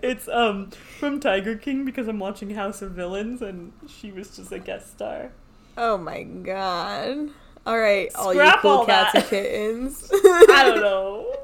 it's 0.00 0.28
um 0.28 0.70
from 0.70 1.20
Tiger 1.20 1.56
King 1.56 1.84
because 1.84 2.06
I'm 2.08 2.18
watching 2.18 2.50
House 2.50 2.80
of 2.80 2.92
Villains 2.92 3.42
and 3.42 3.72
she 3.88 4.12
was 4.12 4.34
just 4.34 4.52
a 4.52 4.58
guest 4.58 4.92
star. 4.92 5.32
Oh 5.76 5.98
my 5.98 6.22
god. 6.22 7.30
All 7.66 7.78
right, 7.78 8.10
all 8.14 8.32
you 8.32 8.40
cool 8.62 8.70
all 8.70 8.86
cats 8.86 9.12
that. 9.12 9.22
and 9.22 9.28
kittens. 9.30 10.08
I 10.14 10.62
don't 10.64 10.80
know. 10.80 11.36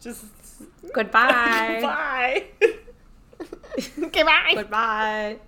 Just 0.00 0.24
Goodbye. 0.92 1.78
Bye. 1.80 2.44
Okay, 4.02 4.22
bye. 4.22 4.52
Goodbye. 4.54 5.38